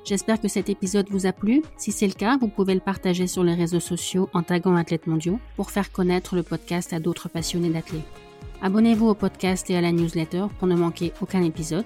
J'espère 0.09 0.41
que 0.41 0.49
cet 0.49 0.71
épisode 0.71 1.11
vous 1.11 1.27
a 1.27 1.33
plu. 1.33 1.63
Si 1.77 1.93
c'est 1.93 2.07
le 2.07 2.15
cas, 2.15 2.39
vous 2.39 2.49
pouvez 2.49 2.73
le 2.73 2.81
partager 2.81 3.27
sur 3.27 3.45
les 3.45 3.53
réseaux 3.53 3.79
sociaux 3.79 4.31
en 4.33 4.43
taguant 4.43 4.75
Athlètes 4.75 5.07
Mondiaux 5.07 5.39
pour 5.55 5.71
faire 5.71 5.93
connaître 5.93 6.35
le 6.35 6.43
podcast 6.43 6.95
à 6.95 6.99
d'autres 6.99 7.29
passionnés 7.29 7.69
d'athlètes. 7.69 8.01
Abonnez-vous 8.63 9.07
au 9.07 9.13
podcast 9.13 9.69
et 9.69 9.77
à 9.77 9.83
la 9.83 9.93
newsletter 9.93 10.47
pour 10.59 10.67
ne 10.67 10.77
manquer 10.77 11.13
aucun 11.21 11.43
épisode. 11.43 11.85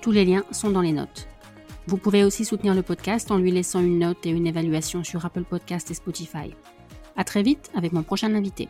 Tous 0.00 0.10
les 0.10 0.24
liens 0.24 0.42
sont 0.50 0.70
dans 0.70 0.80
les 0.80 0.90
notes. 0.90 1.28
Vous 1.86 1.98
pouvez 1.98 2.24
aussi 2.24 2.44
soutenir 2.44 2.74
le 2.74 2.82
podcast 2.82 3.30
en 3.30 3.36
lui 3.36 3.52
laissant 3.52 3.78
une 3.78 4.00
note 4.00 4.26
et 4.26 4.30
une 4.30 4.48
évaluation 4.48 5.04
sur 5.04 5.24
Apple 5.24 5.44
Podcast 5.44 5.88
et 5.88 5.94
Spotify. 5.94 6.56
À 7.14 7.22
très 7.22 7.44
vite 7.44 7.70
avec 7.76 7.92
mon 7.92 8.02
prochain 8.02 8.34
invité. 8.34 8.68